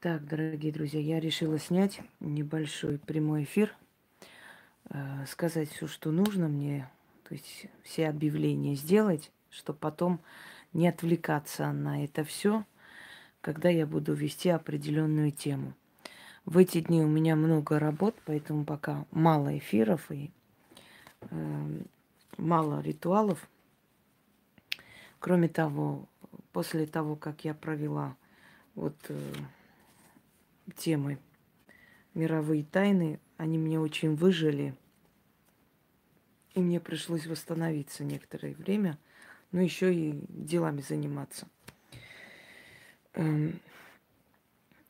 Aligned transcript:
Так, 0.00 0.26
дорогие 0.26 0.72
друзья, 0.72 1.00
я 1.00 1.20
решила 1.20 1.58
снять 1.58 2.02
небольшой 2.20 2.98
прямой 2.98 3.44
эфир, 3.44 3.74
э, 4.90 5.24
сказать 5.26 5.70
все, 5.70 5.86
что 5.86 6.10
нужно 6.10 6.48
мне, 6.48 6.90
то 7.26 7.32
есть 7.34 7.66
все 7.82 8.10
объявления 8.10 8.74
сделать, 8.74 9.32
чтобы 9.48 9.78
потом 9.78 10.20
не 10.74 10.86
отвлекаться 10.86 11.72
на 11.72 12.04
это 12.04 12.24
все, 12.24 12.66
когда 13.40 13.70
я 13.70 13.86
буду 13.86 14.12
вести 14.12 14.50
определенную 14.50 15.32
тему. 15.32 15.72
В 16.44 16.58
эти 16.58 16.82
дни 16.82 17.00
у 17.00 17.08
меня 17.08 17.34
много 17.34 17.78
работ, 17.78 18.14
поэтому 18.26 18.66
пока 18.66 19.06
мало 19.12 19.56
эфиров 19.56 20.12
и 20.12 20.30
э, 21.22 21.80
мало 22.36 22.82
ритуалов. 22.82 23.48
Кроме 25.20 25.48
того, 25.48 26.06
после 26.52 26.86
того, 26.86 27.16
как 27.16 27.46
я 27.46 27.54
провела 27.54 28.14
вот 28.74 28.94
э, 29.08 29.32
темы 30.74 31.18
мировые 32.16 32.64
тайны, 32.64 33.20
они 33.36 33.58
мне 33.58 33.78
очень 33.78 34.16
выжили. 34.16 34.74
И 36.54 36.60
мне 36.60 36.80
пришлось 36.80 37.26
восстановиться 37.26 38.02
некоторое 38.02 38.54
время, 38.54 38.98
но 39.52 39.60
еще 39.60 39.94
и 39.94 40.24
делами 40.28 40.80
заниматься. 40.80 41.46
Эм, 43.12 43.60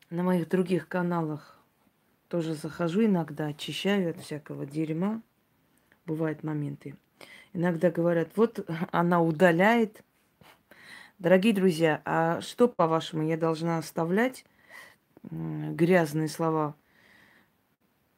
на 0.09 0.23
моих 0.23 0.47
других 0.47 0.87
каналах 0.87 1.59
тоже 2.29 2.55
захожу 2.55 3.05
иногда, 3.05 3.47
очищаю 3.47 4.11
от 4.11 4.19
всякого 4.21 4.65
дерьма. 4.65 5.21
Бывают 6.05 6.43
моменты. 6.43 6.95
Иногда 7.51 7.91
говорят, 7.91 8.29
вот 8.37 8.65
она 8.91 9.21
удаляет. 9.21 10.01
Дорогие 11.19 11.53
друзья, 11.53 12.01
а 12.05 12.39
что, 12.39 12.69
по-вашему, 12.69 13.27
я 13.27 13.35
должна 13.35 13.77
оставлять 13.77 14.45
грязные 15.23 16.27
слова 16.27 16.75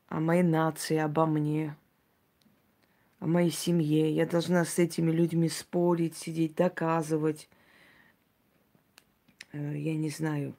о 0.07 0.19
моей 0.19 0.43
нации, 0.43 0.97
обо 0.97 1.25
мне, 1.25 1.75
о 3.19 3.27
моей 3.27 3.51
семье. 3.51 4.13
Я 4.13 4.25
должна 4.25 4.65
с 4.65 4.79
этими 4.79 5.11
людьми 5.11 5.49
спорить, 5.49 6.17
сидеть, 6.17 6.55
доказывать. 6.55 7.49
Э, 9.51 9.77
я 9.77 9.95
не 9.95 10.09
знаю. 10.09 10.55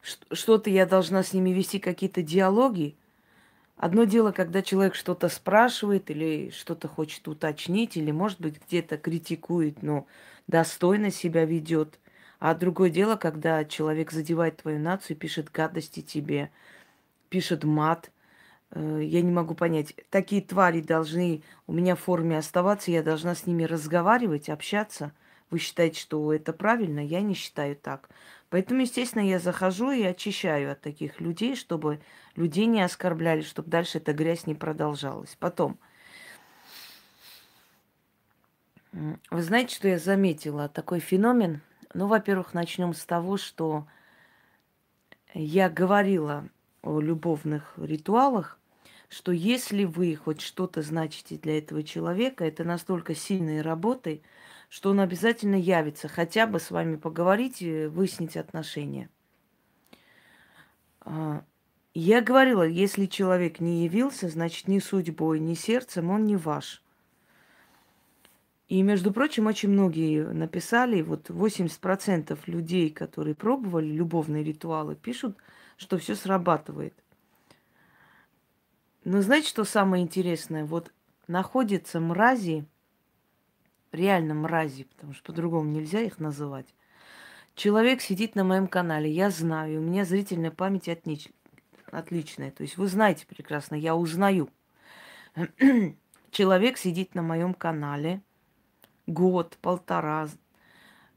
Что-то 0.00 0.70
я 0.70 0.86
должна 0.86 1.22
с 1.22 1.34
ними 1.34 1.50
вести, 1.50 1.78
какие-то 1.78 2.22
диалоги. 2.22 2.96
Одно 3.76 4.04
дело, 4.04 4.32
когда 4.32 4.62
человек 4.62 4.94
что-то 4.94 5.28
спрашивает 5.28 6.10
или 6.10 6.50
что-то 6.50 6.88
хочет 6.88 7.28
уточнить, 7.28 7.96
или, 7.96 8.10
может 8.10 8.40
быть, 8.40 8.60
где-то 8.66 8.96
критикует, 8.96 9.82
но 9.82 10.06
достойно 10.46 11.10
себя 11.10 11.44
ведет– 11.44 11.98
а 12.38 12.54
другое 12.54 12.90
дело, 12.90 13.16
когда 13.16 13.64
человек 13.64 14.12
задевает 14.12 14.58
твою 14.58 14.78
нацию, 14.78 15.16
пишет 15.16 15.50
гадости 15.50 16.02
тебе, 16.02 16.50
пишет 17.28 17.64
мат. 17.64 18.12
Э, 18.70 19.00
я 19.02 19.22
не 19.22 19.32
могу 19.32 19.54
понять, 19.54 19.94
такие 20.10 20.40
твари 20.40 20.80
должны 20.80 21.42
у 21.66 21.72
меня 21.72 21.96
в 21.96 22.00
форме 22.00 22.38
оставаться, 22.38 22.90
я 22.92 23.02
должна 23.02 23.34
с 23.34 23.46
ними 23.46 23.64
разговаривать, 23.64 24.48
общаться. 24.48 25.12
Вы 25.50 25.58
считаете, 25.58 26.00
что 26.00 26.32
это 26.32 26.52
правильно? 26.52 27.00
Я 27.00 27.22
не 27.22 27.34
считаю 27.34 27.74
так. 27.74 28.08
Поэтому, 28.50 28.82
естественно, 28.82 29.22
я 29.22 29.38
захожу 29.38 29.90
и 29.90 30.02
очищаю 30.02 30.72
от 30.72 30.80
таких 30.80 31.20
людей, 31.20 31.56
чтобы 31.56 32.00
людей 32.36 32.66
не 32.66 32.82
оскорбляли, 32.82 33.42
чтобы 33.42 33.70
дальше 33.70 33.98
эта 33.98 34.12
грязь 34.12 34.46
не 34.46 34.54
продолжалась. 34.54 35.36
Потом, 35.40 35.78
вы 38.92 39.42
знаете, 39.42 39.74
что 39.74 39.88
я 39.88 39.98
заметила? 39.98 40.68
Такой 40.68 41.00
феномен– 41.00 41.62
ну, 41.94 42.06
во-первых, 42.06 42.54
начнем 42.54 42.94
с 42.94 43.04
того, 43.04 43.36
что 43.36 43.86
я 45.34 45.70
говорила 45.70 46.48
о 46.82 47.00
любовных 47.00 47.74
ритуалах, 47.76 48.58
что 49.08 49.32
если 49.32 49.84
вы 49.84 50.14
хоть 50.16 50.40
что-то 50.40 50.82
значите 50.82 51.36
для 51.38 51.58
этого 51.58 51.82
человека, 51.82 52.44
это 52.44 52.64
настолько 52.64 53.14
сильной 53.14 53.62
работой, 53.62 54.22
что 54.68 54.90
он 54.90 55.00
обязательно 55.00 55.56
явится, 55.56 56.08
хотя 56.08 56.46
бы 56.46 56.60
с 56.60 56.70
вами 56.70 56.96
поговорить, 56.96 57.60
выяснить 57.60 58.36
отношения. 58.36 59.08
А, 61.00 61.42
я 61.94 62.20
говорила, 62.20 62.64
если 62.64 63.06
человек 63.06 63.60
не 63.60 63.84
явился, 63.84 64.28
значит, 64.28 64.68
ни 64.68 64.78
судьбой, 64.78 65.40
ни 65.40 65.54
сердцем 65.54 66.10
он 66.10 66.24
не 66.24 66.36
ваш– 66.36 66.82
и, 68.68 68.82
между 68.82 69.12
прочим, 69.12 69.46
очень 69.46 69.70
многие 69.70 70.24
написали, 70.30 71.00
вот 71.00 71.30
80% 71.30 72.38
людей, 72.46 72.90
которые 72.90 73.34
пробовали 73.34 73.86
любовные 73.86 74.44
ритуалы, 74.44 74.94
пишут, 74.94 75.38
что 75.78 75.96
все 75.96 76.14
срабатывает. 76.14 76.92
Но 79.04 79.22
знаете, 79.22 79.48
что 79.48 79.64
самое 79.64 80.02
интересное? 80.02 80.66
Вот 80.66 80.92
находятся 81.28 81.98
мрази, 81.98 82.66
реально 83.90 84.34
мрази, 84.34 84.84
потому 84.84 85.14
что 85.14 85.32
по-другому 85.32 85.70
нельзя 85.70 86.00
их 86.00 86.18
называть. 86.18 86.66
Человек 87.54 88.02
сидит 88.02 88.34
на 88.34 88.44
моем 88.44 88.66
канале, 88.68 89.10
я 89.10 89.30
знаю, 89.30 89.80
у 89.80 89.82
меня 89.82 90.04
зрительная 90.04 90.50
память 90.50 90.90
отнич... 90.90 91.30
отличная. 91.90 92.50
То 92.50 92.64
есть 92.64 92.76
вы 92.76 92.86
знаете 92.86 93.26
прекрасно, 93.26 93.76
я 93.76 93.96
узнаю. 93.96 94.50
Человек 96.30 96.76
сидит 96.76 97.14
на 97.14 97.22
моем 97.22 97.54
канале– 97.54 98.20
год, 99.08 99.56
полтора, 99.60 100.28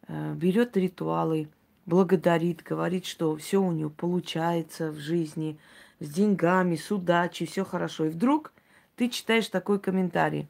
э, 0.07 0.33
берет 0.33 0.75
ритуалы, 0.77 1.49
благодарит, 1.85 2.63
говорит, 2.63 3.05
что 3.05 3.35
все 3.35 3.61
у 3.61 3.71
него 3.71 3.89
получается 3.89 4.91
в 4.91 4.97
жизни, 4.97 5.59
с 5.99 6.09
деньгами, 6.09 6.75
с 6.75 6.89
удачей, 6.89 7.45
все 7.45 7.63
хорошо. 7.63 8.05
И 8.05 8.09
вдруг 8.09 8.53
ты 8.95 9.09
читаешь 9.09 9.47
такой 9.49 9.79
комментарий 9.79 10.47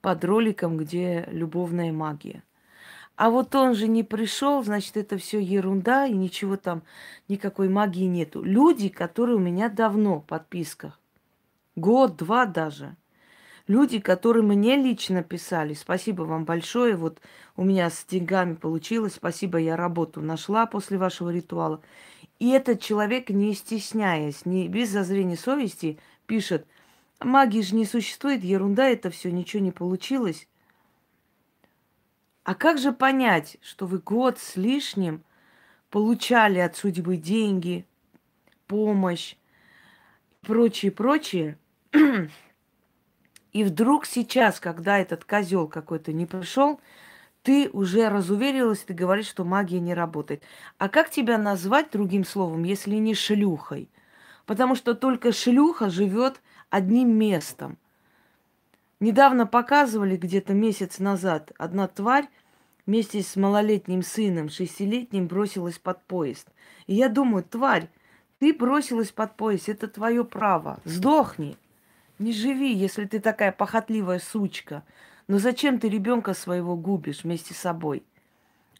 под 0.00 0.24
роликом, 0.24 0.76
где 0.78 1.28
любовная 1.30 1.92
магия. 1.92 2.42
А 3.16 3.30
вот 3.30 3.54
он 3.54 3.74
же 3.74 3.88
не 3.88 4.04
пришел, 4.04 4.62
значит, 4.62 4.96
это 4.96 5.18
все 5.18 5.40
ерунда, 5.40 6.06
и 6.06 6.12
ничего 6.12 6.56
там, 6.56 6.82
никакой 7.26 7.68
магии 7.68 8.04
нету. 8.04 8.42
Люди, 8.42 8.88
которые 8.88 9.36
у 9.36 9.40
меня 9.40 9.68
давно 9.68 10.20
в 10.20 10.24
подписках, 10.24 10.98
год, 11.76 12.16
два 12.16 12.46
даже– 12.46 12.96
люди, 13.68 14.00
которые 14.00 14.42
мне 14.42 14.76
лично 14.76 15.22
писали, 15.22 15.74
спасибо 15.74 16.22
вам 16.22 16.44
большое, 16.44 16.96
вот 16.96 17.20
у 17.56 17.64
меня 17.64 17.90
с 17.90 18.04
деньгами 18.04 18.54
получилось, 18.54 19.14
спасибо, 19.14 19.58
я 19.58 19.76
работу 19.76 20.20
нашла 20.20 20.66
после 20.66 20.98
вашего 20.98 21.30
ритуала. 21.30 21.80
И 22.40 22.48
этот 22.50 22.80
человек, 22.80 23.30
не 23.30 23.54
стесняясь, 23.54 24.44
не 24.46 24.68
без 24.68 24.90
зазрения 24.90 25.36
совести, 25.36 25.98
пишет, 26.26 26.66
магии 27.20 27.60
же 27.60 27.76
не 27.76 27.84
существует, 27.84 28.42
ерунда 28.42 28.88
это 28.88 29.10
все, 29.10 29.30
ничего 29.30 29.62
не 29.62 29.72
получилось. 29.72 30.48
А 32.44 32.54
как 32.54 32.78
же 32.78 32.92
понять, 32.92 33.58
что 33.60 33.86
вы 33.86 33.98
год 33.98 34.38
с 34.38 34.56
лишним 34.56 35.22
получали 35.90 36.58
от 36.60 36.76
судьбы 36.76 37.16
деньги, 37.16 37.84
помощь, 38.66 39.36
прочее, 40.42 40.90
прочее, 40.90 41.58
И 43.52 43.64
вдруг 43.64 44.06
сейчас, 44.06 44.60
когда 44.60 44.98
этот 44.98 45.24
козел 45.24 45.68
какой-то 45.68 46.12
не 46.12 46.26
пришел, 46.26 46.80
ты 47.42 47.70
уже 47.72 48.08
разуверилась, 48.08 48.80
ты 48.80 48.92
говоришь, 48.92 49.28
что 49.28 49.44
магия 49.44 49.80
не 49.80 49.94
работает. 49.94 50.42
А 50.76 50.88
как 50.88 51.10
тебя 51.10 51.38
назвать 51.38 51.90
другим 51.90 52.24
словом, 52.24 52.64
если 52.64 52.96
не 52.96 53.14
шлюхой? 53.14 53.88
Потому 54.44 54.74
что 54.74 54.94
только 54.94 55.32
шлюха 55.32 55.88
живет 55.88 56.42
одним 56.70 57.16
местом. 57.16 57.78
Недавно 59.00 59.46
показывали 59.46 60.16
где-то 60.16 60.54
месяц 60.54 60.98
назад, 60.98 61.52
одна 61.56 61.86
тварь 61.86 62.28
вместе 62.84 63.22
с 63.22 63.36
малолетним 63.36 64.02
сыном, 64.02 64.48
шестилетним, 64.48 65.28
бросилась 65.28 65.78
под 65.78 66.02
поезд. 66.04 66.48
И 66.86 66.94
я 66.94 67.08
думаю, 67.08 67.44
тварь, 67.44 67.88
ты 68.38 68.52
бросилась 68.52 69.12
под 69.12 69.36
поезд, 69.36 69.68
это 69.68 69.86
твое 69.88 70.24
право, 70.24 70.80
сдохни. 70.84 71.56
Не 72.18 72.32
живи, 72.32 72.72
если 72.72 73.04
ты 73.04 73.20
такая 73.20 73.52
похотливая 73.52 74.18
сучка. 74.18 74.82
Но 75.28 75.38
зачем 75.38 75.78
ты 75.78 75.88
ребенка 75.88 76.34
своего 76.34 76.76
губишь 76.76 77.22
вместе 77.22 77.54
с 77.54 77.58
собой? 77.58 78.02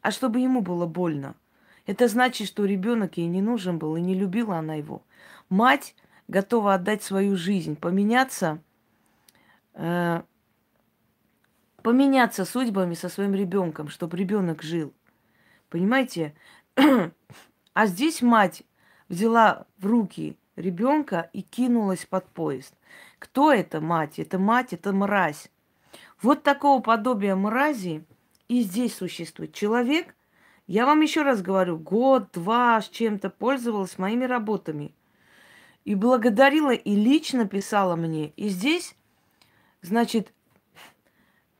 А 0.01 0.11
чтобы 0.11 0.41
ему 0.41 0.61
было 0.61 0.87
больно. 0.87 1.35
Это 1.87 2.09
значит, 2.09 2.49
что 2.49 2.65
ребенок 2.65 3.17
ей 3.17 3.27
не 3.27 3.41
нужен 3.41 3.79
был 3.79 3.97
и 3.97 4.01
не 4.01 4.15
любила 4.15 4.59
она 4.59 4.75
его. 4.75 5.03
Мать 5.49 5.95
готова 6.27 6.75
отдать 6.75 7.03
свою 7.03 7.37
жизнь, 7.37 7.77
поменяться, 7.77 8.61
э, 9.75 10.23
поменяться 11.83 12.45
судьбами 12.45 12.95
со 12.95 13.09
своим 13.09 13.35
ребенком, 13.35 13.89
чтобы 13.89 14.17
ребенок 14.17 14.63
жил. 14.63 14.93
Понимаете? 15.71 16.35
А 17.75 17.87
здесь 17.87 18.23
мать 18.23 18.65
взяла 19.09 19.65
в 19.77 19.87
руки 19.87 20.37
ребенка 20.57 21.31
и 21.33 21.43
кинулась 21.43 22.07
под 22.07 22.27
поезд. 22.27 22.75
Кто 23.19 23.53
это 23.53 23.81
мать? 23.81 24.19
Это 24.19 24.39
мать, 24.39 24.73
это 24.73 24.93
мразь. 24.93 25.51
Вот 26.23 26.43
такого 26.43 26.81
подобия 26.81 27.37
мрази 27.37 28.05
и 28.49 28.63
здесь 28.63 28.97
существует. 28.97 29.55
Человек 29.55 30.15
Я 30.67 30.85
вам 30.85 31.01
еще 31.01 31.23
раз 31.23 31.41
говорю, 31.41 31.79
год-два 31.79 32.81
с 32.83 32.91
чем-то 32.91 33.31
пользовалась 33.31 33.97
моими 33.97 34.27
работами. 34.27 34.95
И 35.87 35.95
благодарила, 35.95 36.73
и 36.75 36.95
лично 36.95 37.49
писала 37.49 37.97
мне. 37.97 38.35
И 38.37 38.49
здесь, 38.51 38.95
значит, 39.81 40.35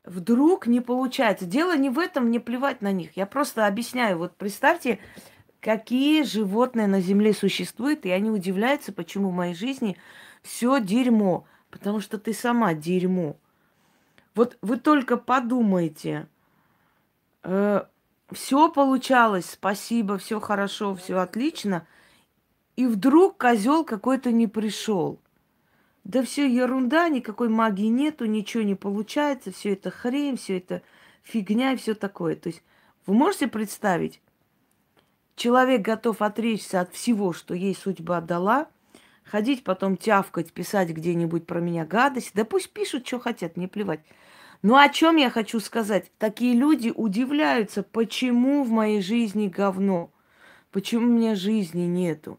вдруг 0.03 0.67
не 0.67 0.79
получается. 0.79 1.45
Дело 1.45 1.75
не 1.75 1.89
в 1.89 1.97
этом, 1.97 2.29
не 2.29 2.37
плевать 2.37 2.83
на 2.83 2.91
них. 2.91 3.17
Я 3.17 3.25
просто 3.25 3.65
объясняю. 3.65 4.19
Вот 4.19 4.35
представьте, 4.35 4.99
какие 5.61 6.23
животные 6.23 6.87
на 6.87 7.01
Земле 7.01 7.33
существуют, 7.33 8.05
и 8.05 8.11
они 8.11 8.29
удивляются, 8.29 8.91
почему 8.91 9.29
в 9.29 9.35
моей 9.35 9.53
жизни 9.53 9.97
все 10.41 10.79
дерьмо. 10.79 11.45
Потому 11.69 11.99
что 11.99 12.17
ты 12.17 12.33
сама 12.33 12.73
дерьмо. 12.73 13.37
Вот 14.33 14.57
вы 14.61 14.77
только 14.77 15.17
подумайте. 15.17 16.27
Э, 17.43 17.83
все 18.31 18.71
получалось, 18.71 19.51
спасибо, 19.51 20.17
все 20.17 20.39
хорошо, 20.39 20.95
все 20.95 21.17
отлично. 21.19 21.85
И 22.75 22.85
вдруг 22.87 23.37
козел 23.37 23.83
какой-то 23.83 24.31
не 24.31 24.47
пришел. 24.47 25.19
Да 26.03 26.23
все 26.23 26.47
ерунда, 26.47 27.09
никакой 27.09 27.49
магии 27.49 27.87
нету, 27.87 28.25
ничего 28.25 28.63
не 28.63 28.75
получается, 28.75 29.51
все 29.51 29.73
это 29.73 29.91
хрень, 29.91 30.37
все 30.37 30.57
это 30.57 30.81
фигня 31.21 31.73
и 31.73 31.75
все 31.75 31.93
такое. 31.93 32.35
То 32.35 32.49
есть 32.49 32.63
вы 33.05 33.13
можете 33.13 33.47
представить, 33.47 34.21
человек 35.39 35.81
готов 35.81 36.21
отречься 36.21 36.81
от 36.81 36.93
всего, 36.93 37.33
что 37.33 37.55
ей 37.55 37.73
судьба 37.73 38.21
дала, 38.21 38.67
ходить 39.23 39.63
потом 39.63 39.97
тявкать, 39.97 40.51
писать 40.51 40.89
где-нибудь 40.89 41.47
про 41.47 41.59
меня 41.59 41.85
гадость, 41.85 42.31
да 42.35 42.45
пусть 42.45 42.71
пишут, 42.71 43.07
что 43.07 43.19
хотят, 43.19 43.57
не 43.57 43.67
плевать. 43.67 44.01
Ну 44.61 44.75
о 44.75 44.89
чем 44.89 45.15
я 45.15 45.29
хочу 45.29 45.61
сказать? 45.61 46.11
Такие 46.17 46.53
люди 46.53 46.91
удивляются, 46.93 47.81
почему 47.81 48.63
в 48.63 48.69
моей 48.69 49.01
жизни 49.01 49.47
говно, 49.47 50.11
почему 50.71 51.07
у 51.07 51.17
меня 51.17 51.35
жизни 51.35 51.83
нету. 51.83 52.37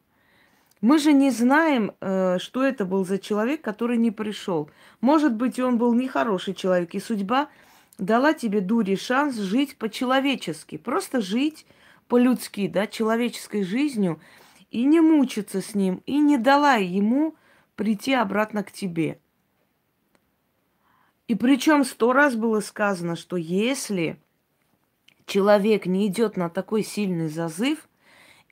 Мы 0.83 0.99
же 0.99 1.13
не 1.13 1.31
знаем, 1.31 1.93
э, 2.01 2.39
что 2.39 2.63
это 2.63 2.85
был 2.85 3.05
за 3.07 3.19
человек, 3.19 3.63
который 3.63 3.97
не 3.97 4.11
пришел. 4.11 4.71
Может 5.01 5.35
быть, 5.35 5.59
он 5.59 5.79
был 5.79 5.95
нехороший 5.95 6.55
человек, 6.55 6.95
и 6.95 7.01
судьба 7.01 7.49
дала 7.99 8.33
тебе, 8.35 8.61
дури, 8.61 8.97
шанс 8.97 9.37
жить 9.37 9.77
по-человечески. 9.77 10.79
Просто 10.79 11.21
жить 11.21 11.67
по-людски, 12.11 12.67
да, 12.67 12.89
человеческой 12.89 13.63
жизнью, 13.63 14.21
и 14.73 14.85
не 14.85 15.01
мучиться 15.01 15.63
с 15.63 15.77
ним, 15.77 16.03
и 16.07 16.19
не 16.19 16.39
дала 16.39 16.75
ему 16.75 17.37
прийти 17.77 18.13
обратно 18.13 18.65
к 18.65 18.73
тебе. 18.73 19.21
И 21.29 21.37
причем 21.37 21.85
сто 21.85 22.13
раз 22.13 22.35
было 22.35 22.59
сказано, 22.59 23.15
что 23.15 23.37
если 23.37 24.21
человек 25.25 25.87
не 25.87 26.09
идет 26.09 26.37
на 26.37 26.51
такой 26.51 26.83
сильный 26.83 27.29
зазыв, 27.29 27.89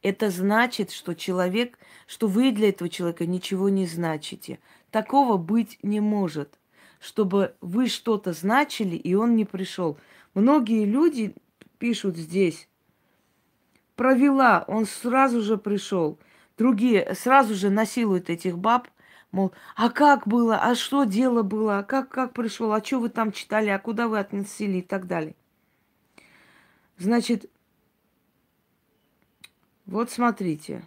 это 0.03 0.31
значит, 0.31 0.93
что 0.93 1.15
человек, 1.15 1.77
что 2.07 2.29
вы 2.29 2.53
для 2.53 2.69
этого 2.69 2.89
человека 2.89 3.27
ничего 3.27 3.69
не 3.69 3.87
значите. 3.87 4.61
Такого 4.93 5.37
быть 5.37 5.81
не 5.83 5.99
может, 5.99 6.61
чтобы 7.01 7.57
вы 7.61 7.89
что-то 7.89 8.33
значили, 8.33 8.95
и 8.95 9.15
он 9.15 9.35
не 9.35 9.45
пришел. 9.45 9.99
Многие 10.35 10.85
люди 10.85 11.35
пишут 11.79 12.17
здесь, 12.17 12.68
провела, 13.99 14.65
он 14.69 14.87
сразу 14.87 15.43
же 15.43 15.59
пришел. 15.59 16.19
Другие 16.57 17.15
сразу 17.15 17.55
же 17.55 17.69
насилуют 17.69 18.31
этих 18.31 18.57
баб, 18.57 18.89
Мол, 19.31 19.53
а 19.77 19.91
как 19.91 20.27
было, 20.27 20.57
а 20.57 20.75
что 20.75 21.05
дело 21.05 21.43
было, 21.43 21.81
а 21.81 21.83
как, 21.83 22.09
как 22.09 22.33
пришел, 22.33 22.73
а 22.73 22.83
что 22.83 22.99
вы 22.99 23.11
там 23.11 23.31
читали, 23.31 23.69
а 23.69 23.79
куда 23.79 24.09
вы 24.09 24.19
относили 24.19 24.79
и 24.79 24.83
так 24.83 25.07
далее. 25.07 25.35
Значит, 26.97 27.51
вот 29.85 30.11
смотрите. 30.11 30.83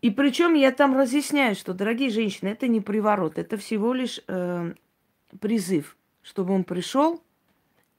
И 0.00 0.10
причем 0.10 0.54
я 0.54 0.72
там 0.72 0.96
разъясняю, 0.96 1.54
что, 1.54 1.72
дорогие 1.72 2.10
женщины, 2.10 2.48
это 2.48 2.66
не 2.66 2.80
приворот, 2.80 3.38
это 3.38 3.56
всего 3.56 3.92
лишь 3.92 4.20
э, 4.26 4.74
призыв, 5.40 5.96
чтобы 6.22 6.54
он 6.54 6.64
пришел, 6.64 7.22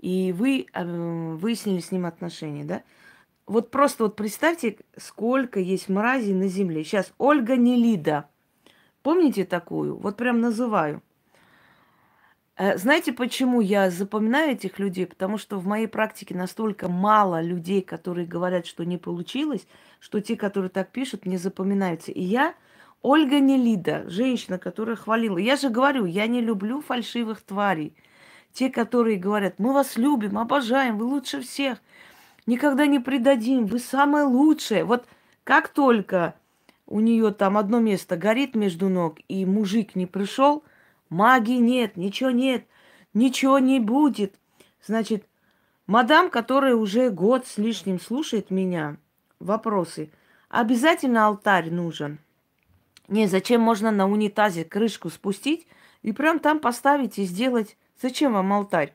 и 0.04 0.34
вы 0.34 0.68
э, 0.74 0.84
выяснили 0.84 1.80
с 1.80 1.90
ним 1.94 2.06
отношения, 2.06 2.66
да? 2.66 2.84
Вот 3.48 3.72
просто 3.72 4.04
вот 4.04 4.18
представьте, 4.18 4.80
сколько 4.98 5.62
есть 5.62 5.88
мразей 5.88 6.34
на 6.34 6.50
земле. 6.50 6.84
Сейчас 6.84 7.14
Ольга 7.18 7.56
Нелида. 7.56 8.30
Помните 9.02 9.46
такую? 9.46 9.96
Вот 9.96 10.18
прям 10.18 10.42
называю. 10.42 11.02
Э, 12.58 12.78
знаете, 12.78 13.14
почему 13.14 13.62
я 13.62 13.90
запоминаю 13.90 14.52
этих 14.52 14.78
людей? 14.78 15.08
Потому 15.08 15.38
что 15.38 15.58
в 15.58 15.66
моей 15.66 15.88
практике 15.88 16.36
настолько 16.36 16.90
мало 16.90 17.42
людей, 17.42 17.82
которые 17.82 18.28
говорят, 18.28 18.66
что 18.66 18.84
не 18.84 18.98
получилось, 18.98 19.66
что 20.02 20.20
те, 20.20 20.36
которые 20.36 20.70
так 20.70 20.92
пишут, 20.92 21.26
не 21.26 21.38
запоминаются. 21.38 22.12
И 22.12 22.22
я, 22.22 22.56
Ольга 23.02 23.40
Нелида, 23.40 24.10
женщина, 24.10 24.58
которая 24.58 24.98
хвалила. 24.98 25.38
Я 25.38 25.56
же 25.56 25.70
говорю, 25.70 26.04
я 26.04 26.28
не 26.28 26.42
люблю 26.42 26.82
фальшивых 26.82 27.40
тварей. 27.42 27.96
Те, 28.54 28.70
которые 28.70 29.18
говорят, 29.18 29.56
мы 29.58 29.74
вас 29.74 29.98
любим, 29.98 30.38
обожаем, 30.38 30.98
вы 30.98 31.06
лучше 31.06 31.42
всех– 31.42 31.80
никогда 32.46 32.86
не 32.86 33.00
предадим, 33.00 33.66
вы 33.66 33.80
самое 33.80 34.26
лучшее. 34.26 34.84
Вот 34.84 35.06
как 35.44 35.70
только 35.70 36.36
у 36.86 37.00
нее 37.00 37.32
там 37.32 37.58
одно 37.58 37.80
место 37.80 38.18
горит 38.18 38.56
между 38.56 38.90
ног, 38.90 39.20
и 39.28 39.46
мужик 39.46 39.96
не 39.96 40.06
пришел, 40.06 40.64
магии 41.10 41.58
нет, 41.58 41.98
ничего 41.98 42.30
нет, 42.30 42.66
ничего 43.14 43.60
не 43.60 43.80
будет. 43.80 44.36
Значит, 44.86 45.26
мадам, 45.88 46.30
которая 46.30 46.76
уже 46.76 47.10
год 47.10 47.48
с 47.48 47.58
лишним 47.58 48.00
слушает 48.00 48.52
меня, 48.52 48.98
вопросы, 49.40 50.12
обязательно 50.50 51.28
алтарь 51.28 51.72
нужен. 51.72 52.20
Не, 53.08 53.28
зачем 53.28 53.62
можно 53.62 53.92
на 53.92 54.10
унитазе 54.10 54.64
крышку 54.64 55.10
спустить 55.10 55.68
и 56.02 56.14
прям 56.14 56.40
там 56.40 56.60
поставить 56.60 57.20
и 57.20 57.26
сделать? 57.26 57.78
Зачем 58.04 58.34
вам 58.34 58.52
алтарь? 58.52 58.94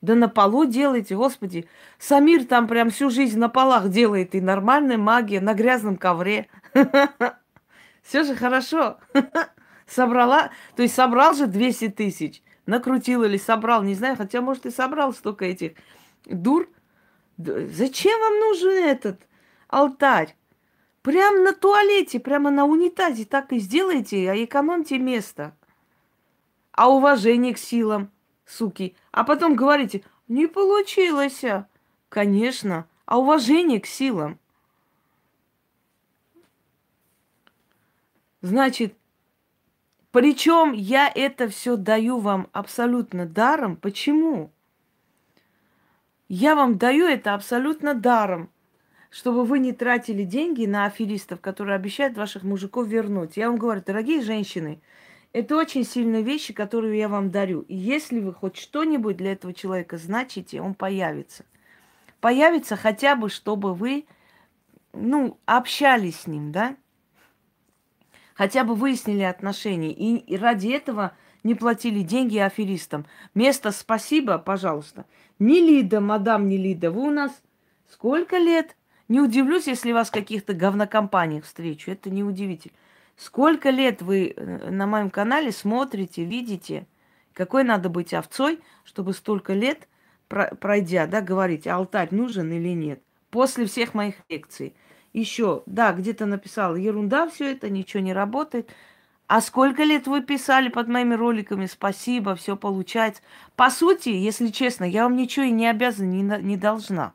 Да 0.00 0.14
на 0.14 0.26
полу 0.26 0.64
делайте, 0.64 1.14
господи. 1.14 1.68
Самир 1.98 2.46
там 2.46 2.66
прям 2.66 2.88
всю 2.88 3.10
жизнь 3.10 3.38
на 3.38 3.50
полах 3.50 3.90
делает, 3.90 4.34
и 4.34 4.40
нормальная 4.40 4.96
магия 4.96 5.42
на 5.42 5.52
грязном 5.52 5.98
ковре. 5.98 6.48
Все 8.02 8.24
же 8.24 8.34
хорошо. 8.34 8.96
Собрала, 9.86 10.50
то 10.76 10.82
есть 10.82 10.94
собрал 10.94 11.34
же 11.34 11.46
200 11.46 11.90
тысяч. 11.90 12.42
Накрутил 12.64 13.22
или 13.22 13.36
собрал, 13.36 13.82
не 13.82 13.94
знаю, 13.94 14.16
хотя, 14.16 14.40
может, 14.40 14.64
и 14.64 14.70
собрал 14.70 15.12
столько 15.12 15.44
этих 15.44 15.72
дур. 16.24 16.70
Зачем 17.36 18.18
вам 18.18 18.38
нужен 18.40 18.84
этот 18.84 19.20
алтарь? 19.68 20.36
Прямо 21.02 21.38
на 21.40 21.52
туалете, 21.52 22.18
прямо 22.18 22.50
на 22.50 22.64
унитазе 22.64 23.26
так 23.26 23.52
и 23.52 23.58
сделайте, 23.58 24.30
а 24.30 24.42
экономьте 24.42 24.98
место. 24.98 25.54
А 26.72 26.90
уважение 26.90 27.52
к 27.52 27.58
силам– 27.58 28.10
суки. 28.48 28.96
А 29.12 29.24
потом 29.24 29.54
говорите, 29.54 30.02
не 30.26 30.46
получилось. 30.46 31.44
Конечно. 32.08 32.86
А 33.06 33.18
уважение 33.18 33.80
к 33.80 33.86
силам. 33.86 34.38
Значит, 38.40 38.94
причем 40.10 40.72
я 40.72 41.10
это 41.14 41.48
все 41.48 41.76
даю 41.76 42.18
вам 42.18 42.48
абсолютно 42.52 43.26
даром. 43.26 43.76
Почему? 43.76 44.50
Я 46.28 46.54
вам 46.54 46.76
даю 46.76 47.06
это 47.06 47.34
абсолютно 47.34 47.94
даром, 47.94 48.50
чтобы 49.10 49.44
вы 49.44 49.58
не 49.58 49.72
тратили 49.72 50.24
деньги 50.24 50.66
на 50.66 50.84
аферистов, 50.84 51.40
которые 51.40 51.76
обещают 51.76 52.16
ваших 52.16 52.42
мужиков 52.42 52.86
вернуть. 52.86 53.36
Я 53.36 53.48
вам 53.48 53.58
говорю, 53.58 53.82
дорогие 53.84 54.20
женщины, 54.20 54.80
это 55.38 55.56
очень 55.56 55.84
сильные 55.84 56.22
вещи, 56.22 56.52
которые 56.52 56.98
я 56.98 57.08
вам 57.08 57.30
дарю. 57.30 57.60
И 57.68 57.76
если 57.76 58.18
вы 58.18 58.34
хоть 58.34 58.56
что-нибудь 58.56 59.16
для 59.16 59.32
этого 59.32 59.54
человека 59.54 59.96
значите, 59.96 60.60
он 60.60 60.74
появится. 60.74 61.44
Появится 62.20 62.74
хотя 62.74 63.14
бы, 63.14 63.28
чтобы 63.28 63.72
вы, 63.72 64.06
ну, 64.92 65.38
общались 65.44 66.22
с 66.22 66.26
ним, 66.26 66.50
да? 66.50 66.74
Хотя 68.34 68.64
бы 68.64 68.74
выяснили 68.74 69.22
отношения. 69.22 69.92
И, 69.92 70.16
и 70.16 70.36
ради 70.36 70.70
этого 70.70 71.12
не 71.44 71.54
платили 71.54 72.00
деньги 72.02 72.38
аферистам. 72.38 73.06
Место 73.34 73.70
спасибо, 73.70 74.38
пожалуйста. 74.38 75.06
Не 75.38 75.60
Лида, 75.60 76.00
мадам 76.00 76.48
не 76.48 76.56
Лида, 76.56 76.90
вы 76.90 77.02
у 77.02 77.10
нас 77.10 77.30
сколько 77.88 78.38
лет? 78.38 78.74
Не 79.06 79.20
удивлюсь, 79.20 79.68
если 79.68 79.92
вас 79.92 80.08
в 80.08 80.12
каких-то 80.12 80.52
говнокомпаниях 80.52 81.44
встречу. 81.44 81.92
Это 81.92 82.10
не 82.10 82.24
удивительно. 82.24 82.74
Сколько 83.18 83.70
лет 83.70 84.00
вы 84.00 84.32
э, 84.34 84.70
на 84.70 84.86
моем 84.86 85.10
канале 85.10 85.50
смотрите, 85.50 86.24
видите, 86.24 86.86
какой 87.34 87.64
надо 87.64 87.88
быть 87.88 88.14
овцой, 88.14 88.60
чтобы 88.84 89.12
столько 89.12 89.54
лет, 89.54 89.88
пройдя, 90.28 91.08
да, 91.08 91.20
говорить, 91.20 91.66
алтарь 91.66 92.14
нужен 92.14 92.52
или 92.52 92.68
нет. 92.68 93.02
После 93.30 93.66
всех 93.66 93.92
моих 93.92 94.14
лекций. 94.28 94.72
Еще, 95.12 95.64
да, 95.66 95.92
где-то 95.92 96.26
написал, 96.26 96.76
ерунда 96.76 97.28
все 97.28 97.50
это, 97.52 97.68
ничего 97.68 98.00
не 98.04 98.12
работает. 98.12 98.70
А 99.26 99.40
сколько 99.40 99.82
лет 99.82 100.06
вы 100.06 100.22
писали 100.22 100.68
под 100.68 100.86
моими 100.86 101.14
роликами? 101.14 101.66
Спасибо, 101.66 102.36
все 102.36 102.56
получается. 102.56 103.20
По 103.56 103.68
сути, 103.68 104.10
если 104.10 104.48
честно, 104.48 104.84
я 104.84 105.02
вам 105.02 105.16
ничего 105.16 105.44
и 105.44 105.50
не 105.50 105.66
обязана, 105.66 106.06
не, 106.06 106.22
не 106.22 106.56
должна. 106.56 107.12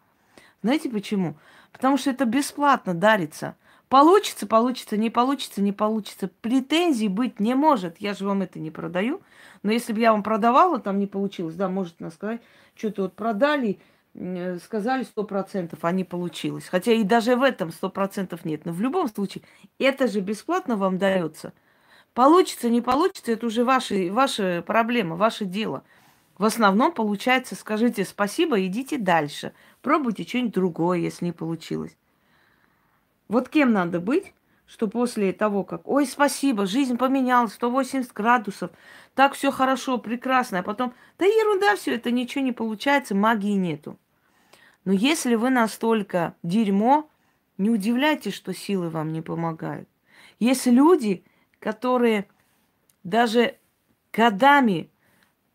Знаете 0.64 0.90
почему? 0.90 1.38
Потому 1.72 1.96
что 1.96 2.10
это 2.10 2.26
бесплатно 2.26 2.94
дарится. 2.94 3.56
Получится, 3.94 4.48
получится, 4.48 4.98
не 4.98 5.12
получится, 5.12 5.62
не 5.62 5.72
получится. 5.72 6.28
Претензий 6.42 7.10
быть 7.10 7.40
не 7.40 7.54
может. 7.54 7.98
Я 8.00 8.16
же 8.16 8.26
вам 8.26 8.42
это 8.42 8.58
не 8.58 8.72
продаю. 8.72 9.22
Но 9.62 9.72
если 9.72 9.94
бы 9.94 10.00
я 10.00 10.14
вам 10.14 10.24
продавала, 10.24 10.80
там 10.80 10.98
не 10.98 11.06
получилось, 11.06 11.54
да, 11.54 11.70
может 11.70 12.00
нас 12.00 12.16
сказать, 12.16 12.42
что-то 12.74 13.04
вот 13.04 13.14
продали, 13.14 13.78
сказали 14.64 15.04
сто 15.04 15.24
процентов, 15.26 15.78
а 15.84 15.92
не 15.92 16.04
получилось. 16.04 16.68
Хотя 16.70 16.92
и 16.92 17.04
даже 17.04 17.36
в 17.36 17.44
этом 17.44 17.72
сто 17.72 17.88
процентов 17.92 18.46
нет. 18.46 18.66
Но 18.66 18.72
в 18.72 18.82
любом 18.82 19.08
случае, 19.10 19.44
это 19.78 20.08
же 20.08 20.22
бесплатно 20.22 20.76
вам 20.76 20.98
дается– 20.98 21.54
Получится, 22.16 22.70
не 22.70 22.82
получится, 22.82 23.32
это 23.32 23.46
уже 23.46 23.64
ваши, 23.64 24.12
ваша 24.12 24.64
проблема, 24.66 25.16
ваше 25.16 25.46
дело. 25.46 25.84
В 26.38 26.46
основном 26.46 26.94
получается, 26.94 27.56
скажите 27.56 28.06
спасибо, 28.06 28.64
идите 28.66 28.98
дальше. 28.98 29.54
Пробуйте 29.82 30.24
что-нибудь 30.24 30.54
другое, 30.54 31.00
если 31.00 31.26
не 31.26 31.32
получилось. 31.32 31.96
Вот 33.28 33.50
кем 33.50 33.72
надо 33.72 34.00
быть, 34.00 34.34
что 34.66 34.88
после 34.88 35.34
того, 35.34 35.64
как, 35.64 35.88
ой, 35.88 36.06
спасибо, 36.06 36.66
жизнь 36.66 36.98
поменялась, 36.98 37.54
180 37.54 38.12
градусов, 38.14 38.72
так 39.14 39.34
все 39.34 39.52
хорошо, 39.52 39.98
прекрасно, 39.98 40.60
а 40.60 40.64
потом, 40.64 40.94
да 41.20 41.26
ерунда 41.26 41.76
все, 41.76 41.96
это 41.96 42.12
ничего 42.12 42.44
не 42.44 42.52
получается, 42.52 43.16
магии 43.16 43.54
нету. 43.54 43.98
Но 44.86 44.94
если 44.94 45.36
вы 45.36 45.50
настолько 45.50 46.36
дерьмо, 46.44 47.10
не 47.58 47.70
удивляйтесь, 47.70 48.34
что 48.34 48.54
силы 48.54 48.90
вам 48.90 49.14
не 49.14 49.22
помогают. 49.22 49.88
Есть 50.40 50.66
люди, 50.66 51.24
которые 51.60 52.28
даже 53.04 53.56
годами 54.12 54.90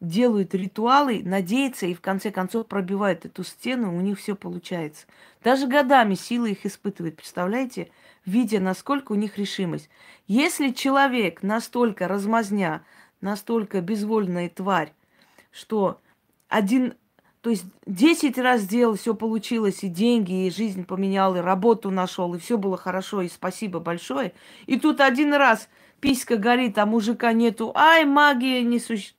делают 0.01 0.55
ритуалы, 0.55 1.23
надеются 1.25 1.87
и 1.87 1.95
в 1.95 2.01
конце 2.01 2.31
концов 2.31 2.67
пробивают 2.67 3.25
эту 3.25 3.43
стену, 3.43 3.97
у 3.97 4.01
них 4.01 4.19
все 4.19 4.37
получается. 4.37 5.07
Даже 5.43 5.67
годами 5.67 6.15
силы 6.15 6.53
их 6.53 6.65
испытывает, 6.65 7.17
представляете, 7.17 7.91
видя, 8.25 8.61
насколько 8.61 9.13
у 9.13 9.17
них 9.17 9.39
решимость. 9.39 9.89
Если 10.27 10.71
человек 10.71 11.43
настолько 11.43 12.07
размазня, 12.07 12.85
настолько 13.21 13.81
безвольная 13.81 14.49
тварь, 14.49 14.93
что 15.51 16.01
один, 16.49 16.95
то 17.41 17.51
есть 17.51 17.65
десять 17.87 18.39
раз 18.39 18.61
сделал, 18.63 18.95
все 18.95 19.15
получилось, 19.15 19.83
и 19.83 19.89
деньги, 19.89 20.47
и 20.47 20.51
жизнь 20.51 20.85
поменял, 20.85 21.35
и 21.37 21.41
работу 21.41 21.91
нашел, 21.91 22.35
и 22.35 22.39
все 22.39 22.57
было 22.57 22.77
хорошо, 22.77 23.23
и 23.23 23.29
спасибо 23.29 23.81
большое. 23.81 24.33
И 24.67 24.79
тут 24.79 25.01
один 25.01 25.35
раз 25.35 25.69
писька 26.01 26.37
горит, 26.37 26.79
а 26.79 26.87
мужика 26.87 27.33
нету, 27.33 27.73
ай, 27.75 28.05
магия 28.05 28.63
не, 28.63 28.79
суще... 28.79 29.15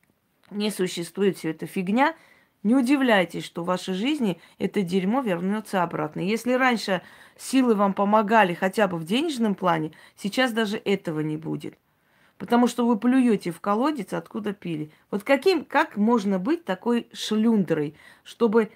не 0.51 0.71
существует, 0.71 1.37
все 1.37 1.51
это 1.51 1.65
фигня, 1.65 2.15
не 2.63 2.75
удивляйтесь, 2.75 3.45
что 3.45 3.63
в 3.63 3.67
вашей 3.67 3.93
жизни 3.93 4.39
это 4.57 4.81
дерьмо 4.81 5.21
вернется 5.21 5.81
обратно. 5.81 6.19
Если 6.19 6.53
раньше 6.53 7.01
силы 7.37 7.73
вам 7.73 7.93
помогали 7.93 8.53
хотя 8.53 8.87
бы 8.87 8.97
в 8.97 9.05
денежном 9.05 9.55
плане, 9.55 9.91
сейчас 10.17 10.51
даже 10.51 10.77
этого 10.77 11.21
не 11.21 11.37
будет. 11.37 11.77
Потому 12.37 12.67
что 12.67 12.85
вы 12.85 12.97
плюете 12.97 13.51
в 13.51 13.61
колодец, 13.61 14.13
откуда 14.13 14.53
пили. 14.53 14.91
Вот 15.11 15.23
каким, 15.23 15.65
как 15.65 15.97
можно 15.97 16.39
быть 16.39 16.65
такой 16.65 17.07
шлюндрой, 17.13 17.95
чтобы 18.23 18.71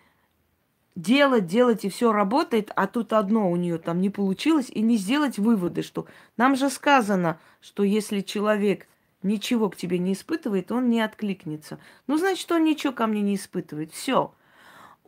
делать, 0.96 1.48
делать, 1.48 1.86
и 1.86 1.89
все 1.89 2.12
работает, 2.12 2.72
а 2.75 2.88
тут 2.88 3.13
одно 3.13 3.50
у 3.50 3.56
нее 3.56 3.77
там 3.77 4.00
не 4.00 4.10
получилось, 4.10 4.70
и 4.70 4.82
не 4.82 4.98
сделать 4.98 5.39
выводы, 5.39 5.82
что 5.82 6.06
нам 6.38 6.56
же 6.56 6.70
сказано, 6.70 7.39
что 7.62 7.84
если 7.84 8.22
человек 8.22 8.88
ничего 9.24 9.70
к 9.70 9.75
тебе 9.75 9.98
не 10.00 10.13
испытывает, 10.13 10.72
он 10.72 10.89
не 10.89 11.01
откликнется. 11.01 11.80
Ну, 12.08 12.18
значит, 12.18 12.51
он 12.51 12.63
ничего 12.63 12.94
ко 12.94 13.08
мне 13.08 13.22
не 13.22 13.36
испытывает. 13.36 13.92
Все. 13.92 14.34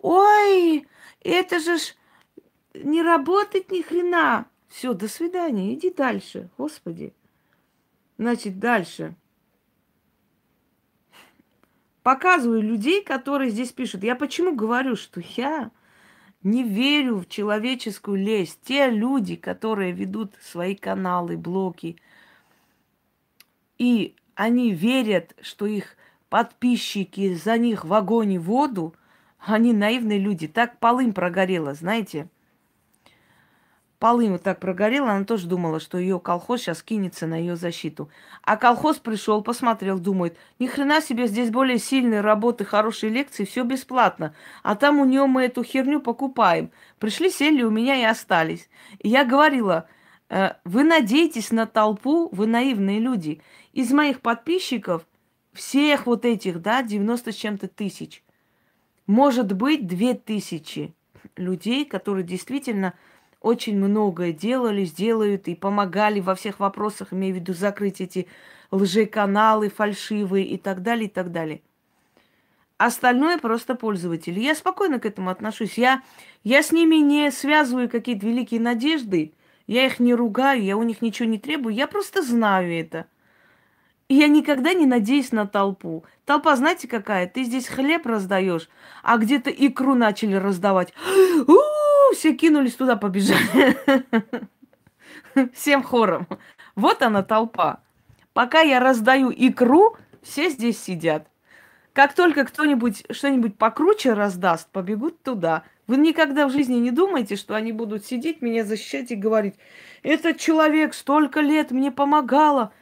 Ой, 0.02 0.88
это 1.22 1.60
же 1.60 1.78
ж 1.78 1.96
не 2.74 3.02
работает 3.02 3.72
ни 3.72 3.82
хрена. 3.82 4.46
Все, 4.68 4.94
до 4.94 5.08
свидания, 5.08 5.74
иди 5.74 5.90
дальше, 5.90 6.50
Господи. 6.58 7.14
Значит, 8.18 8.60
дальше. 8.60 9.16
Показываю 12.04 12.62
людей, 12.62 13.04
которые 13.04 13.50
здесь 13.50 13.72
пишут. 13.72 14.04
Я 14.04 14.16
почему 14.16 14.56
говорю, 14.56 14.96
что 14.96 15.22
я 15.38 15.72
не 16.44 16.64
верю 16.64 17.18
в 17.18 17.28
человеческую 17.28 18.18
лесть. 18.18 18.60
Те 18.64 18.92
люди, 18.92 19.36
которые 19.36 19.92
ведут 19.92 20.36
свои 20.42 20.76
каналы, 20.76 21.38
блоки, 21.38 22.00
и 23.78 24.16
они 24.36 24.72
верят, 24.72 25.36
что 25.42 25.66
их 25.66 25.96
подписчики 26.30 27.34
за 27.36 27.58
них 27.58 27.86
в 27.86 27.94
огонь 27.94 28.34
и 28.34 28.38
воду, 28.38 28.96
они 29.40 29.74
наивные 29.74 30.20
люди. 30.20 30.48
Так 30.48 30.80
полым 30.80 31.14
прогорело, 31.14 31.74
знаете 31.74 32.28
полы 34.06 34.30
вот 34.30 34.44
так 34.44 34.60
прогорела, 34.60 35.14
она 35.14 35.26
тоже 35.26 35.48
думала, 35.48 35.80
что 35.80 35.98
ее 35.98 36.20
колхоз 36.20 36.62
сейчас 36.62 36.84
кинется 36.84 37.26
на 37.26 37.40
ее 37.40 37.56
защиту. 37.56 38.10
А 38.44 38.56
колхоз 38.56 38.98
пришел, 38.98 39.42
посмотрел, 39.42 39.98
думает, 39.98 40.38
ни 40.60 40.68
хрена 40.68 41.02
себе, 41.02 41.26
здесь 41.26 41.50
более 41.50 41.80
сильные 41.80 42.22
работы, 42.22 42.66
хорошие 42.66 43.10
лекции, 43.10 43.46
все 43.46 43.64
бесплатно. 43.64 44.36
А 44.62 44.76
там 44.76 45.00
у 45.00 45.06
нее 45.06 45.26
мы 45.26 45.46
эту 45.46 45.64
херню 45.64 46.00
покупаем. 46.00 46.70
Пришли, 47.00 47.32
сели 47.32 47.64
у 47.64 47.72
меня 47.72 47.96
и 47.96 48.04
остались. 48.04 48.70
И 49.00 49.10
я 49.10 49.26
говорила, 49.26 49.88
«Э, 50.30 50.52
вы 50.66 50.84
надеетесь 50.84 51.50
на 51.52 51.66
толпу, 51.66 52.30
вы 52.32 52.46
наивные 52.46 53.00
люди. 53.00 53.42
Из 53.76 53.92
моих 53.92 54.22
подписчиков, 54.22 55.06
всех 55.52 56.06
вот 56.06 56.24
этих, 56.24 56.62
да, 56.62 56.82
90 56.82 57.34
с 57.34 57.36
чем-то 57.36 57.68
тысяч, 57.68 58.24
может 59.06 59.52
быть, 59.52 59.86
две 59.86 60.14
тысячи 60.14 60.94
людей, 61.36 61.84
которые 61.84 62.24
действительно 62.24 62.94
очень 63.42 63.78
многое 63.78 64.32
делали, 64.32 64.86
сделают 64.86 65.50
и 65.50 65.56
помогали 65.56 66.22
во 66.22 66.36
всех 66.36 66.62
вопросах, 66.62 67.12
имею 67.12 67.34
в 67.34 67.40
виду 67.40 67.54
закрыть 67.54 68.00
эти 68.00 68.28
лжеканалы 68.72 69.70
фальшивые 69.70 70.46
и 70.46 70.58
так 70.58 70.82
далее, 70.82 71.08
и 71.08 71.12
так 71.12 71.34
далее. 71.34 71.62
Остальное 72.78 73.40
просто 73.40 73.76
пользователи. 73.76 74.40
Я 74.40 74.56
спокойно 74.56 75.02
к 75.02 75.06
этому 75.06 75.32
отношусь. 75.32 75.78
Я, 75.78 76.02
я 76.46 76.64
с 76.64 76.72
ними 76.72 76.96
не 76.96 77.30
связываю 77.30 77.90
какие-то 77.90 78.26
великие 78.26 78.62
надежды, 78.62 79.34
я 79.68 79.86
их 79.86 80.00
не 80.00 80.14
ругаю, 80.14 80.64
я 80.64 80.78
у 80.78 80.84
них 80.84 81.02
ничего 81.02 81.28
не 81.28 81.40
требую, 81.40 81.76
я 81.76 81.88
просто 81.88 82.22
знаю 82.22 82.72
это. 82.72 83.08
Я 84.08 84.28
никогда 84.28 84.74
не 84.74 84.86
надеюсь 84.86 85.32
на 85.32 85.48
толпу. 85.48 86.06
Толпа, 86.26 86.56
знаете, 86.56 86.88
какая? 86.88 87.28
Ты 87.28 87.44
здесь 87.44 87.68
хлеб 87.68 88.06
раздаешь, 88.06 88.70
а 89.02 89.18
где-то 89.18 89.50
икру 89.50 89.96
начали 89.96 90.36
раздавать. 90.36 90.94
Все 92.14 92.36
кинулись 92.36 92.76
туда, 92.76 92.98
побежали. 92.98 93.76
Всем 95.54 95.82
хором. 95.82 96.28
Вот 96.76 97.02
она 97.02 97.24
толпа. 97.24 97.80
Пока 98.34 98.62
я 98.62 98.80
раздаю 98.80 99.32
икру, 99.36 99.98
все 100.22 100.50
здесь 100.50 100.82
сидят. 100.82 101.28
Как 101.94 102.14
только 102.14 102.44
кто-нибудь 102.44 103.06
что-нибудь 103.10 103.58
покруче 103.58 104.14
раздаст, 104.14 104.70
побегут 104.70 105.24
туда. 105.24 105.64
Вы 105.88 105.98
никогда 105.98 106.48
в 106.48 106.52
жизни 106.52 106.76
не 106.76 106.92
думаете, 106.92 107.38
что 107.38 107.56
они 107.56 107.72
будут 107.72 108.06
сидеть, 108.06 108.42
меня 108.42 108.66
защищать 108.66 109.12
и 109.12 109.16
говорить, 109.16 109.56
этот 110.04 110.38
человек 110.38 110.94
столько 110.94 111.40
лет 111.40 111.72
мне 111.72 111.92
помогала, 111.92 112.74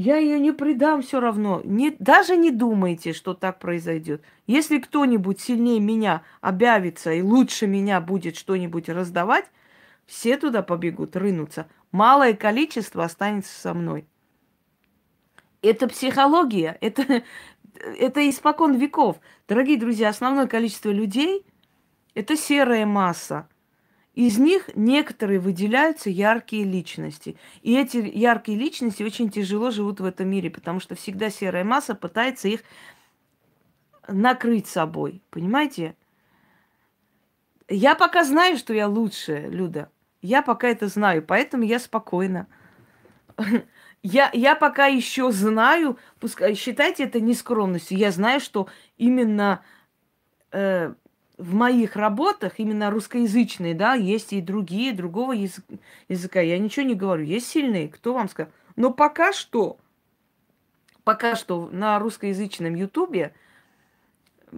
я 0.00 0.16
ее 0.18 0.38
не 0.38 0.52
предам 0.52 1.02
все 1.02 1.18
равно. 1.18 1.60
Не, 1.64 1.90
даже 1.98 2.36
не 2.36 2.52
думайте, 2.52 3.12
что 3.12 3.34
так 3.34 3.58
произойдет. 3.58 4.22
Если 4.46 4.78
кто-нибудь 4.78 5.40
сильнее 5.40 5.80
меня 5.80 6.22
объявится 6.40 7.12
и 7.12 7.20
лучше 7.20 7.66
меня 7.66 8.00
будет 8.00 8.36
что-нибудь 8.36 8.88
раздавать, 8.88 9.46
все 10.06 10.36
туда 10.36 10.62
побегут, 10.62 11.16
рынутся. 11.16 11.66
Малое 11.90 12.34
количество 12.34 13.02
останется 13.02 13.52
со 13.60 13.74
мной. 13.74 14.06
Это 15.62 15.88
психология, 15.88 16.78
это, 16.80 17.24
это 17.74 18.30
испокон 18.30 18.76
веков. 18.76 19.16
Дорогие 19.48 19.80
друзья, 19.80 20.10
основное 20.10 20.46
количество 20.46 20.90
людей– 20.90 21.44
это 22.14 22.36
серая 22.36 22.86
масса– 22.86 23.48
из 24.26 24.36
них 24.36 24.68
некоторые 24.74 25.38
выделяются 25.38 26.10
яркие 26.10 26.64
личности. 26.64 27.36
И 27.62 27.76
эти 27.76 27.98
яркие 27.98 28.58
личности 28.58 29.04
очень 29.04 29.30
тяжело 29.30 29.70
живут 29.70 30.00
в 30.00 30.04
этом 30.04 30.28
мире, 30.28 30.50
потому 30.50 30.80
что 30.80 30.96
всегда 30.96 31.30
серая 31.30 31.62
масса 31.62 31.94
пытается 31.94 32.48
их 32.48 32.64
накрыть 34.08 34.66
собой. 34.66 35.22
Понимаете? 35.30 35.94
Я 37.68 37.94
пока 37.94 38.24
знаю, 38.24 38.56
что 38.56 38.74
я 38.74 38.88
лучшая, 38.88 39.48
Люда. 39.48 39.88
Я 40.20 40.42
пока 40.42 40.66
это 40.66 40.88
знаю, 40.88 41.22
поэтому 41.22 41.62
я 41.62 41.78
спокойна. 41.78 42.48
Я, 44.04 44.30
я 44.32 44.54
пока 44.54 44.86
еще 44.86 45.32
знаю, 45.32 45.98
пускай 46.20 46.54
считайте 46.54 47.02
это 47.02 47.18
не 47.18 47.34
скромностью, 47.34 47.98
я 47.98 48.12
знаю, 48.12 48.38
что 48.38 48.68
именно 48.96 49.60
э, 50.52 50.94
в 51.38 51.54
моих 51.54 51.96
работах, 51.96 52.54
именно 52.58 52.90
русскоязычные, 52.90 53.74
да, 53.74 53.94
есть 53.94 54.32
и 54.32 54.40
другие, 54.40 54.92
другого 54.92 55.32
языка. 55.32 56.40
Я 56.40 56.58
ничего 56.58 56.84
не 56.84 56.94
говорю. 56.94 57.24
Есть 57.24 57.48
сильные, 57.48 57.88
кто 57.88 58.12
вам 58.12 58.28
сказал. 58.28 58.52
Но 58.76 58.92
пока 58.92 59.32
что 59.32 59.78
пока 61.08 61.36
что 61.36 61.70
на 61.72 61.98
русскоязычном 61.98 62.74
Ютубе 62.74 63.32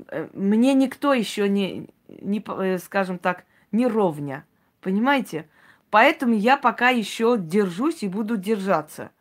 э, 0.08 0.28
мне 0.32 0.74
никто 0.74 1.14
еще 1.14 1.48
не, 1.48 1.86
не, 2.08 2.42
э, 2.44 2.78
скажем 2.78 3.18
так, 3.18 3.44
не 3.70 3.86
ровня. 3.86 4.44
Понимаете? 4.80 5.48
Поэтому 5.90 6.34
я 6.34 6.56
пока 6.56 6.88
еще 6.88 7.36
держусь 7.38 8.02
и 8.02 8.08
буду 8.08 8.36
держаться. 8.36 9.12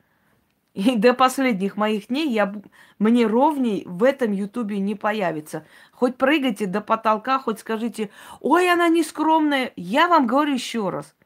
И 0.79 0.95
до 0.95 1.13
последних 1.13 1.75
моих 1.75 2.07
дней 2.07 2.29
я, 2.29 2.53
мне 2.99 3.27
ровней 3.27 3.83
в 3.85 4.01
этом 4.01 4.31
Ютубе 4.31 4.79
не 4.79 4.95
появится. 4.95 5.65
Хоть 5.91 6.15
прыгайте 6.15 6.67
до 6.67 6.79
потолка, 6.79 7.37
хоть 7.37 7.59
скажите, 7.59 8.11
ой, 8.39 8.71
она 8.71 8.87
нескромная. 8.87 9.73
Я 9.75 10.07
вам 10.07 10.25
говорю 10.25 10.53
еще 10.53 10.87
раз. 10.89 11.17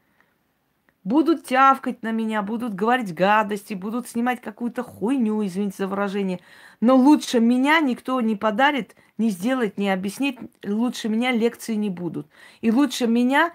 Будут 1.04 1.46
тявкать 1.46 2.02
на 2.02 2.12
меня, 2.12 2.42
будут 2.42 2.74
говорить 2.74 3.14
гадости, 3.14 3.76
будут 3.76 4.08
снимать 4.08 4.42
какую-то 4.42 4.82
хуйню, 4.82 5.46
извините 5.46 5.76
за 5.78 5.88
выражение. 5.88 6.40
Но 6.82 6.96
лучше 6.96 7.40
меня 7.40 7.80
никто 7.80 8.20
не 8.22 8.36
подарит, 8.36 8.96
не 9.20 9.30
сделает, 9.30 9.78
не 9.78 9.92
объяснит. 9.92 10.40
Лучше 10.66 11.10
меня 11.10 11.32
лекции 11.32 11.76
не 11.76 11.92
будут. 11.92 12.26
И 12.62 12.72
лучше 12.72 13.06
меня 13.06 13.54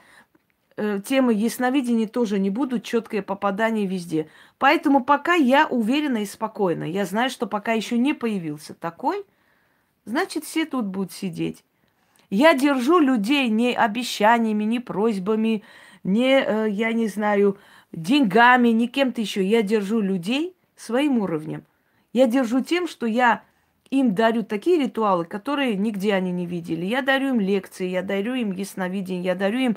э, 0.79 1.01
темы 1.05 1.35
ясновидения 1.35 2.07
тоже 2.07 2.39
не 2.39 2.51
будут, 2.51 2.85
четкое 2.85 3.23
попадание 3.23 3.87
везде. 3.87 4.29
Поэтому 4.59 5.05
пока 5.05 5.35
я 5.35 5.67
уверена 5.67 6.19
и 6.19 6.27
спокойна. 6.27 6.85
Я 6.85 7.05
знаю, 7.05 7.31
что 7.31 7.47
пока 7.47 7.73
еще 7.73 7.99
не 7.99 8.15
появился 8.15 8.75
такой, 8.75 9.25
значит, 10.05 10.45
все 10.45 10.65
тут 10.65 10.87
будут 10.87 11.13
сидеть. 11.13 11.65
Я 12.31 12.55
держу 12.55 12.99
людей 12.99 13.49
не 13.49 13.75
обещаниями, 13.75 14.65
не 14.65 14.81
просьбами, 14.81 15.63
не, 16.05 16.41
э, 16.41 16.71
я 16.71 16.93
не 16.93 17.09
знаю, 17.09 17.59
деньгами, 17.93 18.69
не 18.69 18.89
кем-то 18.89 19.21
еще. 19.21 19.45
Я 19.45 19.63
держу 19.63 20.01
людей 20.01 20.55
своим 20.77 21.19
уровнем. 21.19 21.65
Я 22.13 22.27
держу 22.27 22.61
тем, 22.61 22.87
что 22.87 23.07
я 23.07 23.43
им 23.91 24.15
дарю 24.15 24.43
такие 24.43 24.79
ритуалы, 24.79 25.25
которые 25.25 25.77
нигде 25.77 26.15
они 26.15 26.31
не 26.31 26.47
видели. 26.47 26.85
Я 26.85 27.03
дарю 27.03 27.29
им 27.29 27.41
лекции, 27.41 27.89
я 27.89 28.03
дарю 28.03 28.35
им 28.35 28.53
ясновидение, 28.53 29.25
я 29.25 29.35
дарю 29.35 29.59
им 29.59 29.77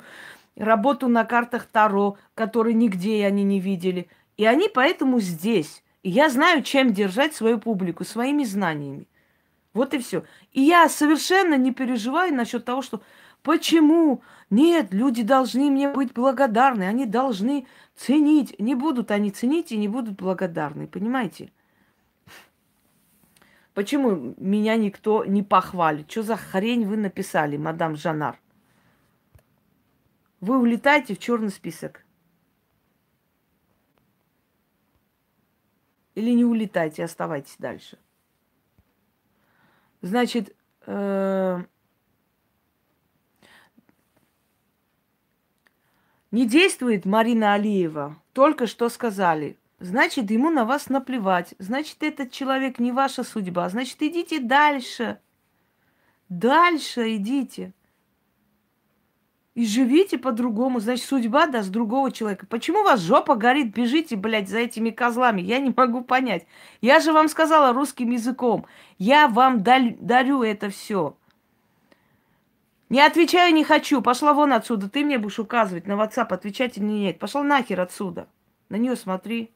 работу 0.56 1.08
на 1.08 1.24
картах 1.24 1.66
Таро, 1.66 2.18
которые 2.34 2.74
нигде 2.74 3.24
они 3.26 3.44
не 3.44 3.60
видели. 3.60 4.08
И 4.36 4.44
они 4.44 4.68
поэтому 4.72 5.20
здесь. 5.20 5.82
И 6.02 6.10
я 6.10 6.28
знаю, 6.28 6.62
чем 6.62 6.92
держать 6.92 7.34
свою 7.34 7.58
публику, 7.58 8.04
своими 8.04 8.44
знаниями. 8.44 9.08
Вот 9.72 9.94
и 9.94 9.98
все. 9.98 10.24
И 10.52 10.60
я 10.60 10.88
совершенно 10.88 11.56
не 11.56 11.72
переживаю 11.72 12.34
насчет 12.34 12.64
того, 12.64 12.82
что 12.82 13.02
почему 13.42 14.22
нет, 14.50 14.92
люди 14.92 15.22
должны 15.22 15.70
мне 15.70 15.88
быть 15.88 16.12
благодарны, 16.12 16.82
они 16.82 17.06
должны 17.06 17.66
ценить. 17.96 18.58
Не 18.58 18.74
будут 18.74 19.10
они 19.10 19.30
ценить 19.30 19.72
и 19.72 19.78
не 19.78 19.88
будут 19.88 20.16
благодарны, 20.16 20.86
понимаете? 20.86 21.52
Почему 23.74 24.34
меня 24.36 24.76
никто 24.76 25.24
не 25.24 25.42
похвалит? 25.42 26.10
Что 26.10 26.22
за 26.22 26.36
хрень 26.36 26.86
вы 26.86 26.98
написали, 26.98 27.56
мадам 27.56 27.96
Жанар? 27.96 28.38
Вы 30.42 30.58
улетаете 30.58 31.14
в 31.14 31.20
черный 31.20 31.50
список. 31.50 32.04
Или 36.16 36.32
не 36.32 36.44
улетайте, 36.44 37.04
оставайтесь 37.04 37.54
дальше. 37.58 37.96
Значит, 40.02 40.54
э, 40.86 41.62
Не 46.32 46.48
действует 46.48 47.04
Марина 47.04 47.52
Алиева. 47.52 48.16
Только 48.32 48.66
что 48.66 48.88
сказали. 48.88 49.58
Значит, 49.80 50.30
ему 50.30 50.50
на 50.50 50.64
вас 50.64 50.88
наплевать. 50.88 51.54
Значит, 51.58 52.02
этот 52.02 52.32
человек 52.32 52.78
не 52.78 52.90
ваша 52.90 53.22
судьба. 53.22 53.68
Значит, 53.68 54.00
идите 54.00 54.40
дальше. 54.40 55.20
Дальше 56.30 57.16
идите. 57.16 57.74
И 59.54 59.66
живите 59.66 60.16
по-другому. 60.16 60.80
Значит, 60.80 61.04
судьба 61.04 61.46
даст 61.46 61.70
другого 61.70 62.10
человека. 62.10 62.46
Почему 62.46 62.80
у 62.80 62.84
вас 62.84 63.00
жопа 63.00 63.34
горит? 63.34 63.74
Бежите, 63.74 64.16
блядь, 64.16 64.48
за 64.48 64.60
этими 64.60 64.90
козлами. 64.90 65.42
Я 65.42 65.58
не 65.58 65.74
могу 65.76 66.02
понять. 66.02 66.46
Я 66.80 67.00
же 67.00 67.12
вам 67.12 67.28
сказала 67.28 67.74
русским 67.74 68.10
языком. 68.10 68.64
Я 68.98 69.28
вам 69.28 69.62
дарю 69.62 70.42
это 70.42 70.70
все. 70.70 71.16
Не 72.88 73.00
отвечаю, 73.00 73.52
не 73.52 73.64
хочу. 73.64 74.00
Пошла 74.00 74.32
вон 74.32 74.54
отсюда. 74.54 74.88
Ты 74.88 75.04
мне 75.04 75.18
будешь 75.18 75.38
указывать 75.38 75.86
на 75.86 75.92
WhatsApp, 75.92 76.28
отвечать 76.28 76.78
или 76.78 76.84
нет. 76.84 77.18
Пошла 77.18 77.42
нахер 77.42 77.80
отсюда. 77.80 78.28
На 78.70 78.76
нее 78.76 78.96
смотри. 78.96 79.50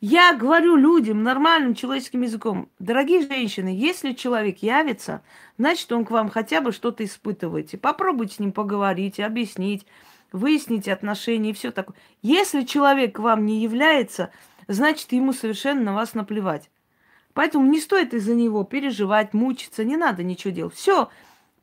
Я 0.00 0.34
говорю 0.34 0.76
людям 0.76 1.22
нормальным 1.22 1.74
человеческим 1.74 2.22
языком. 2.22 2.68
Дорогие 2.78 3.22
женщины, 3.22 3.68
если 3.68 4.12
человек 4.12 4.58
явится, 4.58 5.22
значит, 5.56 5.90
он 5.90 6.04
к 6.04 6.10
вам 6.10 6.28
хотя 6.28 6.60
бы 6.60 6.72
что-то 6.72 7.02
испытываете. 7.02 7.78
Попробуйте 7.78 8.34
с 8.34 8.38
ним 8.38 8.52
поговорить, 8.52 9.18
объяснить, 9.18 9.86
выяснить 10.32 10.86
отношения 10.86 11.50
и 11.50 11.54
все 11.54 11.70
такое. 11.70 11.96
Если 12.20 12.64
человек 12.64 13.16
к 13.16 13.20
вам 13.20 13.46
не 13.46 13.62
является, 13.62 14.30
значит, 14.68 15.12
ему 15.12 15.32
совершенно 15.32 15.82
на 15.82 15.94
вас 15.94 16.12
наплевать. 16.12 16.68
Поэтому 17.32 17.66
не 17.66 17.80
стоит 17.80 18.12
из-за 18.12 18.34
него 18.34 18.64
переживать, 18.64 19.32
мучиться, 19.32 19.82
не 19.82 19.96
надо 19.96 20.22
ничего 20.22 20.52
делать. 20.52 20.74
Все, 20.74 21.08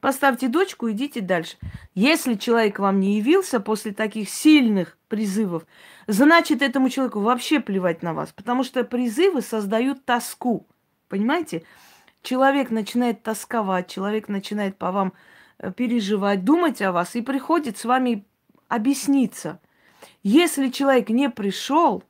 поставьте 0.03 0.49
дочку, 0.49 0.91
идите 0.91 1.21
дальше. 1.21 1.55
Если 1.95 2.33
человек 2.33 2.77
вам 2.77 2.99
не 2.99 3.15
явился 3.19 3.61
после 3.61 3.93
таких 3.93 4.29
сильных 4.29 4.97
призывов, 5.07 5.65
значит, 6.07 6.61
этому 6.61 6.89
человеку 6.89 7.21
вообще 7.21 7.61
плевать 7.61 8.03
на 8.03 8.13
вас, 8.13 8.33
потому 8.33 8.65
что 8.65 8.83
призывы 8.83 9.41
создают 9.41 10.03
тоску. 10.03 10.67
Понимаете? 11.07 11.63
Человек 12.21 12.69
начинает 12.69 13.23
тосковать, 13.23 13.87
человек 13.87 14.27
начинает 14.27 14.77
по 14.77 14.91
вам 14.91 15.13
э, 15.57 15.71
переживать, 15.71 16.43
думать 16.43 16.81
о 16.81 16.91
вас 16.91 17.15
и 17.15 17.21
приходит 17.21 17.77
с 17.77 17.85
вами 17.85 18.25
объясниться. 18.67 19.61
Если 20.21 20.67
человек 20.67 21.07
не 21.07 21.29
пришел, 21.29 22.03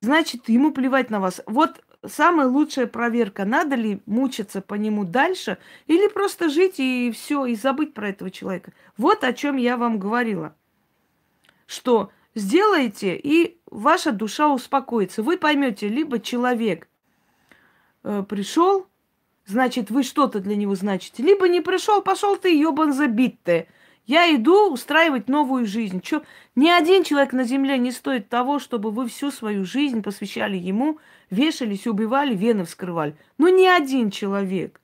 значит, 0.00 0.48
ему 0.48 0.72
плевать 0.72 1.08
на 1.08 1.20
вас. 1.20 1.40
Вот 1.46 1.84
самая 2.06 2.46
лучшая 2.46 2.86
проверка, 2.86 3.44
надо 3.44 3.76
ли 3.76 4.00
мучиться 4.06 4.60
по 4.60 4.74
нему 4.74 5.04
дальше 5.04 5.58
или 5.86 6.08
просто 6.08 6.48
жить 6.48 6.78
и 6.78 7.10
все, 7.12 7.46
и 7.46 7.54
забыть 7.54 7.94
про 7.94 8.10
этого 8.10 8.30
человека. 8.30 8.72
Вот 8.96 9.24
о 9.24 9.32
чем 9.32 9.56
я 9.56 9.76
вам 9.76 9.98
говорила. 9.98 10.54
Что 11.66 12.10
сделаете, 12.34 13.16
и 13.16 13.60
ваша 13.66 14.12
душа 14.12 14.48
успокоится. 14.52 15.22
Вы 15.22 15.36
поймете, 15.36 15.88
либо 15.88 16.20
человек 16.20 16.88
э, 18.04 18.22
пришел, 18.28 18.86
значит, 19.44 19.90
вы 19.90 20.02
что-то 20.02 20.40
для 20.40 20.56
него 20.56 20.74
значите, 20.74 21.22
либо 21.22 21.48
не 21.48 21.60
пришел, 21.60 22.00
пошел 22.00 22.36
ты, 22.36 22.56
ебан 22.56 22.92
забитый. 22.92 23.68
Я 24.08 24.34
иду 24.34 24.72
устраивать 24.72 25.28
новую 25.28 25.66
жизнь. 25.66 26.00
Чё? 26.00 26.22
Ни 26.56 26.70
один 26.70 27.04
человек 27.04 27.34
на 27.34 27.44
земле 27.44 27.76
не 27.76 27.92
стоит 27.92 28.30
того, 28.30 28.58
чтобы 28.58 28.90
вы 28.90 29.06
всю 29.06 29.30
свою 29.30 29.66
жизнь 29.66 30.02
посвящали 30.02 30.56
ему, 30.56 30.98
вешались, 31.28 31.86
убивали, 31.86 32.34
вены 32.34 32.64
вскрывали. 32.64 33.14
Ну, 33.36 33.54
ни 33.54 33.66
один 33.66 34.10
человек. 34.10 34.80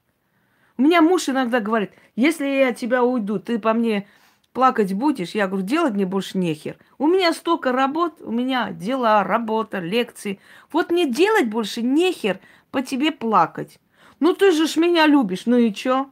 У 0.77 0.83
меня 0.83 1.01
муж 1.01 1.31
иногда 1.31 1.61
говорит, 1.61 1.93
если 2.17 2.45
я 2.45 2.69
от 2.69 2.77
тебя 2.77 3.03
уйду, 3.03 3.39
ты 3.39 3.59
по 3.59 3.73
мне 3.73 4.07
плакать 4.53 4.93
будешь? 4.93 5.31
Я 5.31 5.49
говорю, 5.49 5.65
делать 5.65 5.95
мне 5.95 6.05
больше 6.05 6.37
нехер. 6.37 6.77
У 6.99 7.07
меня 7.07 7.33
столько 7.33 7.73
работ, 7.73 8.21
у 8.21 8.31
меня 8.31 8.73
дела, 8.73 9.25
работа, 9.25 9.79
лекции. 9.79 10.39
Вот 10.71 10.91
мне 10.91 11.09
делать 11.09 11.49
больше 11.49 11.81
нехер 11.81 12.41
по 12.71 12.83
тебе 12.83 13.11
плакать. 13.11 13.81
Ну, 14.21 14.35
ты 14.35 14.53
же 14.53 14.67
ж 14.67 14.77
меня 14.77 15.07
любишь, 15.07 15.47
ну 15.47 15.57
и 15.57 15.73
чё? 15.73 16.11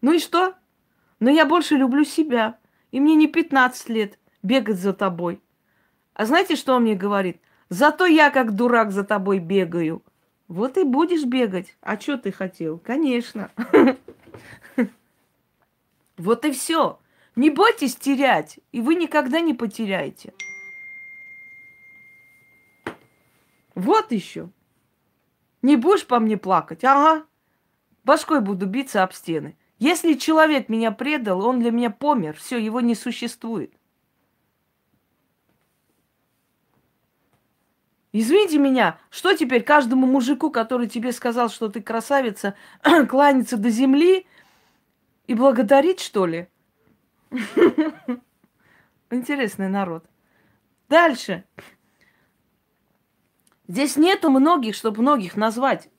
Ну 0.00 0.14
и 0.14 0.18
что? 0.18 0.54
Но 1.24 1.30
я 1.30 1.46
больше 1.46 1.76
люблю 1.76 2.04
себя. 2.04 2.58
И 2.90 3.00
мне 3.00 3.14
не 3.14 3.28
15 3.28 3.88
лет 3.88 4.18
бегать 4.42 4.76
за 4.76 4.92
тобой. 4.92 5.40
А 6.12 6.26
знаете, 6.26 6.54
что 6.54 6.74
он 6.74 6.82
мне 6.82 6.94
говорит? 6.94 7.40
Зато 7.70 8.04
я 8.04 8.28
как 8.28 8.54
дурак 8.54 8.92
за 8.92 9.04
тобой 9.04 9.38
бегаю. 9.38 10.02
Вот 10.48 10.76
и 10.76 10.84
будешь 10.84 11.24
бегать. 11.24 11.78
А 11.80 11.98
что 11.98 12.18
ты 12.18 12.30
хотел? 12.30 12.78
Конечно. 12.78 13.50
Вот 16.18 16.44
и 16.44 16.52
все. 16.52 17.00
Не 17.36 17.50
бойтесь 17.50 17.96
терять, 17.96 18.60
и 18.70 18.80
вы 18.80 18.94
никогда 18.94 19.40
не 19.40 19.54
потеряете. 19.54 20.32
Вот 23.74 24.12
еще. 24.12 24.50
Не 25.62 25.76
будешь 25.76 26.06
по 26.06 26.20
мне 26.20 26.36
плакать? 26.36 26.84
Ага. 26.84 27.24
Башкой 28.04 28.42
буду 28.42 28.66
биться 28.66 29.02
об 29.02 29.12
стены. 29.12 29.56
Если 29.84 30.14
человек 30.14 30.70
меня 30.70 30.92
предал, 30.92 31.44
он 31.44 31.60
для 31.60 31.70
меня 31.70 31.90
помер, 31.90 32.38
все, 32.38 32.56
его 32.56 32.80
не 32.80 32.94
существует. 32.94 33.70
Извините 38.10 38.56
меня, 38.56 38.98
что 39.10 39.36
теперь 39.36 39.62
каждому 39.62 40.06
мужику, 40.06 40.50
который 40.50 40.88
тебе 40.88 41.12
сказал, 41.12 41.50
что 41.50 41.68
ты 41.68 41.82
красавица, 41.82 42.54
кланяться 43.10 43.58
до 43.58 43.68
земли 43.68 44.26
и 45.26 45.34
благодарить, 45.34 46.00
что 46.00 46.24
ли? 46.24 46.48
Интересный 49.10 49.68
народ. 49.68 50.06
Дальше. 50.88 51.44
Здесь 53.68 53.96
нету 53.96 54.30
многих, 54.30 54.76
чтобы 54.76 55.02
многих 55.02 55.36
назвать. 55.36 55.90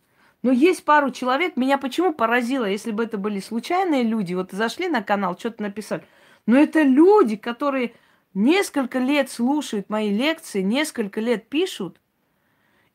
Но 0.45 0.51
есть 0.51 0.85
пару 0.85 1.09
человек, 1.09 1.57
меня 1.57 1.79
почему 1.79 2.13
поразило, 2.13 2.65
если 2.65 2.91
бы 2.91 3.03
это 3.05 3.17
были 3.17 3.39
случайные 3.39 4.03
люди, 4.03 4.35
вот 4.35 4.51
зашли 4.51 4.87
на 4.87 5.01
канал, 5.01 5.35
что-то 5.39 5.63
написали. 5.63 6.05
Но 6.45 6.55
это 6.55 6.83
люди, 6.83 7.35
которые 7.35 7.95
несколько 8.35 8.99
лет 8.99 9.31
слушают 9.31 9.89
мои 9.89 10.15
лекции, 10.15 10.61
несколько 10.61 11.19
лет 11.19 11.49
пишут, 11.49 11.99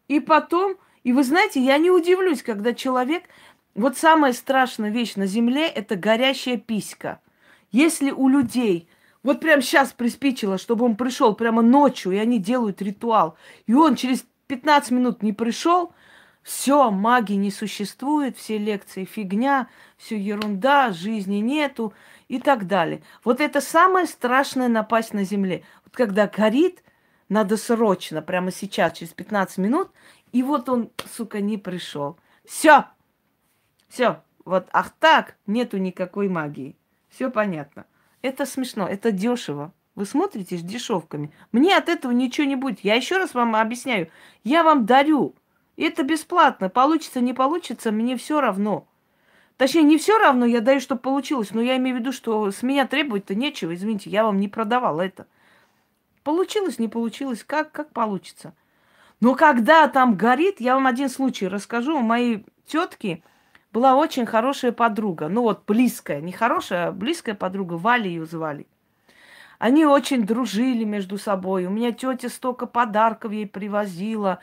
и 0.07 0.21
потом, 0.21 0.77
и 1.03 1.13
вы 1.13 1.25
знаете, 1.25 1.61
я 1.61 1.77
не 1.79 1.91
удивлюсь, 1.91 2.45
когда 2.45 2.73
человек, 2.73 3.25
вот 3.75 3.99
самая 3.99 4.33
страшная 4.33 4.91
вещь 4.91 5.17
на 5.17 5.27
земле– 5.27 5.67
это 5.75 5.97
горящая 5.97 6.57
писька. 6.57 7.21
Если 7.73 8.13
у 8.13 8.29
людей, 8.29 8.89
вот 9.25 9.41
прямо 9.41 9.61
сейчас 9.61 9.91
приспичило, 9.91 10.57
чтобы 10.57 10.85
он 10.85 10.95
пришел 10.95 11.35
прямо 11.35 11.63
ночью, 11.63 12.13
и 12.13 12.19
они 12.19 12.39
делают 12.39 12.81
ритуал, 12.81 13.37
и 13.67 13.75
он 13.75 13.97
через 13.97 14.25
15 14.47 14.93
минут 14.93 15.25
не 15.25 15.33
пришел, 15.33 15.93
все, 16.43 16.91
магии 16.91 17.35
не 17.35 17.51
существует, 17.51 18.37
все 18.37 18.59
лекции 18.59 19.05
фигня, 19.05 19.69
все 19.97 20.19
ерунда, 20.19 20.93
жизни 20.93 21.37
нету 21.37 21.93
и 22.29 22.41
так 22.41 22.67
далее. 22.67 23.03
Вот 23.25 23.41
это 23.41 23.61
самое 23.61 24.07
страшное 24.07 24.69
напасть 24.69 25.13
на 25.13 25.25
земле. 25.25 25.65
Вот 25.85 25.95
когда 25.95 26.27
горит, 26.27 26.83
надо 27.29 27.57
срочно, 27.57 28.23
прямо 28.23 28.51
сейчас, 28.51 28.99
через 28.99 29.13
15 29.13 29.59
минут, 29.59 29.91
и 30.33 30.43
вот 30.43 30.69
он, 30.69 30.91
сука, 31.15 31.41
не 31.41 31.59
пришел. 31.59 32.19
Все, 32.45 32.87
все, 33.89 34.23
вот, 34.45 34.69
ах 34.73 34.91
так, 34.99 35.37
нету 35.47 35.79
никакой 35.79 36.29
магии. 36.29 36.77
Все 37.09 37.31
понятно. 37.31 37.87
Это 38.23 38.47
смешно, 38.47 38.89
это 38.89 39.13
дешево. 39.13 39.73
Вы 39.95 40.07
смотрите 40.07 40.57
с 40.57 40.63
дешевками. 40.63 41.33
Мне 41.53 41.77
от 41.77 41.89
этого 41.89 42.13
ничего 42.13 42.47
не 42.47 42.57
будет. 42.57 42.81
Я 42.81 42.95
еще 42.95 43.19
раз 43.19 43.35
вам 43.35 43.57
объясняю. 43.57 44.09
Я 44.45 44.63
вам 44.63 44.87
дарю. 44.87 45.35
Это 45.81 46.03
бесплатно. 46.03 46.69
Получится, 46.69 47.21
не 47.21 47.33
получится, 47.33 47.91
мне 47.91 48.17
все 48.17 48.41
равно. 48.41 48.87
Точнее, 49.57 49.83
не 49.83 49.97
все 49.99 50.19
равно, 50.19 50.45
я 50.45 50.61
даю, 50.61 50.79
чтобы 50.79 51.01
получилось. 51.01 51.53
Но 51.53 51.63
я 51.63 51.77
имею 51.79 51.97
в 51.97 52.01
виду, 52.01 52.13
что 52.13 52.51
с 52.51 52.63
меня 52.63 52.87
требовать-то 52.87 53.35
нечего. 53.35 53.75
Извините, 53.75 54.11
я 54.11 54.25
вам 54.25 54.39
не 54.39 54.49
продавал 54.49 55.01
это. 55.01 55.27
Получилось, 56.23 56.79
не 56.79 56.89
получилось, 56.89 57.45
как, 57.45 57.73
как 57.73 57.93
получится. 57.93 58.55
Но 59.21 59.35
когда 59.35 59.89
там 59.89 60.17
горит, 60.17 60.61
я 60.61 60.75
вам 60.75 60.87
один 60.87 61.09
случай 61.09 61.49
расскажу. 61.49 61.99
У 61.99 62.03
моей 62.03 62.45
тетки 62.67 63.25
была 63.73 63.97
очень 63.97 64.27
хорошая 64.27 64.73
подруга. 64.73 65.29
Ну 65.29 65.43
вот, 65.43 65.65
близкая, 65.67 66.21
не 66.21 66.33
хорошая, 66.33 66.89
а 66.89 66.93
близкая 66.93 67.35
подруга. 67.35 67.75
Валя 67.75 68.07
ее 68.07 68.27
звали. 68.27 68.67
Они 69.59 69.85
очень 69.87 70.25
дружили 70.25 70.85
между 70.85 71.17
собой. 71.17 71.67
У 71.67 71.71
меня 71.71 71.93
тетя 71.93 72.29
столько 72.29 72.67
подарков 72.67 73.33
ей 73.33 73.47
привозила. 73.47 74.41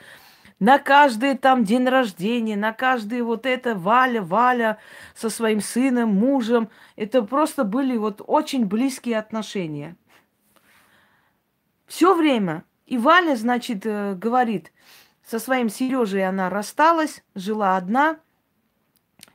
На 0.60 0.80
каждый 0.80 1.38
там 1.38 1.63
день 1.63 1.88
рождения, 1.88 2.56
на 2.56 2.74
каждый 2.74 3.22
вот 3.22 3.46
это 3.46 3.76
Валя, 3.76 4.24
Валя 4.24 4.80
со 5.13 5.30
своим 5.30 5.62
сыном, 5.62 6.10
мужем. 6.10 6.70
Это 6.96 7.22
просто 7.22 7.63
были 7.63 7.96
вот 7.96 8.22
очень 8.26 8.65
близкие 8.65 9.20
отношения. 9.20 9.96
Все 11.86 12.15
время. 12.15 12.63
И 12.88 12.98
Валя, 12.98 13.36
значит, 13.36 13.86
э, 13.86 14.15
говорит, 14.15 14.72
со 15.24 15.39
своим 15.39 15.70
Сережей 15.70 16.28
она 16.28 16.50
рассталась, 16.50 17.24
жила 17.36 17.78
одна, 17.78 18.17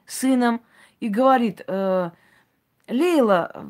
сыном, 0.06 0.60
и 1.00 1.08
говорит, 1.08 1.62
э, 1.66 2.10
Лейла, 2.88 3.64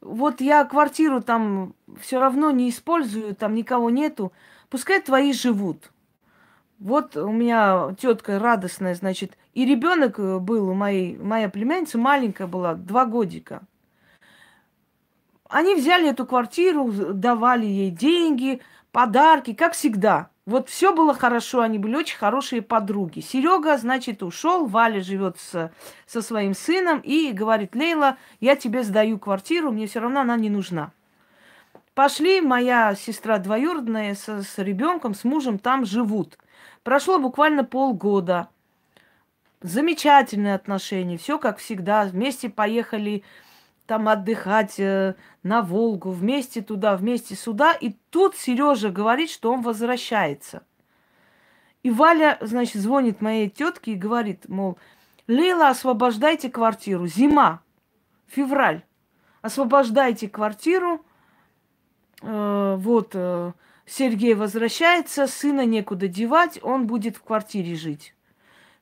вот 0.00 0.40
я 0.40 0.64
квартиру 0.64 1.20
там 1.20 1.74
все 2.00 2.20
равно 2.20 2.50
не 2.52 2.70
использую, 2.70 3.34
там 3.34 3.54
никого 3.54 3.90
нету, 3.90 4.32
пускай 4.68 5.00
твои 5.00 5.32
живут. 5.32 5.90
Вот 6.78 7.16
у 7.16 7.32
меня 7.32 7.94
тетка 7.98 8.38
радостная, 8.38 8.94
значит, 8.94 9.38
и 9.54 9.64
ребенок 9.64 10.18
э, 10.18 10.38
был 10.38 10.68
у 10.68 10.74
моей, 10.74 11.16
моя 11.16 11.48
племянница 11.48 11.96
маленькая 11.96 12.46
была, 12.46 12.74
два 12.74 13.06
годика. 13.06 13.62
Они 15.48 15.74
взяли 15.74 16.10
эту 16.10 16.26
квартиру, 16.26 16.92
давали 16.92 17.64
ей 17.64 17.90
деньги, 17.90 18.60
подарки, 18.92 19.54
как 19.54 19.72
всегда. 19.72 20.28
Вот 20.44 20.68
все 20.68 20.94
было 20.94 21.14
хорошо, 21.14 21.62
они 21.62 21.78
были 21.78 21.96
очень 21.96 22.18
хорошие 22.18 22.62
подруги. 22.62 23.20
Серега, 23.20 23.78
значит, 23.78 24.22
ушел, 24.22 24.66
Валя 24.66 25.00
живет 25.00 25.38
с, 25.38 25.72
со 26.06 26.22
своим 26.22 26.54
сыном 26.54 27.00
и 27.00 27.32
говорит, 27.32 27.74
Лейла, 27.74 28.16
я 28.40 28.54
тебе 28.54 28.84
сдаю 28.84 29.18
квартиру, 29.18 29.72
мне 29.72 29.86
все 29.86 30.00
равно 30.00 30.20
она 30.20 30.36
не 30.36 30.50
нужна. 30.50 30.92
Пошли, 31.94 32.42
моя 32.42 32.94
сестра 32.94 33.38
двоюродная 33.38 34.14
с, 34.14 34.28
с 34.28 34.58
ребенком, 34.58 35.14
с 35.14 35.24
мужем 35.24 35.58
там 35.58 35.86
живут. 35.86 36.36
Прошло 36.86 37.18
буквально 37.18 37.64
полгода. 37.64 38.48
Замечательные 39.60 40.54
отношения, 40.54 41.18
все 41.18 41.36
как 41.36 41.58
всегда. 41.58 42.04
Вместе 42.04 42.48
поехали 42.48 43.24
там 43.86 44.06
отдыхать 44.08 44.78
э, 44.78 45.16
на 45.42 45.62
Волгу, 45.62 46.12
вместе 46.12 46.62
туда, 46.62 46.96
вместе 46.96 47.34
сюда. 47.34 47.72
И 47.72 47.96
тут 48.10 48.36
Сережа 48.36 48.90
говорит, 48.90 49.30
что 49.30 49.52
он 49.52 49.62
возвращается. 49.62 50.62
И 51.82 51.90
Валя, 51.90 52.38
значит, 52.40 52.80
звонит 52.80 53.20
моей 53.20 53.50
тетке 53.50 53.94
и 53.94 53.96
говорит, 53.96 54.48
мол, 54.48 54.78
Лейла, 55.26 55.70
освобождайте 55.70 56.50
квартиру. 56.50 57.08
Зима, 57.08 57.62
февраль. 58.28 58.84
Освобождайте 59.42 60.28
квартиру. 60.28 61.04
Э, 62.22 62.76
вот, 62.78 63.10
э, 63.14 63.54
Сергей 63.86 64.34
возвращается, 64.34 65.28
сына 65.28 65.64
некуда 65.64 66.08
девать, 66.08 66.58
он 66.62 66.88
будет 66.88 67.16
в 67.16 67.22
квартире 67.22 67.76
жить. 67.76 68.14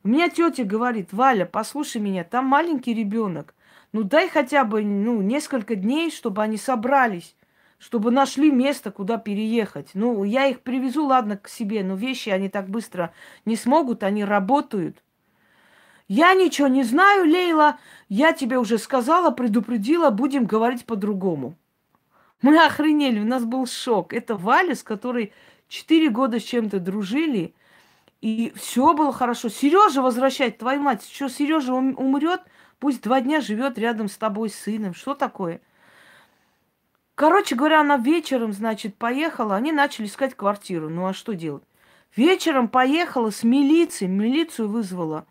У 0.03 0.09
меня 0.09 0.31
тетя 0.31 0.65
говорит, 0.65 1.13
Валя, 1.13 1.45
послушай 1.45 2.01
меня, 2.01 2.25
там 2.25 2.47
маленький 2.47 2.95
ребенок. 2.95 3.55
Ну 3.93 4.03
дай 4.03 4.29
хотя 4.29 4.65
бы 4.65 4.83
ну, 4.83 5.21
несколько 5.21 5.77
дней, 5.77 6.11
чтобы 6.11 6.43
они 6.43 6.57
собрались, 6.57 7.37
чтобы 7.79 8.11
нашли 8.11 8.51
место, 8.51 8.91
куда 8.91 9.19
переехать. 9.19 9.91
Ну, 9.93 10.25
я 10.25 10.47
их 10.47 10.63
привезу, 10.63 11.07
ладно, 11.07 11.37
к 11.37 11.49
себе, 11.49 11.85
но 11.85 11.97
вещи 11.97 12.31
они 12.31 12.49
так 12.49 12.69
быстро 12.69 13.13
не 13.45 13.57
смогут, 13.57 14.03
они 14.03 14.25
работают. 14.25 15.03
Я 16.09 16.35
ничего 16.35 16.69
не 16.69 16.83
знаю, 16.83 17.27
Лейла, 17.27 17.79
я 18.09 18.33
тебе 18.33 18.59
уже 18.59 18.79
сказала, 18.79 19.31
предупредила, 19.31 20.11
будем 20.11 20.47
говорить 20.47 20.87
по-другому. 20.87 21.57
Мы 22.45 22.63
охренели, 22.63 23.21
у 23.21 23.25
нас 23.25 23.45
был 23.45 23.67
шок. 23.67 24.13
Это 24.13 24.37
Валя, 24.37 24.75
с 24.75 24.83
которой 24.83 25.33
четыре 25.67 26.11
года 26.11 26.39
с 26.39 26.43
чем-то 26.43 26.79
дружили, 26.79 27.55
и 28.21 28.53
все 28.55 28.93
было 28.93 29.15
хорошо. 29.15 29.49
Сережа 29.49 30.03
возвращать, 30.03 30.59
твою 30.59 30.83
мать, 30.83 31.09
что 31.11 31.31
Сережа 31.31 31.73
умрет, 31.73 32.43
Пусть 32.85 33.01
два 33.01 33.23
дня 33.23 33.41
живет 33.41 33.79
рядом 33.79 34.11
с 34.11 34.19
тобой 34.19 34.51
с 34.51 34.57
сыном. 34.57 34.93
Что 34.93 35.15
такое? 35.15 35.63
Короче 37.15 37.55
говоря, 37.55 37.81
она 37.81 37.97
вечером, 37.97 38.53
значит, 38.53 38.95
поехала. 38.97 39.57
Они 39.57 39.73
начали 39.73 40.05
искать 40.05 40.35
квартиру. 40.35 40.91
Ну 40.91 41.07
а 41.07 41.15
что 41.15 41.33
делать? 41.33 41.63
Вечером 42.15 42.69
поехала 42.69 43.31
с 43.31 43.43
милицией, 43.43 44.11
милицию 44.11 44.69
вызвала. 44.69 45.27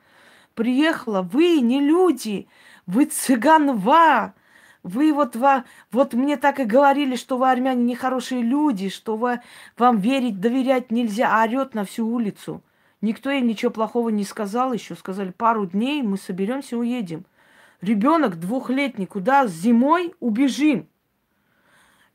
Приехала, 0.55 1.21
вы 1.21 1.59
не 1.59 1.79
люди, 1.79 2.47
вы 2.87 3.05
цыганва. 3.05 4.33
Вы 4.83 5.13
вот, 5.13 5.37
ва, 5.37 5.63
вот 5.91 6.13
мне 6.13 6.35
так 6.35 6.59
и 6.59 6.65
говорили, 6.65 7.15
что 7.15 7.37
вы, 7.37 7.49
армяне, 7.49 7.83
нехорошие 7.83 8.41
люди, 8.41 8.89
что 8.89 9.15
вы, 9.15 9.39
вам 9.77 9.97
верить, 9.97 10.41
доверять 10.41 10.91
нельзя, 10.91 11.29
а 11.31 11.45
орет 11.45 11.73
на 11.73 11.85
всю 11.85 12.05
улицу. 12.05 12.61
Никто 12.99 13.31
ей 13.31 13.41
ничего 13.41 13.71
плохого 13.71 14.09
не 14.09 14.25
сказал 14.25 14.73
еще. 14.73 14.95
Сказали, 14.95 15.31
пару 15.31 15.65
дней 15.65 16.01
мы 16.03 16.17
соберемся, 16.17 16.77
уедем. 16.77 17.25
Ребенок 17.81 18.39
двухлетний, 18.39 19.05
куда 19.05 19.47
зимой 19.47 20.13
убежим? 20.19 20.87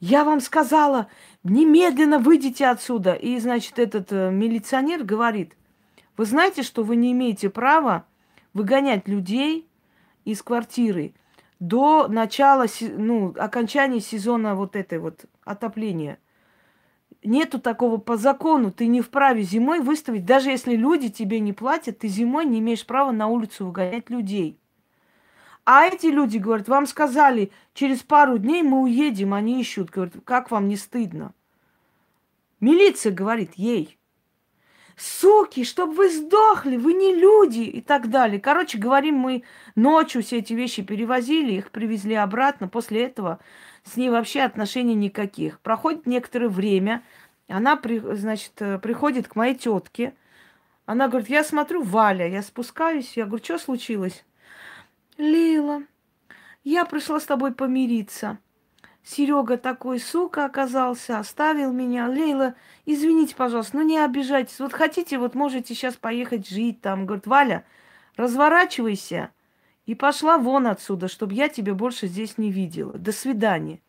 Я 0.00 0.24
вам 0.24 0.40
сказала, 0.40 1.08
немедленно 1.44 2.18
выйдите 2.18 2.66
отсюда. 2.66 3.14
И, 3.14 3.38
значит, 3.38 3.78
этот 3.78 4.12
э, 4.12 4.30
милиционер 4.30 5.04
говорит, 5.04 5.56
вы 6.16 6.24
знаете, 6.24 6.62
что 6.62 6.84
вы 6.84 6.96
не 6.96 7.12
имеете 7.12 7.50
права 7.50 8.04
выгонять 8.54 9.08
людей 9.08 9.68
из 10.24 10.42
квартиры 10.42 11.14
до 11.60 12.08
начала, 12.08 12.66
ну, 12.80 13.34
окончания 13.36 14.00
сезона 14.00 14.54
вот 14.54 14.76
этой 14.76 14.98
вот 14.98 15.24
отопления. 15.44 16.18
Нету 17.24 17.58
такого 17.58 17.96
по 17.96 18.16
закону. 18.16 18.70
Ты 18.70 18.86
не 18.86 19.00
вправе 19.00 19.42
зимой 19.42 19.80
выставить, 19.80 20.24
даже 20.24 20.50
если 20.50 20.76
люди 20.76 21.08
тебе 21.08 21.40
не 21.40 21.52
платят, 21.52 21.98
ты 21.98 22.08
зимой 22.08 22.44
не 22.44 22.60
имеешь 22.60 22.86
права 22.86 23.10
на 23.10 23.26
улицу 23.26 23.66
выгонять 23.66 24.08
людей. 24.08 24.58
А 25.64 25.84
эти 25.84 26.06
люди 26.06 26.38
говорят, 26.38 26.68
вам 26.68 26.86
сказали, 26.86 27.50
через 27.74 28.02
пару 28.02 28.38
дней 28.38 28.62
мы 28.62 28.82
уедем, 28.82 29.34
они 29.34 29.60
ищут. 29.60 29.90
Говорят, 29.90 30.14
как 30.24 30.50
вам 30.50 30.68
не 30.68 30.76
стыдно? 30.76 31.34
Милиция 32.60 33.12
говорит 33.12 33.52
ей, 33.56 33.97
суки, 34.98 35.64
чтобы 35.64 35.94
вы 35.94 36.10
сдохли, 36.10 36.76
вы 36.76 36.92
не 36.92 37.14
люди 37.14 37.60
и 37.60 37.80
так 37.80 38.10
далее. 38.10 38.40
Короче, 38.40 38.78
говорим, 38.78 39.16
мы 39.16 39.44
ночью 39.76 40.22
все 40.22 40.38
эти 40.38 40.52
вещи 40.52 40.82
перевозили, 40.82 41.52
их 41.52 41.70
привезли 41.70 42.14
обратно. 42.14 42.68
После 42.68 43.04
этого 43.04 43.38
с 43.84 43.96
ней 43.96 44.10
вообще 44.10 44.42
отношений 44.42 44.94
никаких. 44.94 45.60
Проходит 45.60 46.06
некоторое 46.06 46.48
время, 46.48 47.02
Она, 47.48 47.80
значит, 48.12 48.52
э, 48.60 48.78
приходит 48.78 49.28
к 49.28 49.36
моей 49.36 49.54
тетке. 49.54 50.14
Она 50.84 51.08
говорит, 51.08 51.30
я 51.30 51.44
смотрю, 51.44 51.82
Валя, 51.82 52.28
я 52.28 52.42
спускаюсь. 52.42 53.16
Я 53.16 53.24
говорю, 53.26 53.44
что 53.44 53.58
случилось? 53.58 54.24
Лила, 55.16 55.82
я 56.64 56.84
пришла 56.84 57.20
с 57.20 57.24
тобой 57.24 57.52
помириться. 57.52 58.38
Серега 59.08 59.56
такой 59.56 60.00
сука 60.00 60.44
оказался, 60.44 61.18
оставил 61.18 61.72
меня. 61.72 62.08
Лейла, 62.08 62.56
извините, 62.84 63.34
пожалуйста, 63.34 63.78
ну 63.78 63.82
не 63.82 63.98
обижайтесь. 63.98 64.60
Вот 64.60 64.74
хотите, 64.74 65.16
вот 65.16 65.34
можете 65.34 65.74
сейчас 65.74 65.96
поехать 65.96 66.46
жить 66.46 66.82
там. 66.82 67.06
Говорит, 67.06 67.26
Валя, 67.26 67.64
разворачивайся 68.16 69.30
и 69.86 69.94
пошла 69.94 70.36
вон 70.36 70.66
отсюда, 70.66 71.08
чтобы 71.08 71.32
я 71.32 71.48
тебя 71.48 71.72
больше 71.72 72.06
здесь 72.06 72.36
не 72.36 72.52
видела. 72.52 72.92
До 72.98 73.12
свидания. 73.12 73.80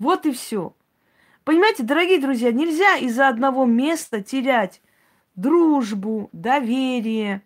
Вот 0.00 0.26
и 0.26 0.32
все. 0.32 0.74
Понимаете, 1.44 1.84
дорогие 1.84 2.20
друзья, 2.20 2.50
нельзя 2.50 2.96
из-за 2.96 3.28
одного 3.28 3.64
места 3.64 4.24
терять 4.24 4.82
дружбу, 5.36 6.30
доверие, 6.32 7.42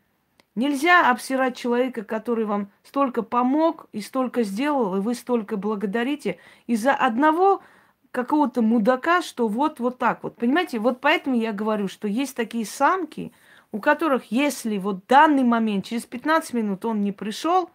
Нельзя 0.56 1.08
обсирать 1.08 1.56
человека, 1.56 2.02
который 2.02 2.44
вам 2.44 2.70
столько 2.82 3.22
помог 3.22 3.86
и 3.92 4.00
столько 4.00 4.42
сделал, 4.42 4.96
и 4.96 5.00
вы 5.00 5.14
столько 5.14 5.56
благодарите 5.56 6.38
из-за 6.66 6.92
одного 6.92 7.62
какого-то 8.10 8.60
мудака, 8.60 9.22
что 9.22 9.46
вот 9.46 9.78
вот 9.78 9.98
так 9.98 10.24
вот. 10.24 10.34
Понимаете, 10.34 10.80
вот 10.80 11.00
поэтому 11.00 11.36
я 11.36 11.52
говорю, 11.52 11.86
что 11.86 12.08
есть 12.08 12.34
такие 12.34 12.66
самки, 12.66 13.32
у 13.70 13.78
которых, 13.78 14.32
если 14.32 14.78
вот 14.78 15.06
данный 15.06 15.44
момент, 15.44 15.84
через 15.84 16.04
15 16.04 16.52
минут 16.54 16.84
он 16.84 17.02
не 17.02 17.12
пришел, 17.12 17.70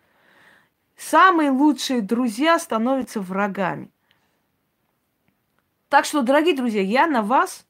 самые 0.98 1.52
лучшие 1.52 2.02
друзья 2.02 2.60
становятся 2.60 3.22
врагами. 3.22 3.90
Так 5.88 6.04
что, 6.04 6.24
дорогие 6.24 6.58
друзья, 6.58 6.82
я 6.82 7.08
на 7.08 7.22
вас 7.22 7.66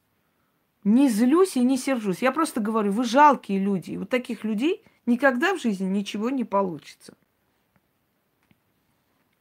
не 0.82 1.08
злюсь 1.08 1.56
и 1.56 1.60
не 1.60 1.76
сержусь. 1.76 2.22
Я 2.22 2.32
просто 2.32 2.60
говорю, 2.60 2.90
вы 2.90 3.04
жалкие 3.04 3.60
люди. 3.60 3.96
Вот 3.96 4.08
таких 4.08 4.42
людей– 4.42 4.82
никогда 5.06 5.54
в 5.54 5.60
жизни 5.60 5.86
ничего 5.86 6.30
не 6.30 6.44
получится. 6.44 7.14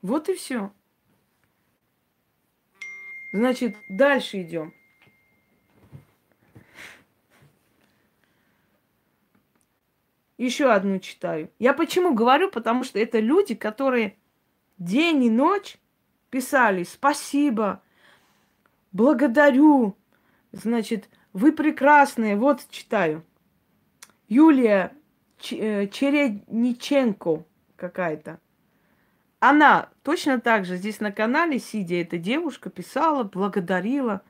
Вот 0.01 0.30
и 0.30 0.36
все. 0.36 0.71
Значит, 3.34 3.75
дальше 3.89 4.41
идем. 4.43 4.73
Еще 10.38 10.71
одну 10.71 10.99
читаю. 10.99 11.49
Я 11.60 11.73
почему 11.73 12.13
говорю? 12.13 12.51
Потому 12.51 12.84
что 12.84 12.99
это 12.99 13.19
люди, 13.19 13.56
которые 13.56 14.17
день 14.78 15.23
и 15.23 15.30
ночь 15.30 15.78
писали 16.30 16.84
спасибо, 16.84 17.82
благодарю, 18.91 19.97
значит, 20.51 21.10
вы 21.34 21.51
прекрасные. 21.51 22.36
Вот 22.36 22.67
читаю. 22.69 23.25
Юлия 24.28 24.93
Чередниченко 25.45 27.45
какая-то. 27.75 28.39
Она 29.39 29.89
точно 30.03 30.39
так 30.39 30.65
же 30.65 30.77
здесь 30.77 30.99
на 30.99 31.12
канале, 31.12 31.60
сидя, 31.60 31.95
эта 31.95 32.17
девушка 32.17 32.69
писала, 32.69 33.23
благодарила. 33.23 34.21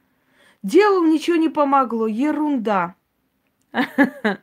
Делу 0.63 1.05
ничего 1.05 1.37
не 1.37 1.49
помогло, 1.49 2.07
ерунда. 2.07 2.95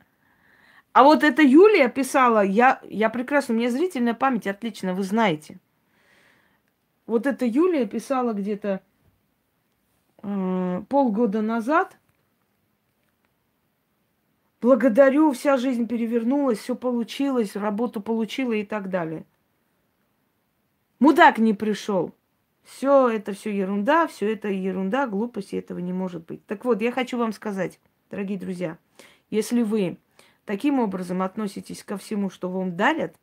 А 0.95 1.03
вот 1.03 1.23
эта 1.23 1.41
Юлия 1.41 1.89
писала, 1.89 2.45
я, 2.45 2.79
я 2.83 3.09
прекрасно, 3.09 3.55
у 3.55 3.57
меня 3.57 3.71
зрительная 3.71 4.13
память 4.13 4.45
отлично, 4.45 4.93
вы 4.93 5.01
знаете. 5.01 5.59
Вот 7.07 7.25
эта 7.25 7.47
Юлия 7.47 7.87
писала 7.87 8.33
где-то 8.33 8.83
э, 10.21 10.83
полгода 10.87 11.41
назад– 11.41 11.97
Благодарю, 14.63 15.33
вся 15.33 15.57
жизнь 15.57 15.89
перевернулась, 15.89 16.59
все 16.59 16.73
получилось, 16.73 17.57
работу 17.57 17.99
получила 17.99 18.53
и 18.53 18.63
так 18.63 18.89
далее. 18.89 19.25
Мудак 20.99 21.37
не 21.37 21.53
пришел. 21.53 22.13
Все 22.63 23.09
это 23.09 23.33
все 23.33 23.53
ерунда, 23.53 24.07
все 24.07 24.31
это 24.31 24.47
ерунда, 24.47 25.05
глупости 25.05 25.57
этого 25.57 25.79
не 25.79 25.91
может 25.91 26.25
быть. 26.25 26.45
Так 26.45 26.63
вот, 26.63 26.81
я 26.81 26.93
хочу 26.93 27.17
вам 27.17 27.33
сказать, 27.33 27.77
дорогие 28.09 28.39
друзья, 28.39 28.77
если 29.29 29.63
вы 29.63 29.97
таким 30.45 30.79
образом 30.79 31.23
относитесь 31.23 31.83
ко 31.83 31.97
всему, 31.97 32.29
что 32.29 32.47
вам 32.47 32.77
дарят, 32.77 33.17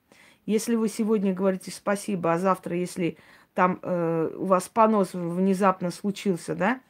если 0.44 0.74
вы 0.74 0.90
сегодня 0.90 1.32
говорите 1.32 1.70
спасибо, 1.70 2.34
а 2.34 2.38
завтра, 2.38 2.76
если 2.76 3.16
там 3.54 3.78
э, 3.80 4.30
у 4.36 4.44
вас 4.44 4.68
понос 4.68 5.14
внезапно 5.14 5.90
случился, 5.90 6.54
да, 6.54 6.82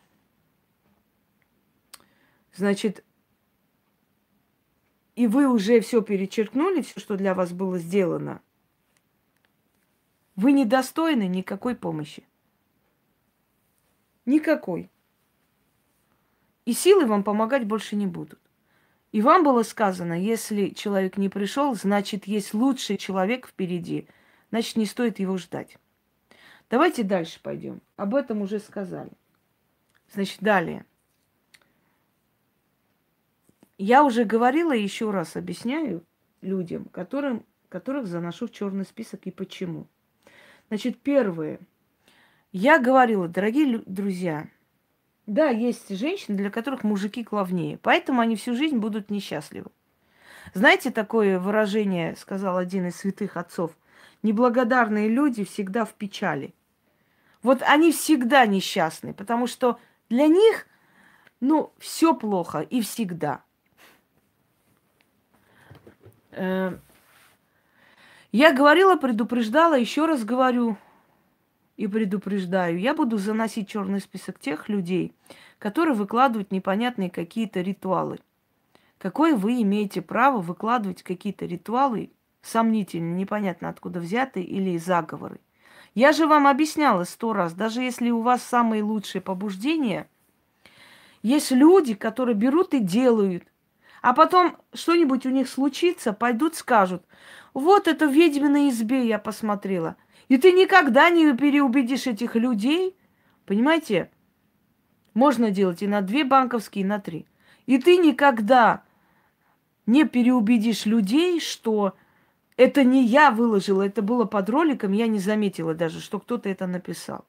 значит, 2.53 3.05
и 5.16 5.27
вы 5.27 5.49
уже 5.49 5.81
все 5.81 6.03
перечеркнули, 6.03 6.83
все, 6.83 7.01
что 7.01 7.16
для 7.16 7.35
вас 7.35 7.53
было 7.53 7.79
сделано, 7.79 8.40
вы 10.37 10.53
недостойны 10.53 11.27
никакой 11.27 11.75
помощи. 11.75 12.25
Никакой. 14.25 14.90
И 16.64 16.73
силы 16.73 17.07
вам 17.07 17.25
помогать 17.25 17.66
больше 17.66 17.96
не 17.96 18.07
будут. 18.07 18.40
И 19.12 19.23
вам 19.23 19.42
было 19.42 19.64
сказано, 19.64 20.12
если 20.12 20.68
человек 20.68 21.16
не 21.16 21.29
пришел, 21.29 21.75
значит, 21.75 22.27
есть 22.27 22.55
лучший 22.55 22.96
человек 22.96 23.49
впереди, 23.49 24.07
значит, 24.51 24.77
не 24.77 24.87
стоит 24.87 25.18
его 25.18 25.37
ждать. 25.37 25.77
Давайте 26.70 27.03
дальше 27.03 27.40
пойдем. 27.42 27.83
Об 27.96 28.14
этом 28.14 28.42
уже 28.42 28.61
сказали. 28.61 29.11
Значит, 30.12 30.38
далее. 30.40 30.87
Я 33.83 34.05
уже 34.05 34.25
говорила, 34.25 34.73
еще 34.73 35.11
раз 35.11 35.37
объясняю 35.37 36.05
людям, 36.43 36.85
которым, 36.93 37.47
которых 37.71 38.07
заношу 38.07 38.47
в 38.47 38.53
черный 38.53 38.85
список 38.85 39.23
и 39.25 39.31
почему. 39.31 39.87
Значит, 40.69 41.01
первое. 41.01 41.61
Я 42.53 42.79
говорила, 42.79 43.27
дорогие 43.27 43.83
друзья, 43.87 44.49
да, 45.25 45.49
есть 45.49 45.88
женщины, 45.97 46.37
для 46.37 46.51
которых 46.51 46.85
мужики 46.85 47.23
главнее, 47.23 47.79
поэтому 47.79 48.21
они 48.21 48.37
всю 48.37 48.55
жизнь 48.55 48.77
будут 48.77 49.11
несчастливы. 49.11 49.71
Знаете 50.53 50.90
такое 50.90 51.40
выражение, 51.40 52.16
сказал 52.16 52.59
один 52.59 52.88
из 52.88 52.97
святых 52.97 53.38
отцов, 53.38 53.71
неблагодарные 54.23 55.09
люди 55.09 55.43
всегда 55.43 55.87
в 55.87 55.95
печали. 55.95 56.55
Вот 57.43 57.62
они 57.62 57.93
всегда 57.93 58.45
несчастны, 58.45 59.14
потому 59.14 59.47
что 59.47 59.81
для 60.11 60.27
них, 60.27 60.66
ну, 61.40 61.73
все 61.79 62.14
плохо 62.14 62.61
и 62.61 62.83
всегда– 62.83 63.43
я 66.33 66.79
говорила, 68.53 68.97
предупреждала, 68.97 69.79
еще 69.79 70.07
раз 70.07 70.25
говорю 70.25 70.77
и 71.77 71.87
предупреждаю. 71.87 72.79
Я 72.79 72.95
буду 72.95 73.16
заносить 73.16 73.69
черный 73.69 74.01
список 74.01 74.38
тех 74.38 74.69
людей, 74.69 75.14
которые 75.59 75.95
выкладывают 75.95 76.53
непонятные 76.53 77.11
какие-то 77.11 77.61
ритуалы. 77.61 78.19
Какое 78.99 79.35
вы 79.35 79.62
имеете 79.62 80.03
право 80.03 80.43
выкладывать 80.43 81.03
какие-то 81.03 81.47
ритуалы 81.47 82.11
сомнительные, 82.43 83.14
непонятно 83.14 83.71
откуда 83.71 83.99
взятые 83.99 84.45
или 84.45 84.77
заговоры? 84.77 85.40
Я 85.95 86.12
же 86.12 86.27
вам 86.27 86.47
объясняла 86.47 87.05
сто 87.05 87.33
раз, 87.33 87.55
даже 87.55 87.81
если 87.81 88.11
у 88.11 88.21
вас 88.21 88.43
самые 88.43 88.83
лучшие 88.83 89.23
побуждения, 89.23 90.07
есть 91.23 91.51
люди, 91.51 91.95
которые 91.95 92.35
берут 92.35 92.75
и 92.75 92.79
делают 92.79 93.45
а 94.03 94.13
потом 94.15 94.57
что-нибудь 94.73 95.27
у 95.27 95.31
них 95.31 95.49
случится, 95.49 96.13
пойдут 96.13 96.55
скажут, 96.55 97.05
вот 97.55 97.89
это 97.89 98.09
в 98.09 98.13
ведьминой 98.13 98.71
избе 98.71 99.07
я 99.07 99.19
посмотрела. 99.19 99.97
И 100.29 100.37
ты 100.37 100.53
никогда 100.53 101.11
не 101.11 101.37
переубедишь 101.37 102.07
этих 102.07 102.37
людей, 102.37 102.97
понимаете? 103.47 104.11
Можно 105.13 105.51
делать 105.51 105.83
и 105.83 105.89
на 105.89 106.03
две 106.03 106.25
банковские, 106.25 106.85
и 106.85 106.87
на 106.87 107.01
три. 107.01 107.27
И 107.67 107.79
ты 107.79 107.97
никогда 107.97 108.85
не 109.87 110.05
переубедишь 110.05 110.87
людей, 110.87 111.41
что 111.41 111.95
это 112.57 112.85
не 112.85 113.05
я 113.05 113.31
выложила, 113.31 113.83
это 113.83 114.03
было 114.03 114.25
под 114.25 114.49
роликом, 114.51 114.93
я 114.93 115.09
не 115.09 115.19
заметила 115.19 115.75
даже, 115.75 116.01
что 116.01 116.21
кто-то 116.21 116.49
это 116.49 116.67
написал. 116.67 117.25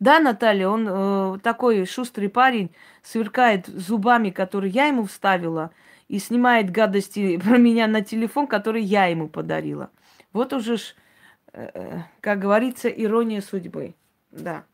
Да, 0.00 0.20
Наталья, 0.20 0.68
он 0.68 0.86
э, 0.88 1.38
такой 1.42 1.84
шустрый 1.84 2.28
парень, 2.28 2.70
сверкает 3.02 3.66
зубами, 3.66 4.30
которые 4.30 4.70
я 4.70 4.86
ему 4.86 5.04
вставила, 5.04 5.72
и 6.06 6.18
снимает 6.18 6.70
гадости 6.70 7.36
про 7.44 7.58
меня 7.58 7.86
на 7.86 8.02
телефон, 8.02 8.46
который 8.46 8.82
я 8.82 9.06
ему 9.06 9.28
подарила. 9.28 9.90
Вот 10.32 10.52
уже 10.52 10.76
ж, 10.76 10.94
э, 11.52 11.70
э, 11.74 11.98
как 12.20 12.38
говорится, 12.38 12.88
ирония 12.88 13.40
судьбы. 13.40 13.94
Да. 14.30 14.64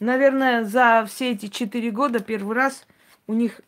Наверное, 0.00 0.64
за 0.64 1.04
все 1.08 1.32
эти 1.32 1.46
четыре 1.46 1.90
года 1.90 2.20
первый 2.20 2.56
раз 2.56 2.86
у 3.26 3.34
них 3.34 3.60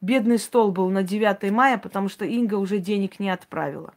бедный 0.00 0.38
стол 0.38 0.72
был 0.72 0.88
на 0.90 1.02
9 1.02 1.50
мая, 1.50 1.76
потому 1.78 2.08
что 2.08 2.24
Инга 2.24 2.54
уже 2.54 2.78
денег 2.78 3.20
не 3.20 3.30
отправила. 3.30 3.92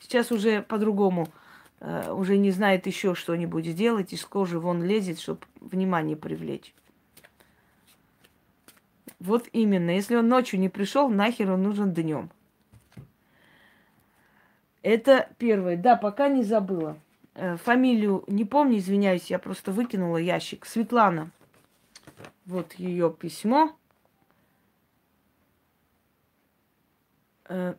Сейчас 0.00 0.30
уже 0.32 0.62
по-другому 0.62 1.28
уже 2.10 2.36
не 2.36 2.52
знает 2.52 2.86
еще 2.86 3.14
что-нибудь 3.14 3.66
сделать, 3.66 4.12
из 4.12 4.24
кожи 4.24 4.60
вон 4.60 4.84
лезет, 4.84 5.18
чтобы 5.18 5.40
внимание 5.60 6.16
привлечь. 6.16 6.74
Вот 9.18 9.48
именно. 9.52 9.90
Если 9.90 10.16
он 10.16 10.28
ночью 10.28 10.58
не 10.58 10.68
пришел, 10.68 11.08
нахер 11.08 11.52
он 11.52 11.62
нужен 11.62 11.92
днем. 11.92 12.30
Это 14.82 15.28
первое. 15.38 15.76
Да, 15.76 15.96
пока 15.96 16.28
не 16.28 16.42
забыла. 16.42 16.98
Э, 17.34 17.56
фамилию 17.56 18.24
не 18.26 18.44
помню, 18.44 18.78
извиняюсь, 18.78 19.30
я 19.30 19.38
просто 19.38 19.70
выкинула 19.70 20.16
ящик. 20.16 20.66
Светлана. 20.66 21.30
Вот 22.46 22.74
ее 22.74 23.12
письмо. 23.12 23.76
Э, 27.44 27.74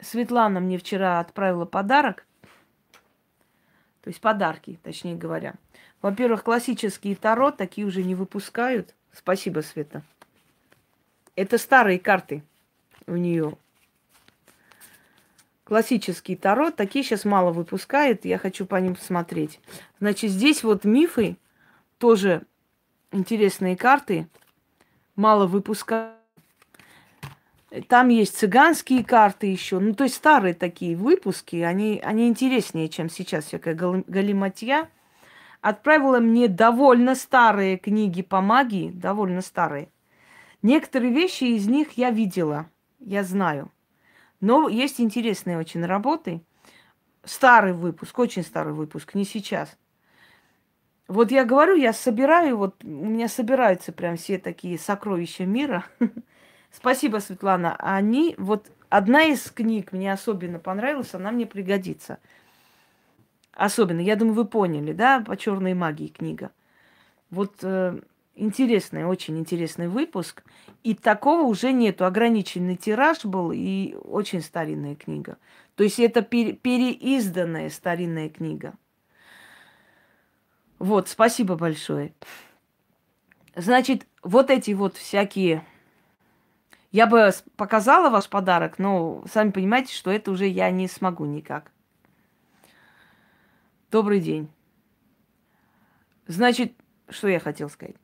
Светлана 0.00 0.60
мне 0.60 0.78
вчера 0.78 1.18
отправила 1.18 1.64
подарок. 1.64 2.24
То 4.04 4.10
есть 4.10 4.20
подарки, 4.20 4.78
точнее 4.82 5.16
говоря. 5.16 5.54
Во-первых, 6.02 6.44
классические 6.44 7.16
таро 7.16 7.50
такие 7.50 7.86
уже 7.86 8.02
не 8.02 8.14
выпускают. 8.14 8.94
Спасибо, 9.12 9.60
Света. 9.60 10.02
Это 11.36 11.56
старые 11.56 11.98
карты 11.98 12.44
у 13.06 13.16
нее. 13.16 13.56
Классический 15.64 16.36
таро, 16.36 16.70
такие 16.70 17.02
сейчас 17.02 17.24
мало 17.24 17.50
выпускают, 17.50 18.26
я 18.26 18.36
хочу 18.36 18.66
по 18.66 18.76
ним 18.76 18.94
посмотреть. 18.94 19.58
Значит, 20.00 20.32
здесь 20.32 20.62
вот 20.62 20.84
мифы, 20.84 21.38
тоже 21.96 22.42
интересные 23.10 23.74
карты, 23.74 24.28
мало 25.16 25.46
выпускают. 25.46 26.23
Там 27.88 28.08
есть 28.08 28.36
цыганские 28.36 29.04
карты 29.04 29.48
еще. 29.48 29.78
Ну, 29.80 29.94
то 29.94 30.04
есть 30.04 30.16
старые 30.16 30.54
такие 30.54 30.96
выпуски, 30.96 31.56
они, 31.56 32.00
они 32.04 32.28
интереснее, 32.28 32.88
чем 32.88 33.10
сейчас 33.10 33.46
всякая 33.46 33.74
галиматья. 33.74 34.88
Отправила 35.60 36.20
мне 36.20 36.46
довольно 36.46 37.14
старые 37.14 37.78
книги 37.78 38.22
по 38.22 38.40
магии, 38.40 38.90
довольно 38.90 39.40
старые. 39.40 39.88
Некоторые 40.62 41.12
вещи 41.12 41.44
из 41.44 41.66
них 41.66 41.92
я 41.92 42.10
видела, 42.10 42.70
я 43.00 43.24
знаю. 43.24 43.72
Но 44.40 44.68
есть 44.68 45.00
интересные 45.00 45.58
очень 45.58 45.84
работы. 45.84 46.42
Старый 47.24 47.72
выпуск, 47.72 48.18
очень 48.18 48.42
старый 48.42 48.74
выпуск, 48.74 49.14
не 49.14 49.24
сейчас. 49.24 49.76
Вот 51.08 51.30
я 51.30 51.44
говорю, 51.44 51.74
я 51.74 51.92
собираю, 51.92 52.56
вот 52.56 52.84
у 52.84 52.88
меня 52.88 53.28
собираются 53.28 53.92
прям 53.92 54.16
все 54.16 54.38
такие 54.38 54.78
сокровища 54.78 55.44
мира. 55.44 55.84
Спасибо, 56.76 57.18
Светлана. 57.18 57.76
Они, 57.76 58.34
вот 58.36 58.70
одна 58.88 59.24
из 59.24 59.50
книг 59.50 59.92
мне 59.92 60.12
особенно 60.12 60.58
понравилась, 60.58 61.14
она 61.14 61.30
мне 61.30 61.46
пригодится. 61.46 62.18
Особенно, 63.52 64.00
я 64.00 64.16
думаю, 64.16 64.34
вы 64.34 64.44
поняли, 64.44 64.92
да, 64.92 65.20
по 65.20 65.36
черной 65.36 65.74
магии 65.74 66.08
книга. 66.08 66.50
Вот 67.30 67.58
э, 67.62 68.00
Интересный, 68.36 69.04
очень 69.04 69.38
интересный 69.38 69.86
выпуск. 69.86 70.42
И 70.82 70.94
такого 70.94 71.42
уже 71.42 71.70
нету. 71.70 72.04
Ограниченный 72.04 72.74
тираж 72.74 73.24
был 73.24 73.52
и 73.52 73.94
очень 74.02 74.40
старинная 74.40 74.96
книга. 74.96 75.38
То 75.76 75.84
есть 75.84 76.00
это 76.00 76.20
пере- 76.20 76.54
переизданная 76.54 77.70
старинная 77.70 78.28
книга. 78.28 78.74
Вот, 80.80 81.08
спасибо 81.08 81.54
большое. 81.54 82.12
Значит, 83.54 84.06
вот 84.22 84.50
эти 84.50 84.72
вот 84.72 84.96
всякие... 84.96 85.64
Я 86.94 87.08
бы 87.08 87.28
показала 87.56 88.08
ваш 88.08 88.28
подарок, 88.28 88.78
но 88.78 89.24
сами 89.28 89.50
понимаете, 89.50 89.92
что 89.92 90.12
это 90.12 90.30
уже 90.30 90.46
я 90.46 90.70
не 90.70 90.86
смогу 90.86 91.24
никак. 91.24 91.72
Добрый 93.90 94.20
день. 94.20 94.48
Значит, 96.28 96.72
что 97.08 97.26
я 97.26 97.40
хотел 97.40 97.68
сказать? 97.68 97.96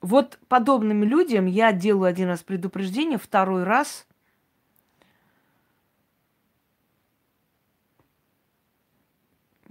Вот 0.00 0.38
подобным 0.48 1.04
людям 1.04 1.44
я 1.44 1.72
делаю 1.72 2.08
один 2.08 2.28
раз 2.28 2.40
предупреждение, 2.42 3.18
второй 3.18 3.64
раз 3.64 4.06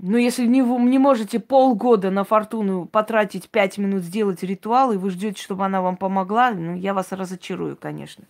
Но 0.02 0.18
если 0.18 0.46
не, 0.46 0.62
вы 0.62 0.80
не 0.80 0.98
можете 0.98 1.40
полгода 1.40 2.10
на 2.10 2.24
фортуну 2.24 2.86
потратить 2.86 3.50
пять 3.50 3.78
минут 3.78 4.04
сделать 4.04 4.42
ритуал, 4.44 4.94
и 4.94 4.98
вы 4.98 5.10
ждете, 5.10 5.42
чтобы 5.42 5.66
она 5.66 5.82
вам 5.82 5.98
помогла, 5.98 6.52
ну, 6.52 6.76
я 6.76 6.94
вас 6.94 7.12
разочарую, 7.12 7.76
конечно. 7.76 8.24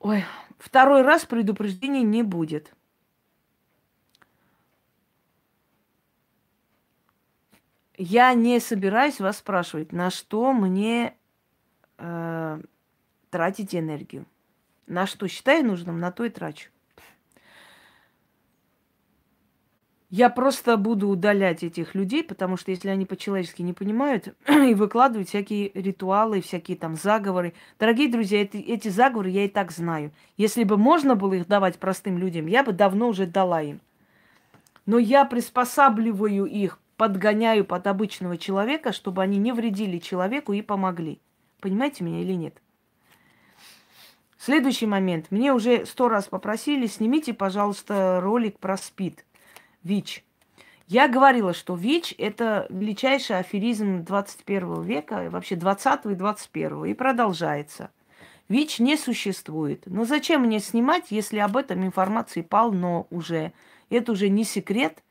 Ой, 0.00 0.24
второй 0.58 1.02
раз 1.02 1.24
предупреждения 1.24 2.02
не 2.02 2.22
будет. 2.22 2.72
я 7.98 8.34
не 8.34 8.60
собираюсь 8.60 9.20
вас 9.20 9.38
спрашивать, 9.38 9.92
на 9.92 10.10
что 10.10 10.52
мне 10.52 11.14
э, 11.98 12.60
тратить 13.30 13.74
энергию. 13.74 14.26
На 14.86 15.06
что 15.06 15.26
считаю 15.28 15.64
нужным, 15.64 15.98
на 15.98 16.12
то 16.12 16.24
и 16.24 16.30
трачу. 16.30 16.70
Я 20.16 20.30
просто 20.30 20.78
буду 20.78 21.10
удалять 21.10 21.62
этих 21.62 21.94
людей, 21.94 22.24
потому 22.24 22.56
что 22.56 22.70
если 22.70 22.88
они 22.88 23.04
по-человечески 23.04 23.60
не 23.60 23.74
понимают 23.74 24.34
и 24.48 24.72
выкладывают 24.72 25.28
всякие 25.28 25.70
ритуалы, 25.74 26.40
всякие 26.40 26.78
там 26.78 26.96
заговоры. 26.96 27.52
Дорогие 27.78 28.10
друзья, 28.10 28.40
эти, 28.40 28.56
эти 28.56 28.88
заговоры 28.88 29.28
я 29.28 29.44
и 29.44 29.48
так 29.48 29.70
знаю. 29.72 30.12
Если 30.38 30.64
бы 30.64 30.78
можно 30.78 31.16
было 31.16 31.34
их 31.34 31.46
давать 31.46 31.78
простым 31.78 32.16
людям, 32.16 32.46
я 32.46 32.64
бы 32.64 32.72
давно 32.72 33.08
уже 33.08 33.26
дала 33.26 33.60
им. 33.60 33.82
Но 34.86 34.96
я 34.96 35.26
приспосабливаю 35.26 36.46
их 36.46 36.78
подгоняю 36.96 37.66
под 37.66 37.86
обычного 37.86 38.38
человека, 38.38 38.94
чтобы 38.94 39.22
они 39.22 39.36
не 39.36 39.52
вредили 39.52 39.98
человеку 39.98 40.54
и 40.54 40.62
помогли. 40.62 41.20
Понимаете 41.60 42.04
меня 42.04 42.22
или 42.22 42.32
нет? 42.32 42.56
Следующий 44.38 44.86
момент. 44.86 45.26
Мне 45.28 45.52
уже 45.52 45.84
сто 45.84 46.08
раз 46.08 46.24
попросили, 46.24 46.86
снимите, 46.86 47.34
пожалуйста, 47.34 48.20
ролик 48.22 48.58
про 48.58 48.78
СПИД, 48.78 49.26
ВИЧ. 49.86 50.24
Я 50.88 51.08
говорила, 51.08 51.54
что 51.54 51.74
ВИЧ– 51.74 52.14
это 52.18 52.66
величайший 52.70 53.38
аферизм 53.38 54.04
21 54.04 54.82
века, 54.82 55.28
вообще 55.30 55.56
20 55.56 56.06
и 56.06 56.14
21, 56.14 56.84
и 56.86 56.94
продолжается. 56.94 57.90
ВИЧ 58.48 58.80
не 58.80 58.96
существует. 58.96 59.82
Но 59.86 60.04
зачем 60.04 60.42
мне 60.42 60.60
снимать, 60.60 61.06
если 61.10 61.38
об 61.38 61.56
этом 61.56 61.84
информации 61.84 62.42
полно 62.42 63.06
уже? 63.10 63.52
Это 63.90 64.12
уже 64.12 64.28
не 64.28 64.44
секрет, 64.44 65.02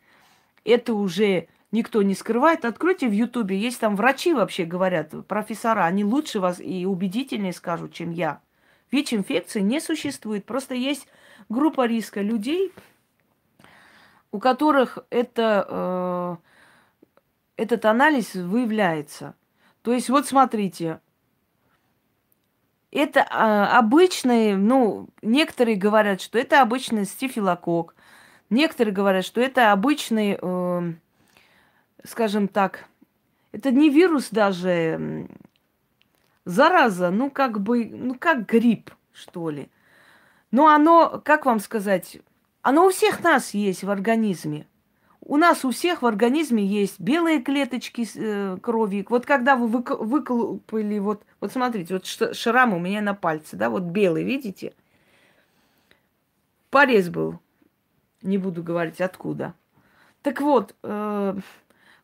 это 0.64 0.94
уже 0.94 1.48
никто 1.72 2.02
не 2.02 2.16
скрывает. 2.16 2.64
Откройте 2.64 3.08
в 3.08 3.14
Ютубе, 3.14 3.58
есть 3.58 3.80
там 3.80 3.96
врачи 3.96 4.34
вообще 4.34 4.64
говорят, 4.64 5.14
профессора, 5.28 5.86
они 5.86 6.06
лучше 6.06 6.40
вас 6.40 6.60
и 6.62 6.86
убедительнее 6.86 7.54
скажут, 7.54 7.94
чем 7.94 8.12
я. 8.12 8.40
ВИЧ-инфекции 8.92 9.62
не 9.62 9.82
существует, 9.82 10.46
просто 10.46 10.76
есть 10.76 11.08
группа 11.50 11.86
риска 11.86 12.22
людей, 12.22 12.72
у 14.36 14.40
которых 14.40 15.00
это, 15.12 15.66
э, 15.70 16.36
этот 17.56 17.86
анализ 17.86 18.34
выявляется. 18.34 19.34
То 19.82 19.94
есть 19.94 20.10
вот 20.10 20.28
смотрите, 20.28 21.00
это 22.92 23.22
э, 23.22 23.24
обычный, 23.24 24.58
ну, 24.58 25.08
некоторые 25.22 25.78
говорят, 25.78 26.20
что 26.20 26.38
это 26.38 26.62
обычный 26.62 27.06
стифилокок, 27.06 27.96
некоторые 28.50 28.94
говорят, 28.94 29.24
что 29.24 29.40
это 29.40 29.72
обычный... 29.72 30.38
Э, 30.42 30.94
скажем 32.04 32.50
так, 32.50 32.90
это 33.54 33.72
не 33.72 33.90
вирус 33.90 34.32
даже, 34.32 35.30
зараза, 36.44 37.10
ну 37.10 37.32
как 37.32 37.62
бы, 37.62 37.86
ну 37.86 38.16
как 38.20 38.46
грипп, 38.46 38.92
что 39.14 39.50
ли. 39.50 39.70
Но 40.52 40.68
оно, 40.68 41.22
как 41.24 41.46
вам 41.46 41.62
сказать, 41.62 42.18
оно 42.66 42.88
у 42.88 42.90
всех 42.90 43.22
нас 43.22 43.54
есть 43.54 43.84
в 43.84 43.92
организме. 43.92 44.66
У 45.22 45.38
нас 45.38 45.64
у 45.64 45.70
всех 45.70 46.02
в 46.02 46.08
организме 46.08 46.66
есть 46.66 47.00
белые 47.00 47.40
клеточки 47.40 48.08
э, 48.16 48.58
крови. 48.60 49.06
Вот 49.08 49.28
когда 49.28 49.56
вы 49.56 49.68
вык- 49.68 50.04
выколупали, 50.04 50.98
вот, 50.98 51.24
вот 51.40 51.52
смотрите, 51.52 51.94
вот 51.94 52.36
шрам 52.36 52.74
у 52.74 52.80
меня 52.80 53.02
на 53.02 53.14
пальце, 53.14 53.56
да, 53.56 53.70
вот 53.70 53.84
белый, 53.84 54.24
видите? 54.24 54.74
Порез 56.72 57.10
был. 57.10 57.40
Не 58.24 58.40
буду 58.40 58.64
говорить 58.64 59.00
откуда. 59.00 59.54
Так 60.24 60.42
вот, 60.42 60.74
э, 60.82 61.36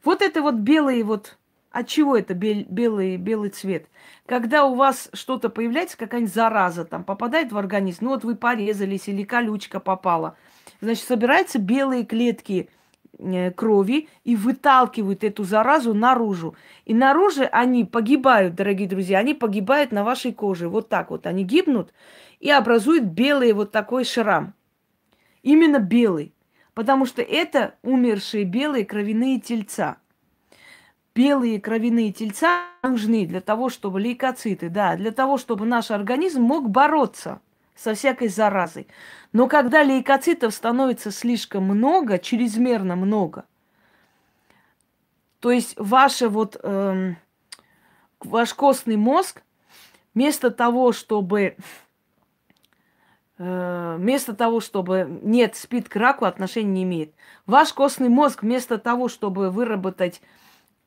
вот 0.03 0.21
это 0.21 0.41
вот 0.43 0.55
белый 0.55 1.01
вот... 1.01 1.39
От 1.71 1.87
чего 1.87 2.17
это 2.17 2.33
бел, 2.33 2.65
белый, 2.67 3.15
белый 3.15 3.49
цвет? 3.49 3.87
Когда 4.25 4.65
у 4.65 4.75
вас 4.75 5.09
что-то 5.13 5.49
появляется, 5.49 5.97
какая-нибудь 5.97 6.33
зараза 6.33 6.83
там 6.83 7.05
попадает 7.05 7.53
в 7.53 7.57
организм, 7.57 8.05
ну 8.05 8.09
вот 8.09 8.25
вы 8.25 8.35
порезались 8.35 9.07
или 9.07 9.23
колючка 9.23 9.79
попала, 9.79 10.35
значит, 10.81 11.05
собираются 11.05 11.59
белые 11.59 12.05
клетки 12.05 12.69
э, 13.17 13.51
крови 13.51 14.09
и 14.25 14.35
выталкивают 14.35 15.23
эту 15.23 15.45
заразу 15.45 15.93
наружу. 15.93 16.55
И 16.83 16.93
наружу 16.93 17.43
они 17.53 17.85
погибают, 17.85 18.55
дорогие 18.55 18.89
друзья, 18.89 19.19
они 19.19 19.33
погибают 19.33 19.93
на 19.93 20.03
вашей 20.03 20.33
коже. 20.33 20.67
Вот 20.67 20.89
так 20.89 21.09
вот 21.09 21.25
они 21.25 21.45
гибнут 21.45 21.93
и 22.41 22.49
образуют 22.49 23.05
белый 23.05 23.53
вот 23.53 23.71
такой 23.71 24.03
шрам. 24.03 24.53
Именно 25.41 25.79
белый. 25.79 26.33
Потому 26.73 27.05
что 27.05 27.21
это 27.21 27.75
умершие 27.81 28.43
белые 28.43 28.85
кровяные 28.85 29.39
тельца. 29.39 30.00
Белые 31.15 31.59
кровяные 31.59 32.11
тельца 32.11 32.65
нужны 32.83 33.25
для 33.25 33.41
того, 33.41 33.69
чтобы 33.69 33.99
лейкоциты, 33.99 34.69
да, 34.69 34.95
для 34.95 35.11
того, 35.11 35.37
чтобы 35.37 35.65
наш 35.65 35.91
организм 35.91 36.41
мог 36.41 36.69
бороться 36.69 37.41
со 37.75 37.93
всякой 37.93 38.27
заразой. 38.27 38.87
Но 39.33 39.47
когда 39.47 39.83
лейкоцитов 39.83 40.53
становится 40.53 41.11
слишком 41.11 41.63
много, 41.63 42.19
чрезмерно 42.19 42.95
много, 42.95 43.45
то 45.39 45.51
есть 45.51 45.73
ваше 45.77 46.29
вот, 46.29 46.57
эм, 46.61 47.17
ваш 48.19 48.53
костный 48.53 48.97
мозг 48.97 49.41
вместо 50.13 50.51
того, 50.51 50.91
чтобы 50.91 51.55
э, 53.39 53.95
вместо 53.97 54.35
того, 54.35 54.59
чтобы 54.59 55.19
нет, 55.23 55.55
спит 55.55 55.89
к 55.89 55.95
раку 55.95 56.25
отношения 56.25 56.71
не 56.71 56.83
имеет. 56.83 57.15
Ваш 57.47 57.73
костный 57.73 58.09
мозг 58.09 58.43
вместо 58.43 58.77
того, 58.77 59.07
чтобы 59.07 59.49
выработать 59.49 60.21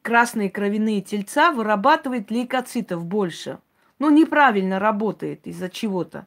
красные 0.04 0.50
кровяные 0.50 1.00
тельца, 1.00 1.50
вырабатывает 1.50 2.30
лейкоцитов 2.30 3.04
больше. 3.04 3.58
Ну, 3.98 4.10
неправильно 4.10 4.78
работает 4.78 5.46
из-за 5.46 5.70
чего-то. 5.70 6.26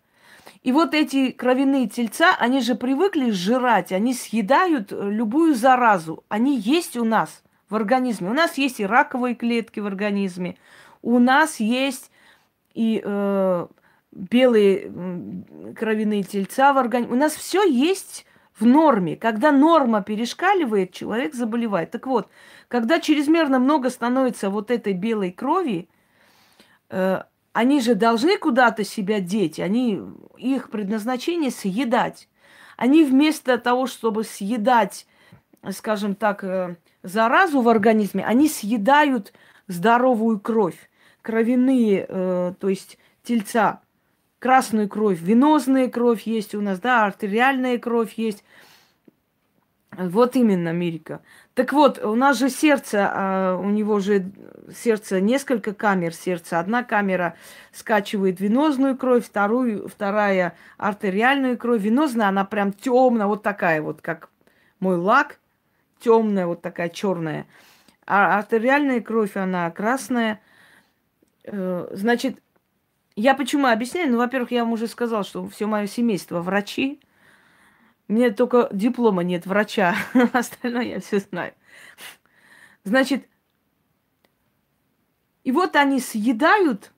И 0.64 0.72
вот 0.72 0.96
эти 0.96 1.32
кровяные 1.32 1.88
тельца, 1.88 2.36
они 2.40 2.62
же 2.62 2.74
привыкли 2.74 3.30
сжирать, 3.30 3.92
они 3.92 4.16
съедают 4.16 4.92
э, 4.92 5.10
любую 5.12 5.54
заразу. 5.54 6.24
Они 6.28 6.58
есть 6.58 6.98
у 6.98 7.06
нас 7.06 7.44
в 7.70 7.76
организме. 7.76 8.30
У 8.30 8.34
нас 8.34 8.58
есть 8.58 8.80
и 8.80 8.86
раковые 8.86 9.36
клетки 9.36 9.80
в 9.80 9.86
организме, 9.86 10.58
у 11.04 11.20
нас 11.20 11.60
есть 11.60 12.10
и 12.74 13.00
э, 13.04 13.68
белые 14.12 14.92
кровяные 15.76 16.24
тельца 16.24 16.74
в 16.74 16.80
организме. 16.80 17.16
У 17.16 17.20
нас 17.20 17.34
все 17.36 17.64
есть 17.64 18.26
в 18.60 18.66
норме. 18.66 19.16
Когда 19.16 19.52
норма 19.52 20.02
перешкаливает, 20.02 20.94
человек 20.94 21.34
заболевает. 21.34 21.92
Так 21.92 22.08
вот, 22.08 22.30
когда 22.68 23.00
чрезмерно 23.00 23.60
много 23.60 23.90
становится 23.90 24.50
вот 24.50 24.72
этой 24.72 24.94
белой 24.94 25.32
крови, 25.32 25.90
э, 26.90 27.22
они 27.54 27.82
же 27.82 27.96
должны 27.96 28.38
куда-то 28.38 28.84
себя 28.84 29.20
деть, 29.20 29.60
они, 29.60 30.02
их 30.38 30.70
предназначение 30.70 31.52
съедать. 31.52 32.30
Они 32.78 33.04
вместо 33.04 33.58
того, 33.58 33.88
чтобы 33.88 34.24
съедать, 34.24 35.08
скажем 35.72 36.16
так, 36.16 36.44
э, 36.44 36.76
заразу 37.04 37.62
в 37.62 37.70
организме, 37.70 38.24
они 38.24 38.48
съедают 38.48 39.34
здоровую 39.68 40.40
кровь, 40.40 40.90
кровяные, 41.22 42.06
э, 42.08 42.54
то 42.60 42.70
есть 42.70 42.98
тельца, 43.24 43.82
красную 44.40 44.88
кровь, 44.88 45.20
венозная 45.22 45.90
кровь 45.90 46.24
есть 46.24 46.56
у 46.56 46.62
нас, 46.62 46.80
да, 46.80 47.06
артериальная 47.06 47.78
кровь 47.78 48.14
есть. 48.14 48.44
Вот 49.98 50.36
именно, 50.36 50.70
Америка. 50.70 51.22
Так 51.56 51.74
вот, 51.74 51.98
у 52.04 52.14
нас 52.14 52.38
же 52.38 52.50
сердце, 52.50 53.10
а, 53.12 53.58
у 53.58 53.70
него 53.70 54.00
же 54.00 54.32
сердце, 54.72 55.20
несколько 55.20 55.74
камер 55.74 56.14
сердца. 56.14 56.60
Одна 56.60 56.84
камера 56.84 57.36
скачивает 57.72 58.40
венозную 58.40 58.96
кровь, 58.96 59.26
вторую, 59.26 59.88
вторая 59.88 60.56
артериальную 60.78 61.58
кровь. 61.58 61.82
Венозная, 61.82 62.28
она 62.28 62.46
прям 62.46 62.74
темная, 62.74 63.26
вот 63.26 63.42
такая 63.42 63.82
вот, 63.82 64.02
как 64.02 64.30
мой 64.80 64.98
лак, 64.98 65.40
темная, 66.00 66.46
вот 66.46 66.62
такая 66.62 66.90
черная. 66.90 67.48
А 68.06 68.38
артериальная 68.38 69.02
кровь, 69.02 69.36
она 69.36 69.72
красная. 69.72 70.42
Э, 71.44 71.88
значит, 71.92 72.38
я 73.18 73.34
почему 73.34 73.68
объясняю? 73.68 74.12
Ну, 74.12 74.18
во-первых, 74.20 74.52
я 74.52 74.64
вам 74.64 74.74
уже 74.74 74.88
сказал, 74.88 75.24
что 75.24 75.48
все 75.50 75.66
мое 75.66 75.88
семейство 75.88 76.40
врачи. 76.40 77.00
Мне 78.08 78.30
только 78.30 78.70
диплома 78.72 79.24
нет 79.24 79.48
врача, 79.48 79.96
остальное 80.34 80.84
я 80.84 81.00
все 81.00 81.20
знаю. 81.20 81.54
Значит, 82.84 83.28
и 85.44 85.52
вот 85.52 85.76
они 85.76 86.00
съедают 86.00 86.94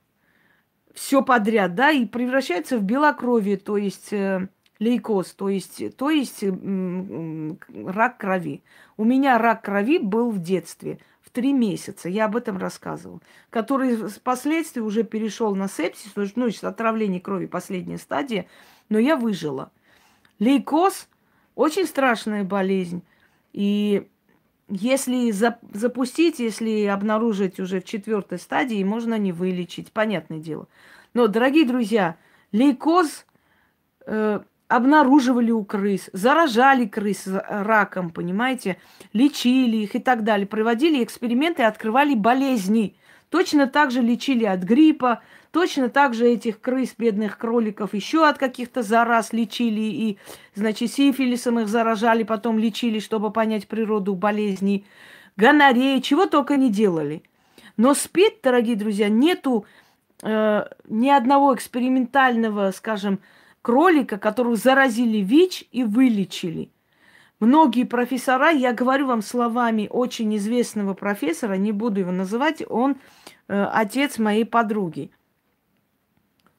все 0.93 1.23
подряд, 1.23 1.73
да, 1.73 1.91
и 1.91 2.05
превращаются 2.05 2.77
в 2.77 2.83
белокровие, 2.83 3.55
то 3.55 3.77
есть 3.77 4.11
э, 4.11 4.49
лейкоз, 4.79 5.33
то 5.33 5.47
есть, 5.47 5.95
то 5.95 6.09
есть 6.09 6.43
э, 6.43 7.55
рак 7.85 8.17
крови. 8.17 8.61
У 8.97 9.05
меня 9.05 9.37
рак 9.37 9.63
крови 9.63 9.99
был 9.99 10.31
в 10.31 10.39
детстве, 10.39 10.99
в 11.29 11.35
три 11.35 11.53
месяца, 11.53 12.09
я 12.09 12.25
об 12.25 12.35
этом 12.35 12.57
рассказывала, 12.57 13.21
который 13.51 13.95
впоследствии 13.95 14.81
уже 14.81 15.03
перешел 15.03 15.55
на 15.55 15.67
сепсис, 15.67 16.11
ну, 16.35 16.49
отравление 16.63 17.21
крови, 17.21 17.45
последняя 17.45 17.99
стадия, 17.99 18.47
но 18.89 18.97
я 18.97 19.15
выжила. 19.15 19.71
Лейкоз– 20.39 21.07
очень 21.55 21.85
страшная 21.85 22.43
болезнь. 22.43 23.03
И 23.53 24.07
если 24.69 25.31
запустить, 25.31 26.39
если 26.39 26.85
обнаружить 26.85 27.59
уже 27.59 27.79
в 27.81 27.85
четвертой 27.85 28.39
стадии, 28.39 28.83
можно 28.83 29.17
не 29.17 29.31
вылечить, 29.31 29.91
понятное 29.91 30.39
дело. 30.39 30.67
Но, 31.13 31.27
дорогие 31.27 31.65
друзья, 31.65 32.15
лейкоз 32.51 33.25
э, 34.05 34.39
обнаруживали 34.69 35.51
у 35.51 35.65
крыс, 35.65 36.09
заражали 36.13 36.85
крыс 36.85 37.27
раком, 37.27 38.11
понимаете, 38.11 38.77
лечили 39.11 39.77
их 39.77 39.95
и 39.95 39.99
так 39.99 40.23
далее, 40.23 40.47
проводили 40.47 41.03
эксперименты 41.03 41.63
открывали 41.63 42.15
болезни. 42.15 42.95
Точно 43.29 43.67
так 43.67 43.91
же 43.91 44.01
лечили 44.01 44.45
от 44.45 44.61
гриппа, 44.61 45.21
Точно 45.51 45.89
так 45.89 46.13
же 46.13 46.27
этих 46.27 46.61
крыс, 46.61 46.93
бедных 46.95 47.39
кроликов, 47.39 47.95
еще 47.95 48.27
от 48.27 48.37
каких-то 48.37 48.83
зараз 48.83 49.33
лечили, 49.33 49.81
и, 49.81 50.17
значит, 50.53 50.91
сифилисом 50.91 51.59
их 51.59 51.67
заражали, 51.67 52.21
потом 52.21 52.59
лечили, 52.59 52.99
чтобы 52.99 53.31
понять 53.31 53.67
природу 53.67 54.13
болезней, 54.13 54.85
гонореи, 55.37 56.01
чего 56.01 56.27
только 56.27 56.55
не 56.55 56.69
делали. 56.69 57.23
Но 57.77 57.95
спит, 57.95 58.35
дорогие 58.43 58.75
друзья, 58.75 59.09
нету 59.09 59.65
э, 60.21 60.65
ни 60.87 61.09
одного 61.09 61.55
экспериментального, 61.55 62.69
скажем, 62.69 63.19
кролика, 63.69 64.17
которого 64.17 64.55
заразили 64.55 65.19
ВИЧ 65.19 65.65
и 65.71 65.83
вылечили. 65.83 66.71
Многие 67.39 67.83
профессора, 67.83 68.49
я 68.49 68.73
говорю 68.73 69.05
вам 69.05 69.21
словами 69.21 69.87
очень 69.91 70.35
известного 70.37 70.95
профессора, 70.95 71.53
не 71.53 71.71
буду 71.71 71.99
его 71.99 72.11
называть, 72.11 72.63
он 72.67 72.95
э, 73.47 73.63
отец 73.71 74.17
моей 74.17 74.43
подруги. 74.43 75.11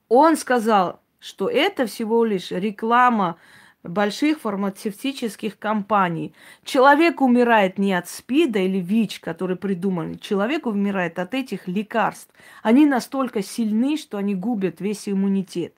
Он 0.08 0.36
сказал, 0.36 1.00
что 1.18 1.48
это 1.48 1.86
всего 1.86 2.24
лишь 2.24 2.52
реклама 2.52 3.38
больших 3.82 4.42
фармацевтических 4.42 5.58
компаний. 5.58 6.32
Человек 6.62 7.20
умирает 7.22 7.76
не 7.76 7.92
от 7.92 8.08
СПИДа 8.08 8.60
или 8.60 8.78
ВИЧ, 8.78 9.18
который 9.18 9.56
придумали. 9.56 10.14
Человек 10.14 10.66
умирает 10.66 11.18
от 11.18 11.34
этих 11.34 11.66
лекарств. 11.66 12.32
Они 12.62 12.86
настолько 12.86 13.42
сильны, 13.42 13.96
что 13.96 14.16
они 14.16 14.36
губят 14.36 14.80
весь 14.80 15.08
иммунитет. 15.08 15.74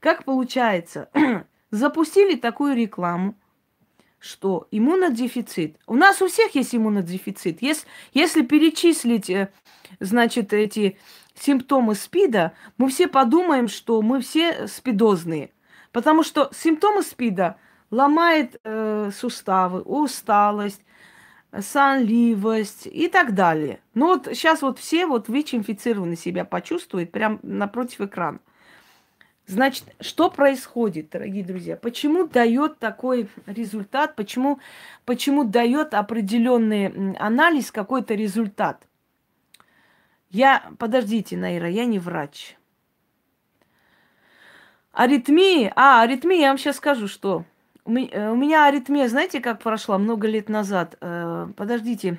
Как 0.00 0.24
получается? 0.24 1.10
Запустили 1.70 2.36
такую 2.36 2.76
рекламу, 2.76 3.34
что 4.18 4.68
иммунодефицит. 4.70 5.76
У 5.86 5.94
нас 5.94 6.22
у 6.22 6.28
всех 6.28 6.54
есть 6.54 6.74
иммунодефицит. 6.74 7.62
Если, 7.62 7.86
если 8.12 8.42
перечислить, 8.42 9.30
э, 9.30 9.50
значит, 10.00 10.52
эти 10.52 10.98
симптомы 11.34 11.94
СПИДа, 11.94 12.52
мы 12.78 12.88
все 12.88 13.08
подумаем, 13.08 13.68
что 13.68 14.02
мы 14.02 14.20
все 14.20 14.66
спидозные. 14.66 15.50
Потому 15.92 16.22
что 16.22 16.50
симптомы 16.54 17.02
СПИДа 17.02 17.56
ломает 17.90 18.60
э, 18.64 19.10
суставы, 19.14 19.80
усталость, 19.82 20.82
сонливость 21.58 22.86
и 22.86 23.08
так 23.08 23.34
далее. 23.34 23.80
Ну 23.94 24.06
вот 24.08 24.26
сейчас 24.26 24.62
вот 24.62 24.78
все 24.78 25.06
вот 25.06 25.28
ВИЧ-инфицированные 25.28 26.16
себя 26.16 26.44
почувствуют 26.44 27.10
прямо 27.10 27.38
напротив 27.42 28.02
экрана. 28.02 28.40
Значит, 29.48 29.84
что 30.00 30.28
происходит, 30.30 31.08
дорогие 31.08 31.42
друзья? 31.42 31.74
Почему 31.74 32.28
дает 32.28 32.78
такой 32.78 33.30
результат? 33.46 34.14
Почему, 34.14 34.60
почему 35.06 35.42
дает 35.42 35.94
определенный 35.94 37.14
анализ 37.16 37.72
какой-то 37.72 38.12
результат? 38.12 38.86
Я, 40.28 40.70
подождите, 40.78 41.38
Наира, 41.38 41.66
я 41.66 41.86
не 41.86 41.98
врач. 41.98 42.58
Аритмии, 44.92 45.72
а, 45.74 46.02
аритмия, 46.02 46.40
я 46.40 46.48
вам 46.48 46.58
сейчас 46.58 46.76
скажу, 46.76 47.08
что 47.08 47.44
у 47.86 47.90
меня, 47.90 48.08
э, 48.12 48.30
у 48.30 48.36
меня 48.36 48.66
аритмия, 48.66 49.08
знаете, 49.08 49.40
как 49.40 49.62
прошла 49.62 49.96
много 49.96 50.28
лет 50.28 50.50
назад? 50.50 50.96
Э, 51.00 51.46
подождите, 51.56 52.18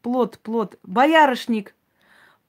плод, 0.00 0.38
плод, 0.38 0.78
боярышник. 0.84 1.74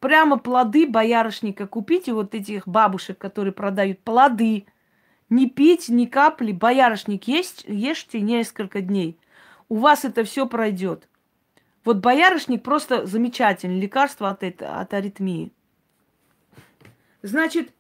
Прямо 0.04 0.38
плоды 0.38 0.86
боярышника. 0.86 1.66
Купите 1.66 2.12
вот 2.12 2.36
этих 2.36 2.68
бабушек, 2.68 3.18
которые 3.18 3.54
продают 3.54 4.02
плоды. 4.02 4.66
Не 5.30 5.50
пить 5.50 5.88
ни 5.88 6.08
капли. 6.08 6.52
Боярышник 6.52 7.30
есть, 7.30 7.64
ешьте 7.70 8.20
несколько 8.20 8.82
дней. 8.82 9.18
У 9.70 9.78
вас 9.78 10.04
это 10.04 10.26
все 10.26 10.46
пройдет. 10.46 11.08
Вот 11.86 12.00
боярышник 12.00 12.64
просто 12.64 13.06
замечательный, 13.06 13.80
лекарство 13.80 14.30
от, 14.30 14.44
это, 14.44 14.78
от 14.82 14.94
аритмии. 14.94 15.54
Значит, 17.22 17.72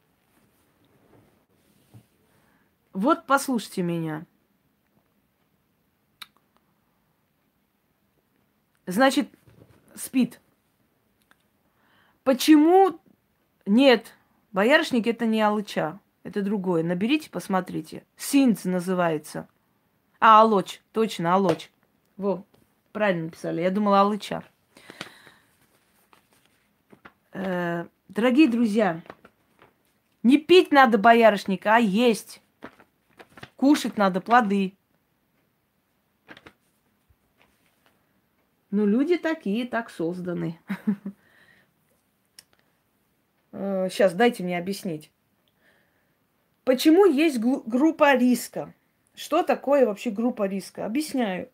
вот 2.93 3.25
послушайте 3.25 3.81
меня. 3.81 4.25
Значит, 8.85 9.27
спит. 9.93 10.39
Почему 12.23 12.99
нет? 13.65 14.13
Боярышник 14.53 15.07
это 15.07 15.25
не 15.25 15.41
алыча, 15.41 15.99
это 16.23 16.41
другое. 16.41 16.83
Наберите, 16.83 17.29
посмотрите. 17.29 18.05
Синц 18.15 18.63
называется. 18.63 19.47
А, 20.19 20.41
алоч, 20.41 20.79
точно, 20.93 21.33
алоч. 21.33 21.69
Во, 22.15 22.45
правильно 22.93 23.25
написали. 23.25 23.61
Я 23.61 23.71
думала, 23.71 24.01
алыча. 24.01 24.43
Э, 27.33 27.87
дорогие 28.07 28.47
друзья, 28.47 29.01
не 30.21 30.37
пить 30.37 30.71
надо 30.71 30.97
боярышника, 30.97 31.75
а 31.75 31.79
есть. 31.79 32.41
Кушать 33.57 33.97
надо 33.97 34.21
плоды. 34.21 34.77
Ну, 38.71 38.85
люди 38.85 39.17
такие, 39.17 39.67
так 39.67 39.89
созданы. 39.89 40.59
Сейчас, 43.53 44.13
э, 44.13 44.15
дайте 44.15 44.43
мне 44.43 44.57
объяснить. 44.57 45.11
Почему 46.63 47.05
есть 47.05 47.39
группа 47.39 48.15
риска? 48.15 48.73
Что 49.15 49.43
такое 49.43 49.85
вообще 49.85 50.09
группа 50.09 50.47
риска? 50.47 50.85
Объясняю. 50.85 51.49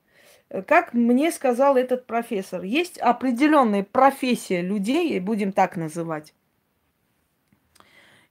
Э, 0.50 0.62
как 0.62 0.93
мне 0.93 1.32
сказал 1.32 1.78
этот 1.78 2.06
профессор, 2.06 2.64
есть 2.64 2.97
определенная 2.97 3.84
профессия 3.84 4.62
людей, 4.62 5.20
будем 5.20 5.52
так 5.52 5.76
называть, 5.76 6.34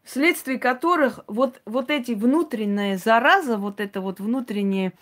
вследствие 0.03 0.59
которых 0.59 1.21
вот, 1.27 1.61
вот 1.67 1.91
эти 1.91 2.13
внутренние 2.13 2.97
заразы, 2.97 3.57
вот 3.57 3.81
это 3.81 4.01
вот 4.01 4.21
внутренняя 4.21 4.93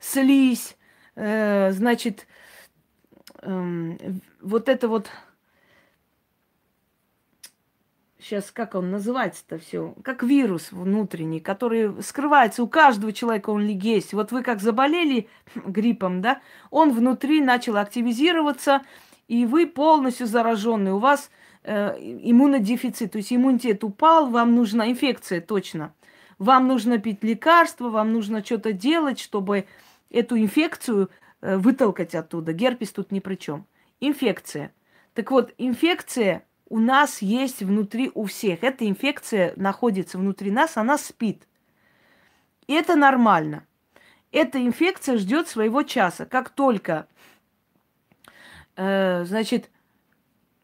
слизь, 0.00 0.76
э, 1.16 1.70
значит, 1.72 2.26
э, 3.42 3.96
вот 4.40 4.68
это 4.68 4.88
вот 4.88 5.10
сейчас 8.24 8.50
как 8.50 8.74
он 8.74 8.90
называется-то 8.90 9.58
все, 9.58 9.94
как 10.02 10.22
вирус 10.22 10.72
внутренний, 10.72 11.40
который 11.40 12.02
скрывается 12.02 12.62
у 12.62 12.68
каждого 12.68 13.12
человека, 13.12 13.50
он 13.50 13.62
ли 13.62 13.74
есть. 13.74 14.14
Вот 14.14 14.32
вы 14.32 14.42
как 14.42 14.60
заболели 14.60 15.28
гриппом, 15.54 16.22
да, 16.22 16.40
он 16.70 16.92
внутри 16.92 17.40
начал 17.40 17.76
активизироваться, 17.76 18.82
и 19.28 19.44
вы 19.46 19.66
полностью 19.66 20.26
зараженный, 20.26 20.92
у 20.92 20.98
вас 20.98 21.30
э, 21.64 21.96
иммунодефицит, 22.00 23.12
то 23.12 23.18
есть 23.18 23.32
иммунитет 23.32 23.84
упал, 23.84 24.30
вам 24.30 24.54
нужна 24.54 24.90
инфекция 24.90 25.40
точно. 25.40 25.94
Вам 26.38 26.66
нужно 26.66 26.98
пить 26.98 27.22
лекарства, 27.22 27.90
вам 27.90 28.12
нужно 28.12 28.44
что-то 28.44 28.72
делать, 28.72 29.20
чтобы 29.20 29.66
эту 30.10 30.38
инфекцию 30.38 31.10
э, 31.40 31.56
вытолкать 31.56 32.14
оттуда. 32.14 32.52
Герпес 32.52 32.90
тут 32.90 33.12
ни 33.12 33.20
при 33.20 33.36
чем. 33.36 33.66
Инфекция. 34.00 34.72
Так 35.14 35.30
вот, 35.30 35.54
инфекция 35.58 36.44
у 36.68 36.78
нас 36.78 37.22
есть 37.22 37.62
внутри 37.62 38.10
у 38.14 38.24
всех. 38.24 38.62
Эта 38.64 38.88
инфекция 38.88 39.52
находится 39.56 40.18
внутри 40.18 40.50
нас, 40.50 40.76
она 40.76 40.98
спит. 40.98 41.46
И 42.66 42.72
это 42.72 42.96
нормально. 42.96 43.66
Эта 44.32 44.64
инфекция 44.64 45.18
ждет 45.18 45.48
своего 45.48 45.82
часа. 45.82 46.26
Как 46.26 46.50
только, 46.50 47.06
э, 48.76 49.24
значит, 49.24 49.70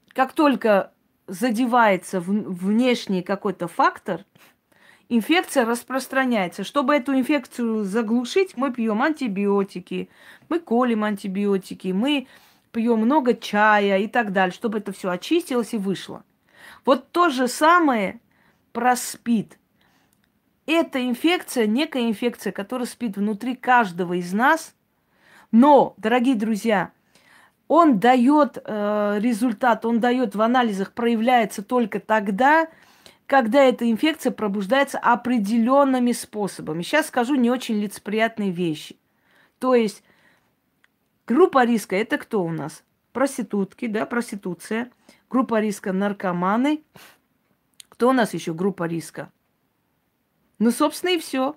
как 0.09 0.33
только 0.33 0.93
задевается 1.27 2.21
внешний 2.21 3.23
какой-то 3.23 3.69
фактор, 3.69 4.25
инфекция 5.09 5.65
распространяется. 5.65 6.65
Чтобы 6.65 6.97
эту 6.97 7.15
инфекцию 7.15 7.85
заглушить, 7.85 8.57
мы 8.57 8.73
пьем 8.73 9.03
антибиотики, 9.03 10.09
мы 10.49 10.59
колем 10.59 11.05
антибиотики, 11.05 11.89
мы 11.89 12.27
пьем 12.73 13.01
много 13.01 13.35
чая 13.35 13.99
и 13.99 14.07
так 14.07 14.33
далее, 14.33 14.53
чтобы 14.53 14.79
это 14.79 14.93
все 14.93 15.11
очистилось 15.11 15.75
и 15.75 15.79
вышло. 15.79 16.25
Вот 16.85 17.11
то 17.11 17.29
же 17.29 17.49
самое 17.49 18.21
про 18.73 18.97
СПИД. 18.97 19.59
Это 20.67 21.05
инфекция, 21.05 21.67
некая 21.67 22.09
инфекция, 22.09 22.53
которая 22.53 22.87
спит 22.87 23.17
внутри 23.17 23.57
каждого 23.57 24.15
из 24.15 24.33
нас. 24.33 24.75
Но, 25.51 25.95
дорогие 25.97 26.37
друзья, 26.37 26.93
он 27.67 27.99
дает 27.99 28.59
э, 28.65 29.19
результат, 29.21 29.85
он 29.85 30.01
дает 30.01 30.35
в 30.35 30.43
анализах, 30.43 30.93
проявляется 30.93 31.63
только 31.63 31.99
тогда, 31.99 32.69
когда 33.27 33.63
эта 33.63 33.89
инфекция 33.89 34.33
пробуждается 34.33 34.99
определенными 34.99 36.13
способами. 36.13 36.83
Сейчас 36.83 37.07
скажу 37.07 37.37
не 37.37 37.51
очень 37.51 37.81
лицеприятные 37.81 38.51
вещи. 38.51 38.97
То 39.61 39.75
есть 39.75 40.03
Группа 41.31 41.65
риска 41.65 41.95
это 41.95 42.19
кто 42.19 42.43
у 42.43 42.51
нас? 42.51 42.83
Проститутки, 43.13 43.87
да, 43.87 44.05
проституция. 44.05 44.91
Группа 45.31 45.61
риска 45.61 45.93
наркоманы. 45.93 46.83
Кто 47.89 48.09
у 48.09 48.13
нас 48.13 48.35
еще 48.35 48.53
группа 48.53 48.89
риска? 48.89 49.31
Ну, 50.59 50.73
собственно, 50.73 51.11
и 51.11 51.19
все. 51.19 51.57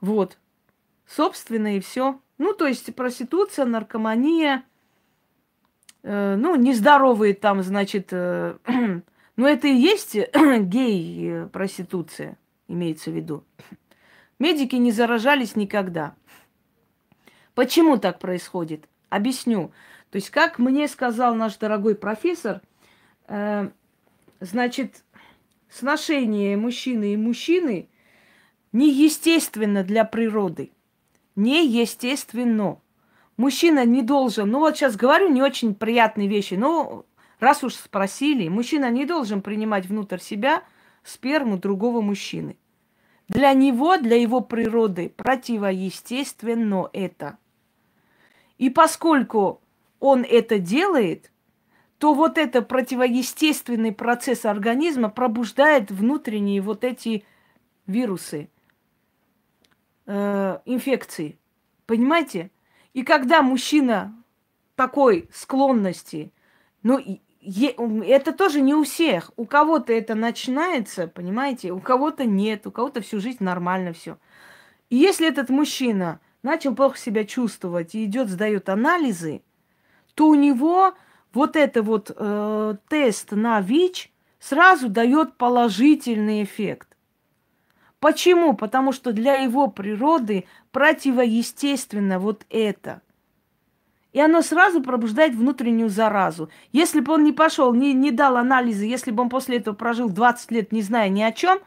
Вот. 0.00 0.38
Собственно, 1.06 1.76
и 1.76 1.80
все. 1.80 2.20
Ну, 2.38 2.52
то 2.54 2.68
есть 2.68 2.94
проституция, 2.94 3.64
наркомания, 3.64 4.62
э, 6.04 6.36
ну, 6.36 6.54
нездоровые 6.54 7.34
там, 7.34 7.64
значит, 7.64 8.12
э, 8.12 8.56
ну, 9.36 9.44
это 9.44 9.66
и 9.66 9.74
есть 9.74 10.14
гей-проституция, 10.60 12.38
имеется 12.68 13.10
в 13.10 13.14
виду. 13.14 13.42
Медики 14.38 14.76
не 14.76 14.92
заражались 14.92 15.56
никогда. 15.56 16.14
Почему 17.54 17.96
так 17.96 18.18
происходит? 18.18 18.88
Объясню. 19.08 19.72
То 20.10 20.16
есть, 20.16 20.30
как 20.30 20.58
мне 20.58 20.88
сказал 20.88 21.34
наш 21.34 21.56
дорогой 21.56 21.94
профессор, 21.94 22.60
э, 23.28 23.70
значит, 24.40 25.04
сношение 25.70 26.56
мужчины 26.56 27.14
и 27.14 27.16
мужчины 27.16 27.88
неестественно 28.72 29.84
для 29.84 30.04
природы. 30.04 30.70
Неестественно. 31.34 32.80
Мужчина 33.36 33.84
не 33.84 34.02
должен, 34.02 34.50
ну 34.50 34.60
вот 34.60 34.76
сейчас 34.76 34.96
говорю 34.96 35.28
не 35.28 35.42
очень 35.42 35.74
приятные 35.74 36.26
вещи, 36.26 36.54
но 36.54 37.04
раз 37.38 37.62
уж 37.64 37.74
спросили, 37.74 38.48
мужчина 38.48 38.90
не 38.90 39.04
должен 39.04 39.42
принимать 39.42 39.86
внутрь 39.86 40.18
себя 40.18 40.62
сперму 41.04 41.58
другого 41.58 42.00
мужчины. 42.00 42.56
Для 43.28 43.52
него, 43.54 43.96
для 43.96 44.16
его 44.16 44.40
природы 44.40 45.08
противоестественно 45.08 46.88
это. 46.92 47.38
И 48.58 48.70
поскольку 48.70 49.60
он 49.98 50.24
это 50.28 50.58
делает, 50.58 51.32
то 51.98 52.14
вот 52.14 52.38
это 52.38 52.62
противоестественный 52.62 53.92
процесс 53.92 54.44
организма 54.44 55.08
пробуждает 55.08 55.90
внутренние 55.90 56.60
вот 56.60 56.84
эти 56.84 57.24
вирусы, 57.86 58.48
э, 60.06 60.58
инфекции. 60.64 61.38
Понимаете? 61.86 62.50
И 62.92 63.02
когда 63.02 63.42
мужчина 63.42 64.14
такой 64.74 65.28
склонности, 65.32 66.32
ну, 66.82 66.98
это 67.46 68.32
тоже 68.32 68.60
не 68.60 68.74
у 68.74 68.84
всех. 68.84 69.30
У 69.36 69.44
кого-то 69.44 69.92
это 69.92 70.14
начинается, 70.14 71.06
понимаете, 71.06 71.72
у 71.72 71.80
кого-то 71.80 72.24
нет, 72.24 72.66
у 72.66 72.70
кого-то 72.70 73.00
всю 73.00 73.20
жизнь 73.20 73.42
нормально 73.42 73.92
все. 73.92 74.18
И 74.90 74.96
если 74.96 75.28
этот 75.28 75.48
мужчина 75.48 76.20
начал 76.42 76.74
плохо 76.74 76.98
себя 76.98 77.24
чувствовать 77.24 77.94
и 77.94 78.04
идет, 78.04 78.28
сдает 78.28 78.68
анализы, 78.68 79.42
то 80.14 80.28
у 80.28 80.34
него 80.34 80.94
вот 81.32 81.56
это 81.56 81.82
вот 81.82 82.10
э, 82.14 82.76
тест 82.88 83.32
на 83.32 83.60
ВИЧ 83.60 84.10
сразу 84.40 84.88
дает 84.88 85.36
положительный 85.36 86.42
эффект. 86.42 86.88
Почему? 88.00 88.54
Потому 88.54 88.92
что 88.92 89.12
для 89.12 89.34
его 89.34 89.68
природы 89.68 90.44
противоестественно 90.72 92.18
вот 92.18 92.44
это– 92.50 93.02
и 94.16 94.18
оно 94.18 94.40
сразу 94.40 94.82
пробуждает 94.82 95.34
внутреннюю 95.34 95.90
заразу. 95.90 96.48
Если 96.72 97.00
бы 97.00 97.12
он 97.12 97.22
не 97.22 97.32
пошел, 97.32 97.74
не, 97.74 97.92
не 97.92 98.10
дал 98.10 98.38
анализы, 98.38 98.86
если 98.86 99.10
бы 99.10 99.22
он 99.22 99.28
после 99.28 99.58
этого 99.58 99.74
прожил 99.74 100.08
20 100.08 100.52
лет, 100.52 100.72
не 100.72 100.80
зная 100.80 101.10
ни 101.10 101.20
о 101.20 101.32
чем, 101.32 101.58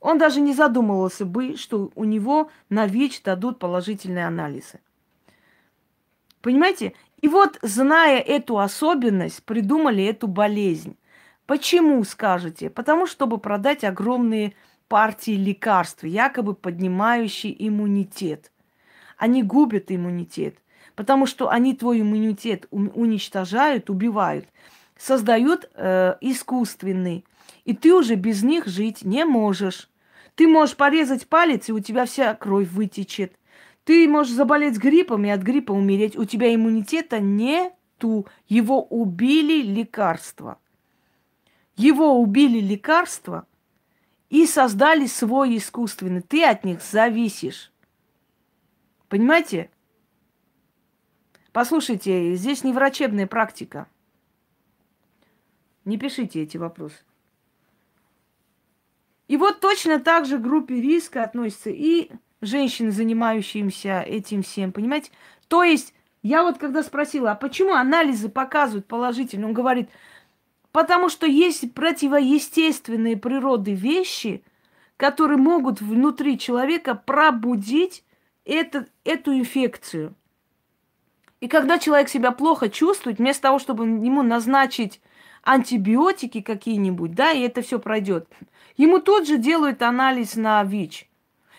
он 0.00 0.18
даже 0.18 0.40
не 0.40 0.52
задумывался 0.52 1.24
бы, 1.24 1.56
что 1.56 1.92
у 1.94 2.02
него 2.02 2.50
на 2.70 2.88
ВИЧ 2.88 3.22
дадут 3.22 3.60
положительные 3.60 4.26
анализы. 4.26 4.80
Понимаете? 6.42 6.92
И 7.20 7.28
вот, 7.28 7.56
зная 7.62 8.18
эту 8.18 8.58
особенность, 8.58 9.44
придумали 9.44 10.02
эту 10.02 10.26
болезнь. 10.26 10.96
Почему, 11.46 12.02
скажете? 12.02 12.68
Потому, 12.68 13.06
чтобы 13.06 13.38
продать 13.38 13.84
огромные 13.84 14.54
партии 14.88 15.36
лекарств, 15.36 16.02
якобы 16.02 16.54
поднимающие 16.54 17.54
иммунитет. 17.68 18.50
Они 19.16 19.44
губят 19.44 19.92
иммунитет 19.92 20.58
потому 20.96 21.26
что 21.26 21.50
они 21.50 21.74
твой 21.74 22.00
иммунитет 22.00 22.66
уничтожают, 22.70 23.88
убивают, 23.90 24.46
создают 24.98 25.70
э, 25.74 26.16
искусственный. 26.20 27.24
И 27.64 27.74
ты 27.74 27.94
уже 27.94 28.16
без 28.16 28.42
них 28.42 28.66
жить 28.66 29.04
не 29.04 29.24
можешь. 29.24 29.88
Ты 30.34 30.48
можешь 30.48 30.76
порезать 30.76 31.28
палец, 31.28 31.68
и 31.68 31.72
у 31.72 31.80
тебя 31.80 32.06
вся 32.06 32.34
кровь 32.34 32.68
вытечет. 32.70 33.32
Ты 33.84 34.08
можешь 34.08 34.32
заболеть 34.32 34.78
гриппом 34.78 35.24
и 35.24 35.28
от 35.28 35.42
гриппа 35.42 35.72
умереть. 35.72 36.16
У 36.16 36.24
тебя 36.24 36.52
иммунитета 36.52 37.20
не 37.20 37.70
нету. 37.96 38.26
Его 38.48 38.82
убили 38.82 39.62
лекарства. 39.62 40.58
Его 41.76 42.20
убили 42.20 42.58
лекарства 42.60 43.46
и 44.30 44.46
создали 44.46 45.06
свой 45.06 45.56
искусственный. 45.56 46.22
Ты 46.22 46.44
от 46.44 46.64
них 46.64 46.82
зависишь. 46.82 47.72
Понимаете? 49.08 49.70
Послушайте, 51.56 52.34
здесь 52.34 52.64
не 52.64 52.74
врачебная 52.74 53.26
практика. 53.26 53.86
Не 55.86 55.96
пишите 55.96 56.42
эти 56.42 56.58
вопросы. 56.58 56.98
И 59.26 59.38
вот 59.38 59.60
точно 59.60 59.98
так 59.98 60.26
же 60.26 60.36
к 60.36 60.42
группе 60.42 60.78
риска 60.82 61.24
относятся 61.24 61.70
и 61.70 62.10
женщины, 62.42 62.90
занимающиеся 62.90 64.02
этим 64.02 64.42
всем, 64.42 64.70
понимаете? 64.70 65.12
То 65.48 65.62
есть, 65.62 65.94
я 66.22 66.42
вот 66.42 66.58
когда 66.58 66.82
спросила, 66.82 67.30
а 67.30 67.34
почему 67.34 67.72
анализы 67.72 68.28
показывают 68.28 68.86
положительно, 68.86 69.46
он 69.46 69.54
говорит, 69.54 69.88
потому 70.72 71.08
что 71.08 71.26
есть 71.26 71.72
противоестественные 71.72 73.16
природы 73.16 73.72
вещи, 73.72 74.44
которые 74.98 75.38
могут 75.38 75.80
внутри 75.80 76.38
человека 76.38 76.94
пробудить 76.94 78.04
это, 78.44 78.86
эту 79.04 79.32
инфекцию. 79.32 80.14
И 81.40 81.48
когда 81.48 81.78
человек 81.78 82.08
себя 82.08 82.32
плохо 82.32 82.68
чувствует, 82.68 83.18
вместо 83.18 83.42
того, 83.42 83.58
чтобы 83.58 83.84
ему 83.84 84.22
назначить 84.22 85.00
антибиотики 85.42 86.40
какие-нибудь, 86.40 87.14
да, 87.14 87.32
и 87.32 87.42
это 87.42 87.62
все 87.62 87.78
пройдет, 87.78 88.28
ему 88.76 89.00
тут 89.00 89.28
же 89.28 89.36
делают 89.36 89.82
анализ 89.82 90.34
на 90.36 90.62
ВИЧ. 90.64 91.08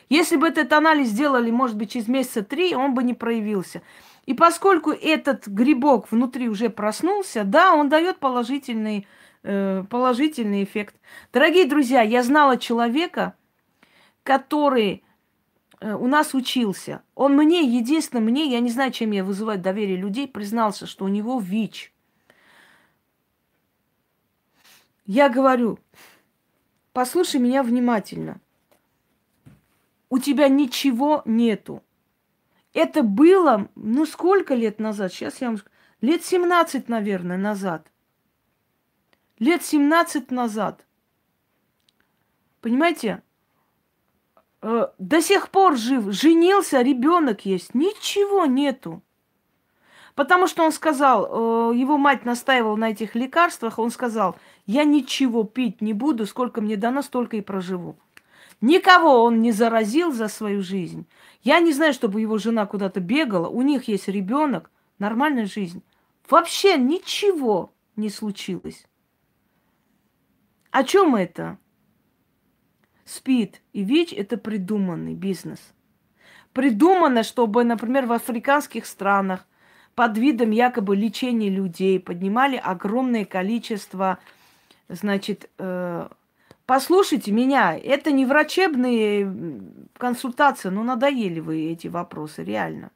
Если 0.09 0.37
бы 0.37 0.47
этот 0.47 0.71
анализ 0.73 1.09
сделали, 1.09 1.51
может 1.51 1.75
быть, 1.75 1.91
через 1.91 2.07
месяца 2.07 2.43
три, 2.43 2.73
он 2.73 2.93
бы 2.93 3.03
не 3.03 3.13
проявился. 3.13 3.81
И 4.25 4.33
поскольку 4.33 4.91
этот 4.91 5.47
грибок 5.47 6.11
внутри 6.11 6.49
уже 6.49 6.69
проснулся, 6.69 7.43
да, 7.43 7.73
он 7.73 7.89
дает 7.89 8.17
положительный, 8.17 9.07
э, 9.43 9.83
положительный 9.89 10.63
эффект. 10.63 10.95
Дорогие 11.31 11.65
друзья, 11.65 12.01
я 12.01 12.23
знала 12.23 12.57
человека, 12.57 13.35
который 14.23 15.03
у 15.81 16.07
нас 16.07 16.33
учился. 16.33 17.01
Он 17.15 17.35
мне, 17.35 17.61
единственно 17.61 18.21
мне, 18.21 18.51
я 18.51 18.59
не 18.59 18.69
знаю, 18.69 18.91
чем 18.91 19.11
я 19.11 19.23
вызываю 19.23 19.59
доверие 19.59 19.97
людей, 19.97 20.27
признался, 20.27 20.87
что 20.87 21.05
у 21.05 21.07
него 21.07 21.39
ВИЧ. 21.39 21.93
Я 25.05 25.29
говорю, 25.29 25.79
послушай 26.93 27.39
меня 27.39 27.63
внимательно 27.63 28.41
у 30.09 30.19
тебя 30.19 30.47
ничего 30.47 31.21
нету. 31.25 31.83
Это 32.73 33.03
было, 33.03 33.69
ну 33.75 34.05
сколько 34.05 34.55
лет 34.55 34.79
назад? 34.79 35.13
Сейчас 35.13 35.41
я 35.41 35.47
вам 35.47 35.57
скажу. 35.57 35.73
Лет 35.99 36.23
17, 36.23 36.89
наверное, 36.89 37.37
назад. 37.37 37.91
Лет 39.39 39.63
17 39.63 40.29
назад. 40.31 40.85
Понимаете? 42.61 43.23
Э, 44.61 44.87
до 44.97 45.21
сих 45.21 45.49
пор 45.49 45.77
жив. 45.77 46.11
Женился, 46.11 46.81
ребенок 46.81 47.45
есть. 47.45 47.75
Ничего 47.75 48.45
нету. 48.45 49.01
Потому 50.15 50.47
что 50.47 50.63
он 50.63 50.71
сказал, 50.71 51.25
э, 51.71 51.75
его 51.75 51.97
мать 51.97 52.25
настаивала 52.25 52.75
на 52.75 52.89
этих 52.89 53.13
лекарствах, 53.13 53.77
он 53.77 53.91
сказал, 53.91 54.35
я 54.65 54.83
ничего 54.83 55.43
пить 55.43 55.79
не 55.79 55.93
буду, 55.93 56.25
сколько 56.25 56.59
мне 56.59 56.75
дано, 56.75 57.03
столько 57.03 57.37
и 57.37 57.41
проживу. 57.41 57.97
Никого 58.59 59.23
он 59.23 59.41
не 59.41 59.51
заразил 59.51 60.11
за 60.11 60.27
свою 60.27 60.63
жизнь. 60.63 61.05
Я 61.43 61.59
не 61.59 61.71
знаю, 61.71 61.93
чтобы 61.93 62.21
его 62.21 62.39
жена 62.39 62.65
куда-то 62.65 62.99
бегала. 62.99 63.47
У 63.47 63.61
них 63.61 63.87
есть 63.87 64.07
ребенок, 64.07 64.71
нормальная 64.97 65.45
жизнь. 65.45 65.83
Вообще 66.27 66.77
ничего 66.77 67.71
не 67.95 68.09
случилось. 68.09 68.87
О 70.71 70.83
чем 70.83 71.15
это? 71.15 71.59
СПИД 73.07 73.61
и 73.73 73.83
ВИЧ– 73.83 74.13
это 74.17 74.37
придуманный 74.37 75.15
бизнес. 75.15 75.59
Придумано, 76.53 77.23
чтобы, 77.23 77.63
например, 77.63 78.05
в 78.05 78.11
африканских 78.11 78.85
странах 78.85 79.45
под 79.95 80.17
видом 80.17 80.51
якобы 80.51 80.95
лечения 80.95 81.49
людей 81.49 81.99
поднимали 81.99 82.57
огромное 82.57 83.25
количество, 83.25 84.19
значит, 84.89 85.49
э, 85.57 86.07
Послушайте 86.67 87.31
меня, 87.31 87.77
это 87.77 88.11
не 88.11 88.25
врачебные 88.25 89.33
консультации, 89.97 90.67
ну 90.67 90.83
надоели 90.83 91.39
вы 91.39 91.71
эти 91.71 91.87
вопросы, 91.87 92.43
реально. 92.43 92.91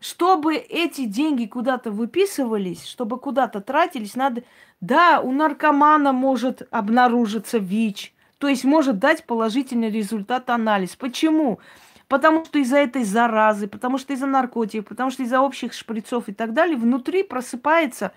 Чтобы 0.00 0.54
эти 0.54 1.06
деньги 1.06 1.46
куда-то 1.46 1.90
выписывались, 1.90 2.84
чтобы 2.84 3.18
куда-то 3.18 3.60
тратились, 3.60 4.14
надо... 4.14 4.44
Да, 4.80 5.20
у 5.20 5.32
наркомана 5.32 6.12
может 6.12 6.68
обнаружиться 6.70 7.58
ВИЧ, 7.58 8.14
то 8.38 8.46
есть 8.46 8.62
может 8.62 9.00
дать 9.00 9.24
положительный 9.24 9.90
результат 9.90 10.50
анализ. 10.50 10.94
Почему? 10.94 11.58
Потому 12.06 12.44
что 12.44 12.60
из-за 12.60 12.78
этой 12.78 13.02
заразы, 13.02 13.66
потому 13.66 13.98
что 13.98 14.12
из-за 14.12 14.26
наркотиков, 14.26 14.88
потому 14.88 15.10
что 15.10 15.24
из-за 15.24 15.40
общих 15.40 15.72
шприцов 15.72 16.28
и 16.28 16.32
так 16.32 16.52
далее, 16.54 16.76
внутри 16.76 17.24
просыпается 17.24 18.12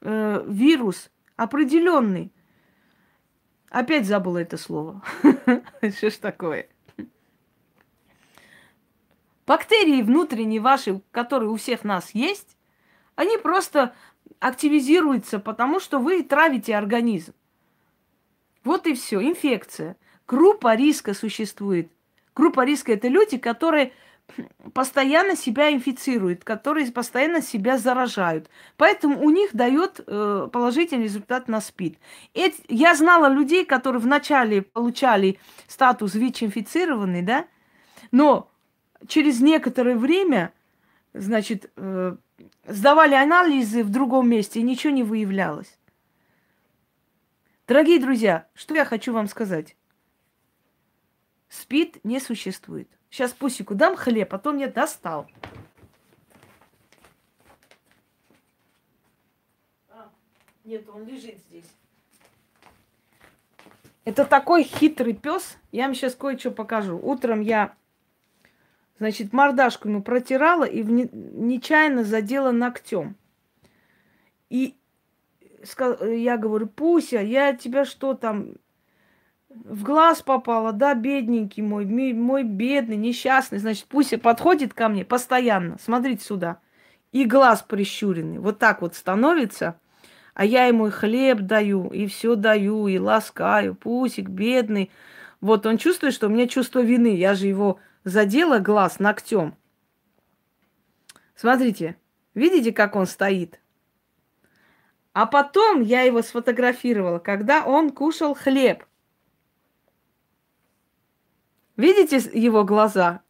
э, 0.00 0.44
вирус, 0.46 1.10
определенный. 1.36 2.32
Опять 3.70 4.06
забыла 4.06 4.38
это 4.38 4.56
слово. 4.56 5.02
Что 5.82 6.10
ж 6.10 6.14
такое? 6.14 6.68
Бактерии 9.48 10.02
внутренние 10.02 10.60
ваши, 10.60 11.00
которые 11.10 11.48
у 11.48 11.56
всех 11.56 11.82
нас 11.82 12.10
есть, 12.12 12.58
они 13.16 13.38
просто 13.38 13.94
активизируются, 14.40 15.38
потому 15.38 15.80
что 15.80 15.98
вы 15.98 16.22
травите 16.22 16.76
организм. 16.76 17.32
Вот 18.62 18.86
и 18.86 18.92
все. 18.92 19.22
Инфекция. 19.22 19.96
Группа 20.26 20.74
риска 20.74 21.14
существует. 21.14 21.90
Группа 22.34 22.62
риска 22.66 22.92
это 22.92 23.08
люди, 23.08 23.38
которые 23.38 23.92
постоянно 24.74 25.34
себя 25.34 25.72
инфицируют, 25.72 26.44
которые 26.44 26.92
постоянно 26.92 27.40
себя 27.40 27.78
заражают. 27.78 28.50
Поэтому 28.76 29.24
у 29.24 29.30
них 29.30 29.54
дает 29.54 29.98
э, 30.06 30.48
положительный 30.52 31.04
результат 31.04 31.48
на 31.48 31.62
СПИД. 31.62 31.96
Эти, 32.34 32.60
я 32.68 32.94
знала 32.94 33.30
людей, 33.30 33.64
которые 33.64 34.02
вначале 34.02 34.60
получали 34.60 35.40
статус 35.68 36.14
ВИЧ-инфицированный, 36.14 37.22
да, 37.22 37.46
но 38.12 38.50
через 39.06 39.40
некоторое 39.40 39.96
время, 39.96 40.52
значит, 41.12 41.70
э, 41.76 42.16
сдавали 42.66 43.14
анализы 43.14 43.84
в 43.84 43.90
другом 43.90 44.28
месте, 44.28 44.60
и 44.60 44.62
ничего 44.64 44.92
не 44.92 45.02
выявлялось. 45.02 45.78
Дорогие 47.66 48.00
друзья, 48.00 48.48
что 48.54 48.74
я 48.74 48.84
хочу 48.84 49.12
вам 49.12 49.28
сказать? 49.28 49.76
СПИД 51.48 52.04
не 52.04 52.20
существует. 52.20 52.88
Сейчас 53.10 53.32
Пусику 53.32 53.74
дам 53.74 53.96
хлеб, 53.96 54.32
а 54.34 54.38
то 54.38 54.52
мне 54.52 54.68
достал. 54.68 55.26
А, 59.88 60.10
нет, 60.64 60.88
он 60.88 61.06
лежит 61.06 61.38
здесь. 61.48 61.64
Это 64.04 64.24
такой 64.24 64.62
хитрый 64.62 65.12
пес. 65.12 65.58
Я 65.72 65.84
вам 65.84 65.94
сейчас 65.94 66.14
кое-что 66.14 66.50
покажу. 66.50 66.98
Утром 66.98 67.42
я, 67.42 67.74
значит, 68.98 69.32
мордашку 69.32 69.88
ему 69.88 70.02
протирала 70.02 70.64
и 70.64 70.82
нечаянно 70.82 72.04
задела 72.04 72.50
ногтем. 72.50 73.16
И 74.50 74.76
я 76.00 76.36
говорю, 76.36 76.66
Пуся, 76.68 77.20
я 77.20 77.54
тебя 77.54 77.84
что 77.84 78.14
там, 78.14 78.54
в 79.48 79.82
глаз 79.82 80.22
попала, 80.22 80.72
да, 80.72 80.94
бедненький 80.94 81.62
мой, 81.62 81.84
мой 81.86 82.42
бедный, 82.44 82.96
несчастный, 82.96 83.58
значит, 83.58 83.86
пусть 83.88 84.20
подходит 84.20 84.74
ко 84.74 84.88
мне 84.88 85.04
постоянно, 85.04 85.76
смотрите 85.80 86.24
сюда, 86.24 86.60
и 87.12 87.24
глаз 87.24 87.62
прищуренный, 87.62 88.38
вот 88.38 88.58
так 88.58 88.82
вот 88.82 88.94
становится, 88.94 89.80
а 90.34 90.44
я 90.44 90.66
ему 90.66 90.86
и 90.86 90.90
хлеб 90.90 91.40
даю, 91.40 91.88
и 91.88 92.06
все 92.06 92.36
даю, 92.36 92.86
и 92.86 92.98
ласкаю, 92.98 93.74
пусик 93.74 94.28
бедный. 94.28 94.90
Вот 95.40 95.66
он 95.66 95.78
чувствует, 95.78 96.14
что 96.14 96.28
у 96.28 96.30
меня 96.30 96.46
чувство 96.46 96.80
вины, 96.80 97.16
я 97.16 97.34
же 97.34 97.46
его 97.46 97.80
задела 98.08 98.58
глаз 98.58 98.98
ногтем. 98.98 99.56
Смотрите, 101.34 101.96
видите, 102.34 102.72
как 102.72 102.96
он 102.96 103.06
стоит? 103.06 103.60
А 105.12 105.26
потом 105.26 105.80
я 105.82 106.02
его 106.02 106.22
сфотографировала, 106.22 107.18
когда 107.18 107.64
он 107.64 107.90
кушал 107.90 108.34
хлеб. 108.34 108.84
Видите 111.76 112.18
его 112.38 112.64
глаза? 112.64 113.22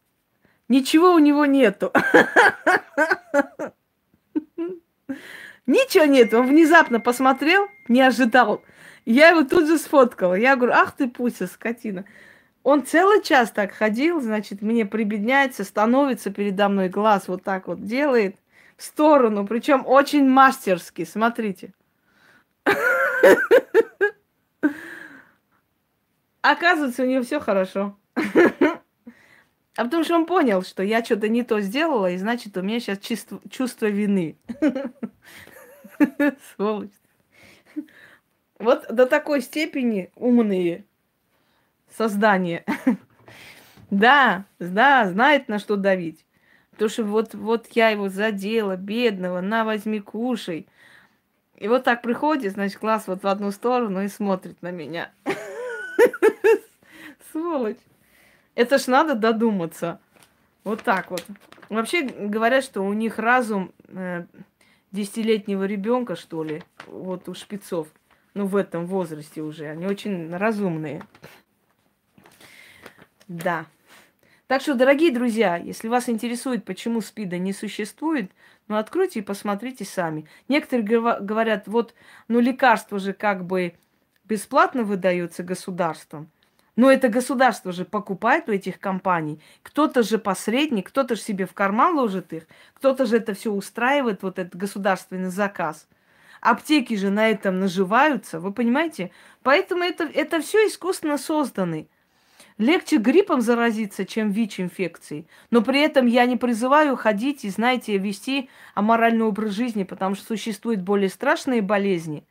Ничего 0.67 1.13
у 1.13 1.19
него 1.19 1.45
нету. 1.45 1.91
Ничего 5.65 6.05
нет. 6.05 6.33
Он 6.33 6.47
внезапно 6.47 6.99
посмотрел, 6.99 7.67
не 7.87 8.01
ожидал. 8.01 8.63
Я 9.05 9.29
его 9.29 9.43
тут 9.43 9.67
же 9.67 9.77
сфоткала. 9.77 10.33
Я 10.33 10.55
говорю, 10.55 10.73
ах 10.73 10.95
ты, 10.95 11.07
Пуся, 11.07 11.45
скотина. 11.47 12.05
Он 12.63 12.85
целый 12.85 13.21
час 13.23 13.51
так 13.51 13.71
ходил, 13.71 14.21
значит, 14.21 14.61
мне 14.61 14.85
прибедняется, 14.85 15.63
становится 15.63 16.29
передо 16.29 16.69
мной 16.69 16.89
глаз 16.89 17.27
вот 17.27 17.43
так 17.43 17.67
вот 17.67 17.85
делает 17.85 18.35
в 18.77 18.83
сторону, 18.83 19.47
причем 19.47 19.83
очень 19.85 20.27
мастерски, 20.27 21.05
смотрите. 21.05 21.73
Оказывается, 26.41 27.03
у 27.03 27.05
него 27.05 27.23
все 27.23 27.39
хорошо. 27.39 27.97
А 29.75 29.85
потому 29.85 30.03
что 30.03 30.15
он 30.15 30.25
понял, 30.25 30.61
что 30.63 30.83
я 30.83 31.03
что-то 31.03 31.29
не 31.29 31.43
то 31.43 31.61
сделала, 31.61 32.11
и 32.11 32.17
значит, 32.17 32.57
у 32.57 32.61
меня 32.61 32.81
сейчас 32.81 32.99
чувство, 32.99 33.39
чувство 33.49 33.85
вины. 33.85 34.37
Сволочь. 36.55 36.91
Вот 38.57 38.93
до 38.93 39.05
такой 39.05 39.41
степени 39.41 40.11
умные 40.15 40.85
создания. 41.95 42.63
Да, 43.91 44.45
да, 44.59 45.09
знает, 45.09 45.47
на 45.47 45.57
что 45.57 45.75
давить. 45.75 46.23
Потому 46.69 46.89
что 46.89 47.03
вот, 47.05 47.33
вот 47.33 47.65
я 47.71 47.89
его 47.89 48.07
задела, 48.07 48.75
бедного, 48.75 49.41
на, 49.41 49.65
возьми, 49.65 49.99
кушай. 49.99 50.67
И 51.55 51.67
вот 51.67 51.85
так 51.85 52.03
приходит, 52.03 52.53
значит, 52.53 52.79
глаз 52.79 53.07
вот 53.07 53.23
в 53.23 53.27
одну 53.27 53.49
сторону 53.49 54.03
и 54.03 54.07
смотрит 54.07 54.61
на 54.61 54.69
меня. 54.69 55.11
Сволочь. 57.31 57.79
Это 58.53 58.77
ж 58.77 58.85
надо 58.85 59.15
додуматься. 59.15 59.99
Вот 60.63 60.83
так 60.83 61.09
вот. 61.09 61.25
Вообще 61.69 62.03
говорят, 62.03 62.63
что 62.63 62.81
у 62.81 62.93
них 62.93 63.19
разум 63.19 63.71
э, 63.87 64.25
десятилетнего 64.91 65.63
ребенка, 65.63 66.15
что 66.15 66.43
ли, 66.43 66.63
вот 66.87 67.27
у 67.27 67.33
шпицов 67.33 67.87
ну, 68.33 68.45
в 68.45 68.55
этом 68.55 68.85
возрасте 68.85 69.41
уже. 69.41 69.67
Они 69.67 69.85
очень 69.85 70.35
разумные. 70.35 71.03
Да. 73.29 73.67
Так 74.47 74.61
что, 74.61 74.73
дорогие 74.73 75.11
друзья, 75.11 75.55
если 75.55 75.87
вас 75.87 76.09
интересует, 76.09 76.65
почему 76.65 76.99
СПИДа 76.99 77.37
не 77.37 77.53
существует, 77.53 78.31
ну, 78.67 78.75
откройте 78.75 79.19
и 79.19 79.23
посмотрите 79.23 79.85
сами. 79.85 80.27
Некоторые 80.49 81.19
говорят, 81.21 81.67
вот, 81.67 81.93
ну, 82.27 82.39
лекарства 82.39 82.99
же 82.99 83.13
как 83.13 83.45
бы 83.45 83.75
бесплатно 84.25 84.83
выдаются 84.83 85.43
государством. 85.43 86.29
Но 86.75 86.91
это 86.91 87.07
государство 87.09 87.71
же 87.71 87.85
покупает 87.85 88.49
у 88.49 88.51
этих 88.51 88.79
компаний. 88.79 89.39
Кто-то 89.63 90.03
же 90.03 90.17
посредник, 90.17 90.89
кто-то 90.89 91.15
же 91.15 91.21
себе 91.21 91.45
в 91.45 91.53
карман 91.53 91.95
ложит 91.95 92.33
их, 92.33 92.47
кто-то 92.73 93.05
же 93.05 93.17
это 93.17 93.33
все 93.33 93.51
устраивает, 93.51 94.23
вот 94.23 94.39
этот 94.39 94.55
государственный 94.55 95.29
заказ– 95.29 95.87
Аптеки 96.41 96.95
же 96.95 97.09
на 97.09 97.29
этом 97.29 97.59
наживаются, 97.59 98.39
вы 98.39 98.53
понимаете? 98.53 99.11
Поэтому 99.43 99.83
это, 99.83 100.05
это 100.05 100.41
все 100.41 100.67
искусственно 100.67 101.17
созданы. 101.17 101.89
Легче 102.59 102.97
гриппом 102.97 103.39
заразиться, 103.39 104.05
чем 104.05 104.31
ВИЧ-инфекцией. 104.31 105.25
Но 105.49 105.61
при 105.61 105.79
этом 105.79 106.07
я 106.07 106.25
не 106.25 106.35
призываю 106.35 106.97
ходить 106.97 107.45
и, 107.45 107.49
знаете, 107.49 107.97
вести 107.97 108.49
аморальный 108.75 109.23
образ 109.23 109.53
жизни, 109.53 109.83
потому 109.83 110.15
что 110.15 110.25
существуют 110.25 110.81
более 110.81 111.07
страшные 111.07 111.61
болезни. 111.61 112.25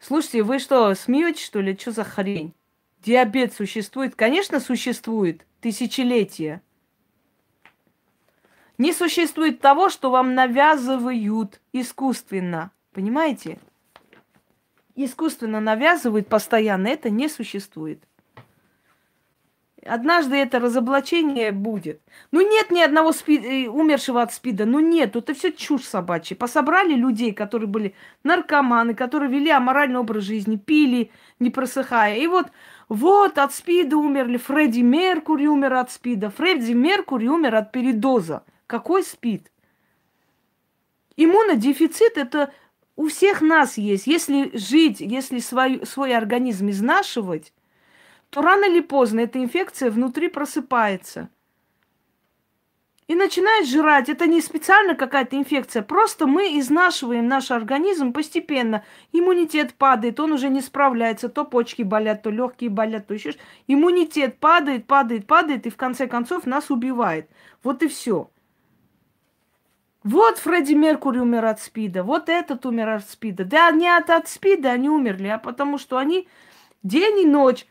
Слушайте, 0.00 0.44
вы 0.44 0.60
что, 0.60 0.94
смеетесь, 0.94 1.44
что 1.44 1.60
ли? 1.60 1.76
Что 1.78 1.92
за 1.92 2.04
хрень? 2.04 2.54
Диабет 3.04 3.52
существует? 3.52 4.14
Конечно, 4.14 4.60
существует. 4.60 5.44
Тысячелетия. 5.60 6.62
Не 8.78 8.94
существует 8.94 9.60
того, 9.60 9.90
что 9.90 10.10
вам 10.10 10.34
навязывают 10.34 11.60
искусственно. 11.74 12.70
Понимаете? 12.94 13.58
Искусственно 14.96 15.60
навязывают 15.60 16.28
постоянно. 16.28 16.88
Это 16.88 17.10
не 17.10 17.28
существует. 17.28 18.02
Однажды 19.88 20.36
это 20.36 20.60
разоблачение 20.60 21.52
будет. 21.52 22.00
Ну 22.30 22.40
нет 22.40 22.70
ни 22.70 22.80
одного 22.80 23.12
спид... 23.12 23.44
Э, 23.44 23.68
умершего 23.68 24.22
от 24.22 24.32
спида. 24.32 24.66
Ну 24.66 24.80
нет, 24.80 25.16
это 25.16 25.34
все 25.34 25.50
чушь 25.50 25.84
собачья. 25.84 26.36
Пособрали 26.36 26.94
людей, 26.94 27.32
которые 27.32 27.68
были 27.68 27.94
наркоманы, 28.22 28.94
которые 28.94 29.30
вели 29.30 29.50
аморальный 29.50 29.98
образ 29.98 30.24
жизни, 30.24 30.56
пили, 30.56 31.10
не 31.40 31.50
просыхая. 31.50 32.16
И 32.16 32.26
вот, 32.26 32.48
вот 32.88 33.38
от 33.38 33.54
спида 33.54 33.96
умерли. 33.96 34.36
Фредди 34.36 34.80
Меркури 34.80 35.46
умер 35.46 35.74
от 35.74 35.90
спида. 35.90 36.30
Фредди 36.30 36.72
Меркури 36.72 37.26
умер 37.26 37.54
от 37.54 37.72
передоза. 37.72 38.44
Какой 38.66 39.02
спит? 39.02 39.50
Иммунодефицит– 41.16 42.12
это 42.16 42.52
у 42.94 43.08
всех 43.08 43.40
нас 43.40 43.78
есть. 43.78 44.06
Если 44.06 44.56
жить, 44.56 45.00
если 45.00 45.38
свой, 45.38 45.84
свой 45.86 46.14
организм 46.14 46.68
изнашивать, 46.68 47.52
то 48.30 48.42
рано 48.42 48.66
или 48.66 48.80
поздно 48.80 49.20
эта 49.20 49.42
инфекция 49.42 49.90
внутри 49.90 50.28
просыпается. 50.28 51.30
И 53.06 53.14
начинает 53.14 53.66
жрать. 53.66 54.10
Это 54.10 54.26
не 54.26 54.42
специально 54.42 54.94
какая-то 54.94 55.34
инфекция. 55.36 55.82
Просто 55.82 56.26
мы 56.26 56.58
изнашиваем 56.58 57.26
наш 57.26 57.50
организм 57.50 58.12
постепенно. 58.12 58.84
Иммунитет 59.12 59.72
падает, 59.74 60.20
он 60.20 60.32
уже 60.32 60.50
не 60.50 60.60
справляется. 60.60 61.30
То 61.30 61.46
почки 61.46 61.82
болят, 61.82 62.22
то 62.22 62.30
легкие 62.30 62.68
болят, 62.68 63.06
то 63.06 63.14
еще 63.14 63.32
Иммунитет 63.66 64.38
падает, 64.38 64.86
падает, 64.86 65.26
падает, 65.26 65.66
и 65.66 65.70
в 65.70 65.76
конце 65.78 66.06
концов 66.06 66.44
нас 66.44 66.70
убивает. 66.70 67.30
Вот 67.62 67.82
и 67.82 67.88
все. 67.88 68.30
Вот 70.04 70.38
Фредди 70.38 70.74
Меркури 70.74 71.18
умер 71.18 71.46
от 71.46 71.60
СПИДа, 71.60 72.02
вот 72.02 72.28
этот 72.28 72.64
умер 72.66 72.88
от 72.90 73.08
СПИДа. 73.08 73.44
Да 73.44 73.70
не 73.70 73.88
от, 73.88 74.10
от 74.10 74.28
СПИДа 74.28 74.70
они 74.70 74.90
умерли, 74.90 75.28
а 75.28 75.38
потому 75.38 75.78
что 75.78 75.96
они 75.96 76.28
день 76.82 77.20
и 77.20 77.26
ночь 77.26 77.66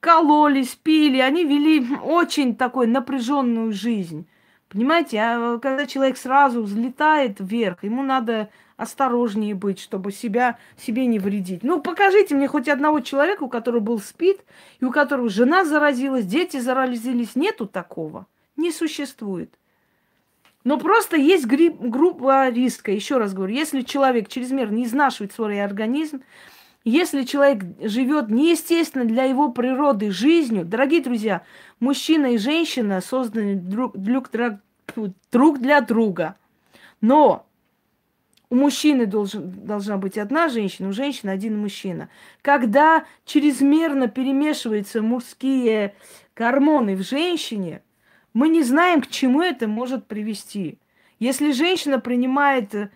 кололись, 0.00 0.74
пили, 0.74 1.18
они 1.18 1.44
вели 1.44 1.86
очень 2.02 2.56
такой 2.56 2.86
напряженную 2.86 3.72
жизнь. 3.72 4.26
Понимаете, 4.68 5.18
а 5.18 5.58
когда 5.58 5.86
человек 5.86 6.16
сразу 6.16 6.62
взлетает 6.62 7.40
вверх, 7.40 7.82
ему 7.82 8.02
надо 8.02 8.50
осторожнее 8.76 9.54
быть, 9.54 9.78
чтобы 9.78 10.12
себя, 10.12 10.56
себе 10.78 11.06
не 11.06 11.18
вредить. 11.18 11.62
Ну, 11.62 11.82
покажите 11.82 12.34
мне 12.34 12.48
хоть 12.48 12.68
одного 12.68 13.00
человека, 13.00 13.42
у 13.42 13.48
которого 13.48 13.80
был 13.80 13.98
СПИД, 13.98 14.42
и 14.78 14.84
у 14.84 14.90
которого 14.90 15.28
жена 15.28 15.64
заразилась, 15.64 16.24
дети 16.24 16.58
заразились. 16.58 17.36
Нету 17.36 17.66
такого. 17.66 18.26
Не 18.56 18.70
существует. 18.70 19.52
Но 20.64 20.78
просто 20.78 21.16
есть 21.16 21.46
грипп, 21.46 21.80
группа 21.80 22.48
риска. 22.48 22.92
Еще 22.92 23.18
раз 23.18 23.34
говорю, 23.34 23.54
если 23.54 23.82
человек 23.82 24.28
чрезмерно 24.28 24.82
изнашивает 24.84 25.32
свой 25.32 25.62
организм, 25.62 26.22
если 26.84 27.24
человек 27.24 27.64
живет 27.80 28.30
неестественно 28.30 29.04
для 29.04 29.24
его 29.24 29.50
природы 29.50 30.10
жизнью, 30.10 30.64
дорогие 30.64 31.02
друзья, 31.02 31.42
мужчина 31.78 32.34
и 32.34 32.38
женщина 32.38 33.00
созданы 33.00 33.56
друг, 33.56 33.96
друг, 33.96 34.30
друг 35.30 35.60
для 35.60 35.80
друга. 35.80 36.36
Но 37.00 37.46
у 38.48 38.54
мужчины 38.54 39.06
должен, 39.06 39.50
должна 39.64 39.96
быть 39.96 40.18
одна 40.18 40.48
женщина, 40.48 40.88
у 40.88 40.92
женщины 40.92 41.30
один 41.30 41.58
мужчина. 41.58 42.08
Когда 42.42 43.04
чрезмерно 43.24 44.08
перемешиваются 44.08 45.02
мужские 45.02 45.94
гормоны 46.34 46.96
в 46.96 47.02
женщине– 47.02 47.82
мы 48.32 48.48
не 48.48 48.62
знаем, 48.62 49.02
к 49.02 49.08
чему 49.08 49.42
это 49.42 49.66
может 49.66 50.06
привести. 50.06 50.78
Если 51.18 51.52
женщина 51.52 52.00
принимает 52.00 52.90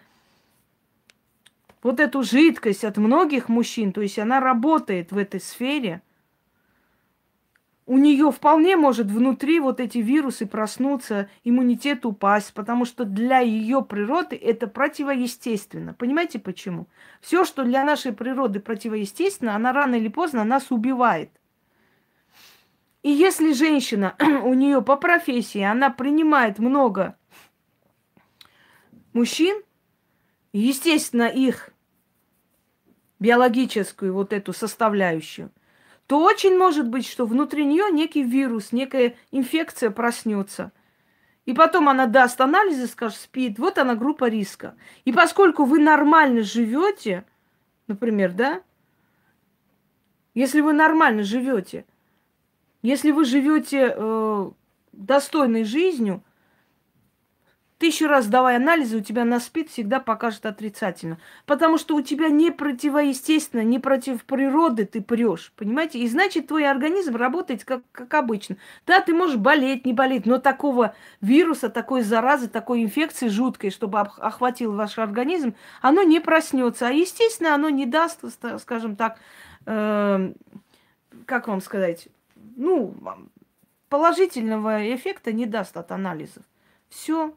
вот 1.85 2.01
эту 2.01 2.23
жидкость 2.23 2.83
от 2.83 2.97
многих 2.97 3.49
мужчин, 3.49 3.93
то 3.93 4.01
есть 4.01 4.19
она 4.19 4.41
работает 4.41 5.13
в 5.13 5.19
этой 5.19 5.39
сфере, 5.39 6.03
у 7.87 7.99
нее 7.99 8.33
вполне 8.33 8.77
может 8.77 9.09
внутри 9.09 9.61
вот 9.61 9.79
эти 9.79 9.99
вирусы 9.99 10.47
проснуться, 10.47 11.29
иммунитет 11.45 12.07
упасть, 12.07 12.55
потому 12.55 12.87
что 12.87 13.05
для 13.05 13.41
ее 13.41 13.83
природы 13.83 14.37
это 14.37 14.67
противоестественно. 14.67 15.93
Понимаете 15.93 16.39
почему? 16.39 16.89
Все, 17.21 17.45
что 17.45 17.63
для 17.63 17.85
нашей 17.85 18.15
природы 18.15 18.61
противоестественно, 18.61 19.55
она 19.55 19.75
рано 19.75 19.97
или 19.97 20.09
поздно 20.09 20.45
нас 20.45 20.71
убивает. 20.71 21.31
И 23.03 23.11
если 23.11 23.53
женщина, 23.53 24.17
у 24.45 24.55
нее 24.55 24.81
по 24.81 24.97
профессии, 24.97 25.61
она 25.61 25.91
принимает 25.91 26.59
много 26.59 27.19
мужчин, 29.13 29.63
естественно, 30.55 31.25
их 31.25 31.74
биологическую 33.21 34.13
вот 34.13 34.33
эту 34.33 34.53
составляющую, 34.53 35.51
то 36.07 36.23
очень 36.23 36.57
может 36.57 36.89
быть, 36.89 37.07
что 37.07 37.27
внутри 37.27 37.65
нее 37.65 37.91
некий 37.91 38.23
вирус, 38.23 38.73
некая 38.73 39.17
инфекция 39.31 39.91
проснется. 39.91 40.73
И 41.47 41.53
потом 41.53 41.89
она 41.89 42.07
даст 42.07 42.41
анализы, 42.41 42.87
скажет, 42.87 43.19
спит, 43.19 43.59
вот 43.59 43.79
она 43.79 43.95
группа 43.95 44.29
риска. 44.29 44.77
И 45.05 45.13
поскольку 45.13 45.65
вы 45.65 45.79
нормально 45.79 46.43
живете, 46.43 47.25
например, 47.87 48.33
да, 48.33 48.63
если 50.35 50.61
вы 50.61 50.73
нормально 50.73 51.23
живете, 51.23 51.85
если 52.83 53.13
вы 53.13 53.25
живете 53.25 53.95
э, 53.97 54.51
достойной 54.93 55.65
жизнью, 55.65 56.23
Тысячу 57.79 58.07
раз 58.07 58.29
давай 58.29 58.57
анализы, 58.57 58.99
у 58.99 59.01
тебя 59.01 59.25
на 59.25 59.41
СПИД 59.41 59.69
всегда 59.69 59.99
покажет 59.99 60.47
отрицательно. 60.47 61.19
Потому 61.45 61.77
что 61.77 61.97
у 61.97 62.03
тебя 62.03 62.29
не 62.29 62.53
противоестественно, 62.53 63.63
не 63.63 63.81
против 63.81 64.25
природы 64.25 64.85
ты 64.85 65.03
прешь. 65.03 65.53
Понимаете? 65.57 65.99
И 65.99 66.09
значит, 66.09 66.47
твой 66.47 66.69
организм 66.69 67.17
работает 67.17 67.65
как, 67.65 67.83
как 67.91 68.15
обычно. 68.15 68.59
Да, 68.87 69.01
ты 69.01 69.13
можешь 69.13 69.37
болеть, 69.37 69.85
не 69.85 69.93
болеть, 69.93 70.25
но 70.25 70.39
такого 70.39 70.95
вируса, 71.21 71.69
такой 71.69 72.03
заразы, 72.03 72.49
такой 72.49 72.85
инфекции 72.85 73.27
жуткой, 73.27 73.71
чтобы 73.71 73.99
охватил 73.99 74.73
ваш 74.73 74.99
организм, 74.99 75.57
оно 75.83 76.05
не 76.05 76.21
проснется. 76.21 76.87
А 76.87 76.91
естественно, 76.91 77.55
оно 77.55 77.71
не 77.71 77.87
даст, 77.87 78.21
скажем 78.61 78.95
так, 78.95 79.19
э, 79.67 80.33
как 81.27 81.49
вам 81.49 81.61
сказать, 81.61 82.07
ну, 82.57 82.95
положительного 83.89 84.95
эффекта 84.95 85.33
не 85.33 85.47
даст 85.47 85.77
от 85.77 85.91
анализов. 85.91 86.45
Все. 86.89 87.35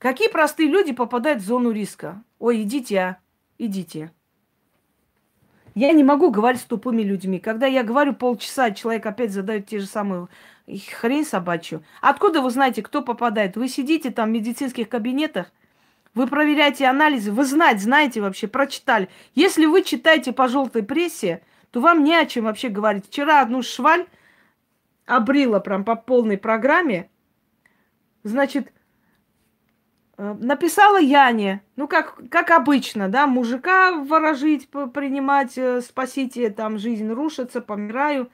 Какие 0.00 0.28
простые 0.28 0.66
люди 0.70 0.94
попадают 0.94 1.42
в 1.42 1.46
зону 1.46 1.72
риска? 1.72 2.24
Ой, 2.38 2.62
идите, 2.62 2.98
а, 2.98 3.18
идите. 3.58 4.10
Я 5.74 5.92
не 5.92 6.02
могу 6.02 6.30
говорить 6.30 6.62
с 6.62 6.64
тупыми 6.64 7.02
людьми. 7.02 7.38
Когда 7.38 7.66
я 7.66 7.84
говорю 7.84 8.14
полчаса, 8.14 8.70
человек 8.70 9.04
опять 9.04 9.30
задает 9.30 9.66
те 9.66 9.78
же 9.78 9.84
самые 9.84 10.28
хрень 10.66 11.26
собачью. 11.26 11.84
Откуда 12.00 12.40
вы 12.40 12.48
знаете, 12.48 12.82
кто 12.82 13.02
попадает? 13.02 13.58
Вы 13.58 13.68
сидите 13.68 14.10
там 14.10 14.30
в 14.30 14.32
медицинских 14.32 14.88
кабинетах, 14.88 15.52
вы 16.14 16.26
проверяете 16.26 16.86
анализы, 16.86 17.30
вы 17.30 17.44
знать 17.44 17.82
знаете 17.82 18.22
вообще, 18.22 18.48
прочитали. 18.48 19.10
Если 19.34 19.66
вы 19.66 19.82
читаете 19.82 20.32
по 20.32 20.48
желтой 20.48 20.82
прессе, 20.82 21.42
то 21.72 21.80
вам 21.82 22.04
не 22.04 22.16
о 22.16 22.24
чем 22.24 22.44
вообще 22.44 22.70
говорить. 22.70 23.06
Вчера 23.06 23.42
одну 23.42 23.62
шваль 23.62 24.06
обрила 25.04 25.60
прям 25.60 25.84
по 25.84 25.94
полной 25.94 26.38
программе. 26.38 27.10
Значит, 28.24 28.72
написала 30.20 31.00
Яне, 31.00 31.62
ну, 31.76 31.88
как, 31.88 32.20
как 32.30 32.50
обычно, 32.50 33.08
да, 33.08 33.26
мужика 33.26 33.92
ворожить, 33.92 34.68
принимать, 34.68 35.56
э, 35.56 35.80
спасите, 35.80 36.50
там, 36.50 36.78
жизнь 36.78 37.10
рушится, 37.10 37.62
помираю. 37.62 38.30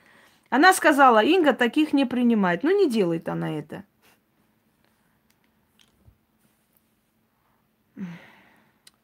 Она 0.50 0.72
сказала, 0.72 1.22
Инга 1.22 1.52
таких 1.52 1.92
не 1.92 2.04
принимает. 2.04 2.64
Ну, 2.64 2.76
не 2.76 2.90
делает 2.90 3.28
она 3.28 3.56
это. 3.56 3.84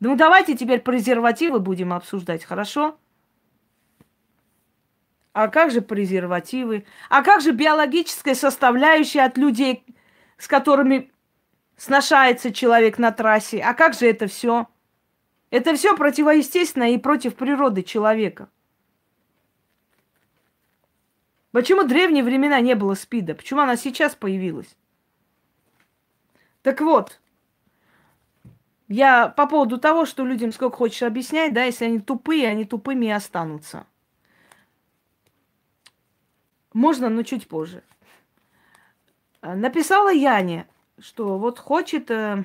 Ну, 0.00 0.16
давайте 0.16 0.56
теперь 0.56 0.80
презервативы 0.80 1.60
будем 1.60 1.92
обсуждать, 1.92 2.44
хорошо? 2.44 2.98
А 5.32 5.46
как 5.46 5.70
же 5.70 5.82
презервативы? 5.82 6.84
А 7.08 7.22
как 7.22 7.42
же 7.42 7.52
биологическая 7.52 8.34
составляющая 8.34 9.22
от 9.22 9.38
людей, 9.38 9.84
с 10.36 10.48
которыми 10.48 11.12
сношается 11.76 12.52
человек 12.52 12.98
на 12.98 13.12
трассе. 13.12 13.60
А 13.60 13.74
как 13.74 13.94
же 13.94 14.06
это 14.06 14.26
все? 14.26 14.68
Это 15.50 15.74
все 15.74 15.96
противоестественно 15.96 16.92
и 16.92 16.98
против 16.98 17.34
природы 17.34 17.82
человека. 17.82 18.48
Почему 21.52 21.82
в 21.82 21.88
древние 21.88 22.24
времена 22.24 22.60
не 22.60 22.74
было 22.74 22.94
СПИДа? 22.94 23.34
Почему 23.34 23.60
она 23.60 23.76
сейчас 23.76 24.14
появилась? 24.14 24.74
Так 26.62 26.80
вот, 26.80 27.20
я 28.88 29.28
по 29.28 29.46
поводу 29.46 29.78
того, 29.78 30.06
что 30.06 30.24
людям 30.24 30.52
сколько 30.52 30.76
хочешь 30.76 31.02
объяснять, 31.02 31.52
да, 31.52 31.64
если 31.64 31.84
они 31.84 32.00
тупые, 32.00 32.48
они 32.48 32.64
тупыми 32.64 33.06
и 33.06 33.10
останутся. 33.10 33.86
Можно, 36.72 37.10
но 37.10 37.22
чуть 37.22 37.48
позже. 37.48 37.82
Написала 39.42 40.12
Яне, 40.12 40.66
что 41.02 41.36
вот 41.36 41.58
хочет, 41.58 42.10
э, 42.10 42.44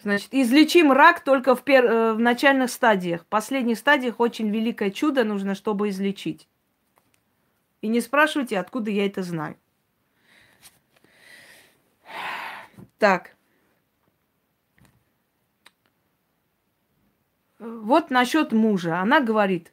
значит, 0.00 0.32
излечим 0.32 0.92
рак 0.92 1.22
только 1.22 1.54
в, 1.54 1.62
пер, 1.62 1.84
э, 1.84 2.12
в 2.14 2.18
начальных 2.18 2.70
стадиях. 2.70 3.22
В 3.22 3.26
последних 3.26 3.78
стадиях 3.78 4.18
очень 4.18 4.48
великое 4.48 4.90
чудо 4.90 5.24
нужно, 5.24 5.54
чтобы 5.54 5.90
излечить. 5.90 6.48
И 7.82 7.88
не 7.88 8.00
спрашивайте, 8.00 8.58
откуда 8.58 8.90
я 8.90 9.04
это 9.06 9.22
знаю. 9.22 9.56
Так. 12.98 13.36
Вот 17.58 18.10
насчет 18.10 18.52
мужа. 18.52 19.00
Она 19.00 19.20
говорит, 19.20 19.72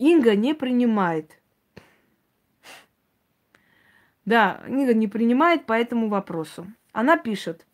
Инга 0.00 0.34
не 0.34 0.54
принимает. 0.54 1.38
Да, 4.24 4.62
Инга 4.66 4.94
не 4.94 5.08
принимает 5.08 5.66
по 5.66 5.74
этому 5.74 6.08
вопросу. 6.08 6.66
Она 6.92 7.18
пишет. 7.18 7.66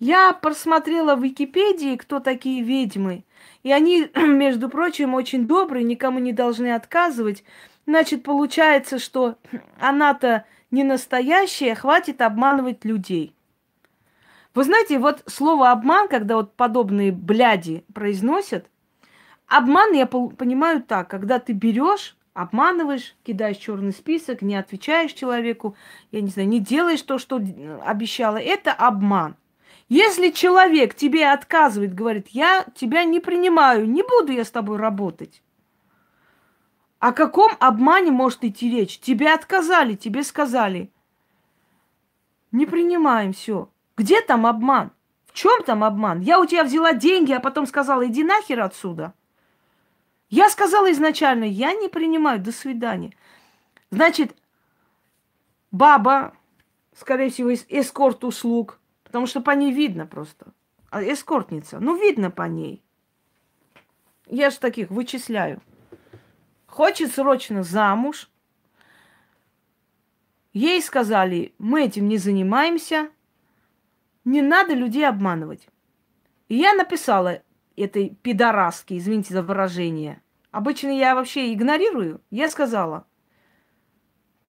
Я 0.00 0.32
просмотрела 0.32 1.14
в 1.14 1.22
Википедии, 1.22 1.94
кто 1.94 2.18
такие 2.18 2.64
ведьмы. 2.64 3.24
И 3.62 3.70
они, 3.70 4.10
между 4.16 4.68
прочим, 4.68 5.14
очень 5.14 5.46
добрые, 5.46 5.84
никому 5.84 6.18
не 6.18 6.32
должны 6.32 6.74
отказывать. 6.74 7.44
Значит, 7.86 8.24
получается, 8.24 8.98
что 8.98 9.36
она-то 9.80 10.44
не 10.72 10.82
настоящая, 10.82 11.76
хватит 11.76 12.22
обманывать 12.22 12.84
людей. 12.84 13.36
Вы 14.56 14.64
знаете, 14.64 14.98
вот 14.98 15.22
слово 15.26 15.70
обман, 15.70 16.08
когда 16.08 16.34
вот 16.34 16.56
подобные 16.56 17.12
бляди 17.12 17.84
произносят, 17.94 18.66
Обман 19.52 19.92
я 19.92 20.06
понимаю 20.06 20.82
так, 20.82 21.10
когда 21.10 21.38
ты 21.38 21.52
берешь, 21.52 22.16
обманываешь, 22.32 23.14
кидаешь 23.22 23.58
черный 23.58 23.92
список, 23.92 24.40
не 24.40 24.56
отвечаешь 24.56 25.12
человеку, 25.12 25.76
я 26.10 26.22
не 26.22 26.28
знаю, 26.30 26.48
не 26.48 26.58
делаешь 26.58 27.02
то, 27.02 27.18
что 27.18 27.36
обещала, 27.84 28.38
это 28.38 28.72
обман. 28.72 29.36
Если 29.90 30.30
человек 30.30 30.94
тебе 30.94 31.30
отказывает, 31.30 31.94
говорит, 31.94 32.28
я 32.28 32.64
тебя 32.74 33.04
не 33.04 33.20
принимаю, 33.20 33.86
не 33.86 34.02
буду 34.02 34.32
я 34.32 34.46
с 34.46 34.50
тобой 34.50 34.78
работать. 34.78 35.42
О 36.98 37.12
каком 37.12 37.52
обмане 37.60 38.10
может 38.10 38.44
идти 38.44 38.70
речь? 38.70 39.00
Тебе 39.00 39.34
отказали, 39.34 39.96
тебе 39.96 40.22
сказали. 40.22 40.90
Не 42.52 42.64
принимаем 42.64 43.34
все. 43.34 43.68
Где 43.98 44.22
там 44.22 44.46
обман? 44.46 44.92
В 45.26 45.34
чем 45.34 45.62
там 45.62 45.84
обман? 45.84 46.20
Я 46.20 46.40
у 46.40 46.46
тебя 46.46 46.64
взяла 46.64 46.94
деньги, 46.94 47.32
а 47.32 47.40
потом 47.40 47.66
сказала, 47.66 48.06
иди 48.06 48.24
нахер 48.24 48.62
отсюда. 48.62 49.12
Я 50.32 50.48
сказала 50.48 50.90
изначально, 50.92 51.44
я 51.44 51.74
не 51.74 51.90
принимаю, 51.90 52.40
до 52.40 52.52
свидания. 52.52 53.12
Значит, 53.90 54.34
баба, 55.70 56.34
скорее 56.96 57.28
всего, 57.28 57.50
из 57.50 57.66
эскорт-услуг, 57.68 58.80
потому 59.04 59.26
что 59.26 59.42
по 59.42 59.50
ней 59.50 59.72
видно 59.72 60.06
просто. 60.06 60.54
А 60.88 61.02
эскортница, 61.02 61.80
ну, 61.80 62.00
видно 62.00 62.30
по 62.30 62.44
ней. 62.44 62.82
Я 64.24 64.48
же 64.48 64.58
таких 64.58 64.88
вычисляю. 64.88 65.60
Хочет 66.64 67.12
срочно 67.12 67.62
замуж. 67.62 68.30
Ей 70.54 70.80
сказали, 70.80 71.52
мы 71.58 71.84
этим 71.84 72.08
не 72.08 72.16
занимаемся, 72.16 73.10
не 74.24 74.40
надо 74.40 74.72
людей 74.72 75.06
обманывать. 75.06 75.68
И 76.48 76.56
я 76.56 76.72
написала 76.72 77.42
этой 77.76 78.10
пидораски, 78.22 78.98
извините 78.98 79.34
за 79.34 79.42
выражение, 79.42 80.22
обычно 80.50 80.90
я 80.90 81.14
вообще 81.14 81.52
игнорирую, 81.52 82.20
я 82.30 82.48
сказала, 82.50 83.06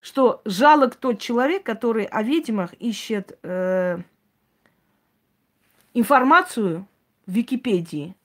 что 0.02 0.42
жалок 0.46 0.96
тот 0.96 1.20
человек, 1.20 1.64
который 1.64 2.06
о 2.06 2.24
ведьмах 2.24 2.74
ищет 2.74 3.40
э, 3.44 4.00
информацию 5.94 6.88
в 7.26 7.32
Википедии. 7.32 8.16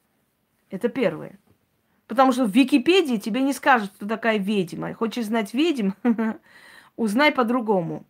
Это 0.71 0.89
первое. 0.89 1.39
Потому 2.09 2.33
что 2.33 2.47
в 2.47 2.51
Википедии 2.51 3.17
тебе 3.19 3.43
не 3.43 3.53
скажут, 3.53 3.93
кто 3.95 4.07
такая 4.07 4.39
ведьма. 4.39 4.95
Хочешь 4.95 5.27
знать 5.27 5.55
ведьм? 5.55 5.91
Узнай 6.97 7.31
по-другому. 7.31 8.07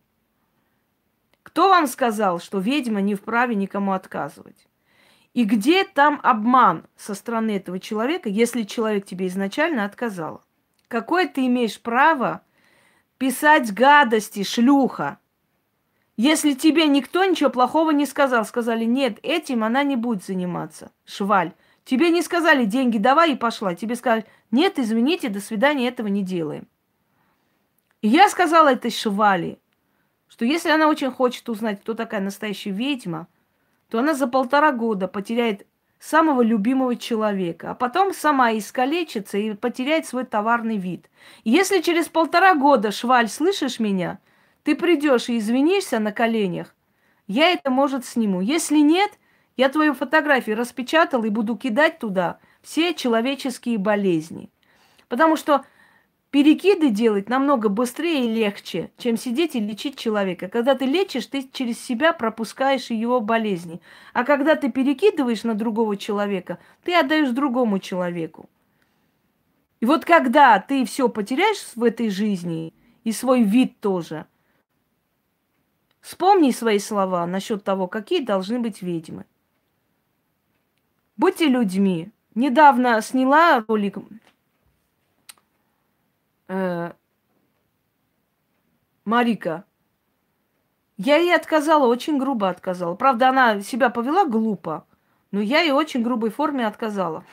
Кто 1.43 1.69
вам 1.69 1.87
сказал, 1.87 2.39
что 2.39 2.59
ведьма 2.59 3.01
не 3.01 3.15
вправе 3.15 3.55
никому 3.55 3.91
отказывать? 3.91 4.68
И 5.33 5.43
где 5.43 5.83
там 5.83 6.19
обман 6.23 6.85
со 6.97 7.13
стороны 7.13 7.51
этого 7.57 7.79
человека, 7.79 8.29
если 8.29 8.63
человек 8.63 9.05
тебе 9.05 9.27
изначально 9.27 9.85
отказал? 9.85 10.43
Какое 10.87 11.27
ты 11.27 11.45
имеешь 11.45 11.79
право 11.79 12.41
писать 13.19 13.71
гадости, 13.73 14.43
шлюха? 14.43 15.19
Если 16.17 16.53
тебе 16.53 16.87
никто 16.87 17.23
ничего 17.23 17.49
плохого 17.49 17.91
не 17.91 18.05
сказал, 18.05 18.43
сказали, 18.43 18.85
нет, 18.85 19.19
этим 19.21 19.63
она 19.63 19.83
не 19.83 19.95
будет 19.95 20.23
заниматься, 20.23 20.91
шваль. 21.05 21.53
Тебе 21.85 22.09
не 22.09 22.21
сказали, 22.21 22.65
деньги 22.65 22.97
давай 22.97 23.33
и 23.33 23.37
пошла. 23.37 23.75
Тебе 23.75 23.95
сказали, 23.95 24.25
нет, 24.51 24.79
извините, 24.79 25.29
до 25.29 25.39
свидания, 25.39 25.87
этого 25.87 26.07
не 26.07 26.23
делаем. 26.23 26.67
И 28.01 28.07
я 28.07 28.29
сказала 28.29 28.73
этой 28.73 28.91
швали, 28.91 29.59
что 30.27 30.43
если 30.43 30.69
она 30.69 30.87
очень 30.87 31.11
хочет 31.11 31.47
узнать, 31.49 31.81
кто 31.81 31.93
такая 31.93 32.19
настоящая 32.19 32.71
ведьма– 32.71 33.27
то 33.89 33.99
она 33.99 34.13
за 34.13 34.27
полтора 34.27 34.71
года 34.71 35.07
потеряет 35.07 35.65
самого 35.99 36.41
любимого 36.41 36.95
человека, 36.95 37.71
а 37.71 37.75
потом 37.75 38.13
сама 38.13 38.53
искалечится 38.57 39.37
и 39.37 39.53
потеряет 39.53 40.05
свой 40.05 40.25
товарный 40.25 40.77
вид. 40.77 41.09
Если 41.43 41.81
через 41.81 42.07
полтора 42.07 42.55
года, 42.55 42.91
Шваль, 42.91 43.27
слышишь 43.27 43.79
меня, 43.79 44.19
ты 44.63 44.75
придешь 44.75 45.29
и 45.29 45.37
извинишься 45.37 45.99
на 45.99 46.11
коленях, 46.11 46.75
я 47.27 47.51
это, 47.51 47.69
может, 47.69 48.05
сниму. 48.05 48.41
Если 48.41 48.79
нет, 48.79 49.11
я 49.57 49.69
твою 49.69 49.93
фотографию 49.93 50.57
распечатал 50.57 51.23
и 51.25 51.29
буду 51.29 51.57
кидать 51.57 51.99
туда 51.99 52.39
все 52.61 52.93
человеческие 52.93 53.77
болезни. 53.77 54.49
Потому 55.09 55.35
что 55.35 55.65
перекиды 56.31 56.89
делать 56.89 57.29
намного 57.29 57.69
быстрее 57.69 58.25
и 58.25 58.33
легче, 58.33 58.91
чем 58.97 59.17
сидеть 59.17 59.55
и 59.55 59.59
лечить 59.59 59.97
человека. 59.97 60.47
Когда 60.47 60.75
ты 60.75 60.85
лечишь, 60.85 61.25
ты 61.25 61.49
через 61.51 61.79
себя 61.79 62.13
пропускаешь 62.13 62.89
его 62.89 63.19
болезни. 63.19 63.81
А 64.13 64.23
когда 64.23 64.55
ты 64.55 64.71
перекидываешь 64.71 65.43
на 65.43 65.55
другого 65.55 65.97
человека, 65.97 66.59
ты 66.83 66.95
отдаешь 66.95 67.31
другому 67.31 67.79
человеку. 67.79 68.49
И 69.79 69.85
вот 69.85 70.05
когда 70.05 70.59
ты 70.59 70.85
все 70.85 71.09
потеряешь 71.09 71.71
в 71.75 71.83
этой 71.83 72.09
жизни, 72.09 72.73
и 73.03 73.11
свой 73.11 73.43
вид 73.43 73.79
тоже, 73.79 74.25
вспомни 76.01 76.51
свои 76.51 76.79
слова 76.79 77.25
насчет 77.25 77.63
того, 77.63 77.87
какие 77.87 78.23
должны 78.23 78.59
быть 78.59 78.81
ведьмы. 78.81 79.25
Будьте 81.17 81.47
людьми. 81.47 82.11
Недавно 82.35 83.01
сняла 83.01 83.63
ролик 83.67 83.97
Марика. 89.05 89.65
Я 90.97 91.17
ей 91.17 91.35
отказала, 91.35 91.85
очень 91.85 92.17
грубо 92.17 92.49
отказала. 92.49 92.95
Правда, 92.95 93.29
она 93.29 93.61
себя 93.61 93.89
повела 93.89 94.25
глупо, 94.25 94.85
но 95.31 95.41
я 95.41 95.61
ей 95.61 95.71
очень 95.71 96.03
грубой 96.03 96.31
форме 96.31 96.65
отказала. 96.65 97.23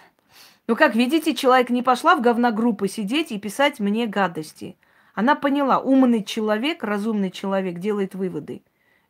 Но, 0.66 0.76
как 0.76 0.94
видите, 0.94 1.34
человек 1.34 1.70
не 1.70 1.82
пошла 1.82 2.14
в 2.14 2.20
говногруппы 2.20 2.88
сидеть 2.88 3.32
и 3.32 3.38
писать 3.38 3.80
мне 3.80 4.06
гадости. 4.06 4.76
Она 5.14 5.34
поняла, 5.34 5.80
умный 5.80 6.22
человек, 6.22 6.84
разумный 6.84 7.30
человек 7.30 7.78
делает 7.78 8.14
выводы. 8.14 8.62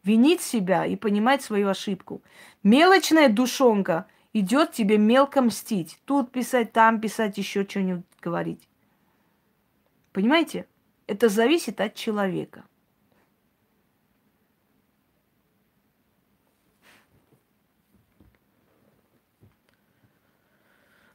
Винить 0.04 0.40
себя 0.40 0.86
и 0.86 0.94
понимать 0.94 1.42
свою 1.42 1.68
ошибку. 1.68 2.22
Мелочная 2.62 3.28
душонка 3.28 4.06
идет 4.32 4.70
тебе 4.70 4.98
мелко 4.98 5.42
мстить. 5.42 5.98
Тут 6.04 6.30
писать, 6.30 6.72
там 6.72 7.00
писать, 7.00 7.38
еще 7.38 7.64
что-нибудь 7.64 8.04
говорить. 8.22 8.68
Понимаете? 10.16 10.66
Это 11.06 11.28
зависит 11.28 11.78
от 11.78 11.94
человека. 11.94 12.64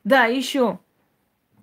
Да, 0.04 0.26
еще. 0.26 0.78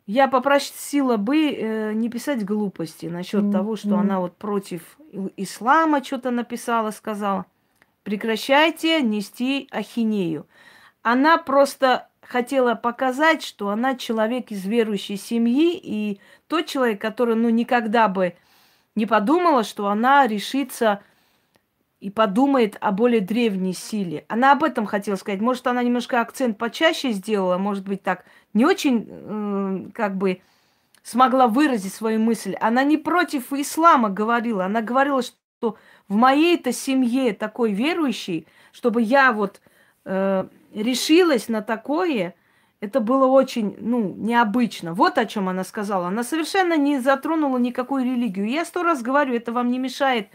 Я 0.04 0.26
попросила 0.26 1.16
бы 1.16 1.52
э, 1.52 1.92
не 1.92 2.08
писать 2.10 2.44
глупости 2.44 3.06
насчет 3.06 3.44
mm-hmm. 3.44 3.52
того, 3.52 3.76
что 3.76 3.96
она 3.98 4.18
вот 4.18 4.36
против 4.36 4.98
ислама 5.36 6.02
что-то 6.02 6.32
написала, 6.32 6.90
сказала. 6.90 7.46
Прекращайте 8.02 9.00
нести 9.00 9.68
ахинею. 9.70 10.48
Она 11.02 11.38
просто 11.38 12.07
хотела 12.28 12.74
показать, 12.74 13.42
что 13.42 13.70
она 13.70 13.96
человек 13.96 14.50
из 14.50 14.64
верующей 14.66 15.16
семьи, 15.16 15.80
и 15.82 16.20
тот 16.46 16.66
человек, 16.66 17.00
который, 17.00 17.34
ну, 17.34 17.48
никогда 17.48 18.06
бы 18.08 18.34
не 18.94 19.06
подумала, 19.06 19.64
что 19.64 19.88
она 19.88 20.26
решится 20.26 21.00
и 22.00 22.10
подумает 22.10 22.76
о 22.80 22.92
более 22.92 23.20
древней 23.20 23.72
силе. 23.72 24.24
Она 24.28 24.52
об 24.52 24.62
этом 24.62 24.86
хотела 24.86 25.16
сказать. 25.16 25.40
Может, 25.40 25.66
она 25.66 25.82
немножко 25.82 26.20
акцент 26.20 26.58
почаще 26.58 27.12
сделала, 27.12 27.56
может 27.56 27.88
быть, 27.88 28.02
так 28.02 28.24
не 28.52 28.66
очень, 28.66 29.06
э, 29.08 29.90
как 29.94 30.16
бы, 30.16 30.42
смогла 31.02 31.48
выразить 31.48 31.94
свою 31.94 32.20
мысль. 32.20 32.54
Она 32.60 32.84
не 32.84 32.98
против 32.98 33.52
ислама 33.52 34.10
говорила, 34.10 34.66
она 34.66 34.82
говорила, 34.82 35.22
что 35.22 35.76
в 36.08 36.14
моей-то 36.14 36.72
семье 36.72 37.32
такой 37.32 37.72
верующий, 37.72 38.46
чтобы 38.72 39.00
я 39.00 39.32
вот 39.32 39.60
э, 40.04 40.44
решилась 40.74 41.48
на 41.48 41.62
такое, 41.62 42.34
это 42.80 43.00
было 43.00 43.26
очень, 43.26 43.76
ну, 43.80 44.14
необычно. 44.16 44.94
Вот 44.94 45.18
о 45.18 45.26
чем 45.26 45.48
она 45.48 45.64
сказала. 45.64 46.08
Она 46.08 46.22
совершенно 46.22 46.76
не 46.76 47.00
затронула 47.00 47.58
никакую 47.58 48.04
религию. 48.04 48.48
Я 48.48 48.64
сто 48.64 48.82
раз 48.82 49.02
говорю, 49.02 49.34
это 49.34 49.52
вам 49.52 49.70
не 49.70 49.78
мешает 49.78 50.28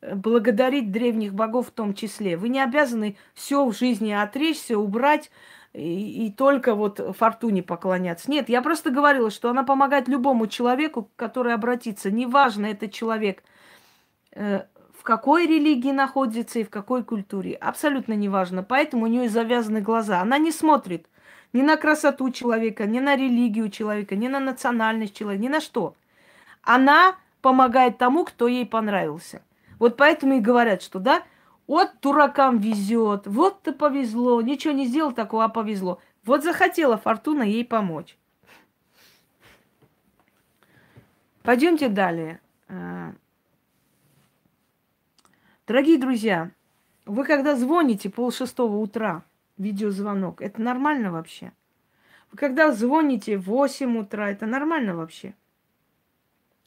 э, 0.00 0.14
благодарить 0.14 0.90
древних 0.90 1.34
богов 1.34 1.68
в 1.68 1.70
том 1.70 1.94
числе. 1.94 2.36
Вы 2.36 2.48
не 2.48 2.60
обязаны 2.60 3.16
все 3.34 3.64
в 3.64 3.76
жизни 3.76 4.10
отречься, 4.10 4.76
убрать 4.76 5.30
и, 5.72 6.26
и 6.26 6.32
только 6.32 6.74
вот 6.74 7.00
фортуне 7.16 7.62
поклоняться. 7.62 8.30
Нет, 8.30 8.48
я 8.48 8.62
просто 8.62 8.90
говорила, 8.90 9.30
что 9.30 9.50
она 9.50 9.62
помогает 9.62 10.08
любому 10.08 10.48
человеку, 10.48 11.10
который 11.16 11.54
обратится. 11.54 12.10
Неважно, 12.10 12.66
этот 12.66 12.92
человек 12.92 13.44
э, 14.32 14.64
какой 15.08 15.46
религии 15.46 15.90
находится 15.90 16.58
и 16.58 16.64
в 16.64 16.68
какой 16.68 17.02
культуре. 17.02 17.54
Абсолютно 17.54 18.12
неважно. 18.12 18.62
Поэтому 18.62 19.04
у 19.04 19.06
нее 19.06 19.30
завязаны 19.30 19.80
глаза. 19.80 20.20
Она 20.20 20.36
не 20.36 20.52
смотрит 20.52 21.06
ни 21.54 21.62
на 21.62 21.78
красоту 21.78 22.30
человека, 22.30 22.84
ни 22.84 22.98
на 22.98 23.16
религию 23.16 23.70
человека, 23.70 24.16
ни 24.16 24.28
на 24.28 24.38
национальность 24.38 25.16
человека, 25.16 25.42
ни 25.42 25.48
на 25.48 25.62
что. 25.62 25.94
Она 26.60 27.16
помогает 27.40 27.96
тому, 27.96 28.26
кто 28.26 28.48
ей 28.48 28.66
понравился. 28.66 29.40
Вот 29.78 29.96
поэтому 29.96 30.34
и 30.34 30.40
говорят, 30.40 30.82
что 30.82 30.98
да, 30.98 31.22
вот 31.66 31.90
дуракам 32.02 32.58
везет, 32.58 33.26
вот-то 33.26 33.72
повезло, 33.72 34.42
ничего 34.42 34.74
не 34.74 34.86
сделал 34.86 35.12
такого, 35.12 35.44
а 35.44 35.48
повезло. 35.48 36.02
Вот 36.26 36.44
захотела 36.44 36.98
фортуна 36.98 37.44
ей 37.44 37.64
помочь. 37.64 38.18
Пойдемте 41.42 41.88
далее. 41.88 42.42
Дорогие 45.68 45.98
друзья, 45.98 46.50
вы 47.04 47.24
когда 47.24 47.54
звоните 47.54 48.08
пол 48.08 48.32
шестого 48.32 48.78
утра, 48.78 49.22
видеозвонок, 49.58 50.40
это 50.40 50.62
нормально 50.62 51.12
вообще? 51.12 51.52
Вы 52.32 52.38
когда 52.38 52.72
звоните 52.72 53.36
в 53.36 53.42
8 53.42 53.98
утра, 53.98 54.30
это 54.30 54.46
нормально 54.46 54.96
вообще? 54.96 55.34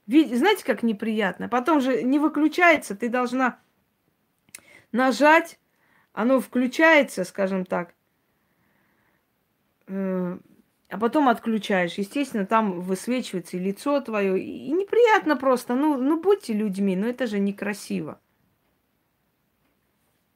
Ведь, 0.06 0.38
знаете, 0.38 0.64
как 0.64 0.84
неприятно? 0.84 1.50
Потом 1.50 1.82
же 1.82 2.04
не 2.04 2.20
выключается, 2.20 2.96
ты 2.96 3.10
должна 3.10 3.58
нажать, 4.92 5.60
оно 6.14 6.40
включается, 6.40 7.24
скажем 7.24 7.66
так, 7.66 7.96
э, 9.88 10.38
а 10.90 10.98
потом 11.00 11.28
отключаешь. 11.28 11.96
Естественно, 11.96 12.46
там 12.46 12.82
высвечивается 12.82 13.58
и 13.58 13.62
лицо 13.62 14.00
твое. 14.02 14.40
И 14.40 14.72
неприятно 14.72 15.36
просто. 15.38 15.74
Ну, 15.74 15.98
ну 15.98 16.22
будьте 16.22 16.54
людьми, 16.54 16.96
но 16.96 17.08
это 17.08 17.26
же 17.26 17.40
некрасиво. 17.40 18.20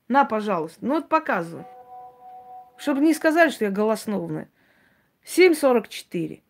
На, 0.08 0.26
пожалуйста. 0.26 0.80
Ну 0.86 0.96
вот 0.96 1.10
показывай. 1.10 1.66
Чтобы 2.78 3.02
не 3.02 3.14
сказали, 3.14 3.50
что 3.50 3.66
я 3.66 3.72
голосновная. 3.72 4.50
7.44. 5.26 6.42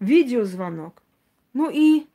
Видеозвонок. 0.00 1.02
Ну 1.52 1.70
и... 1.70 2.06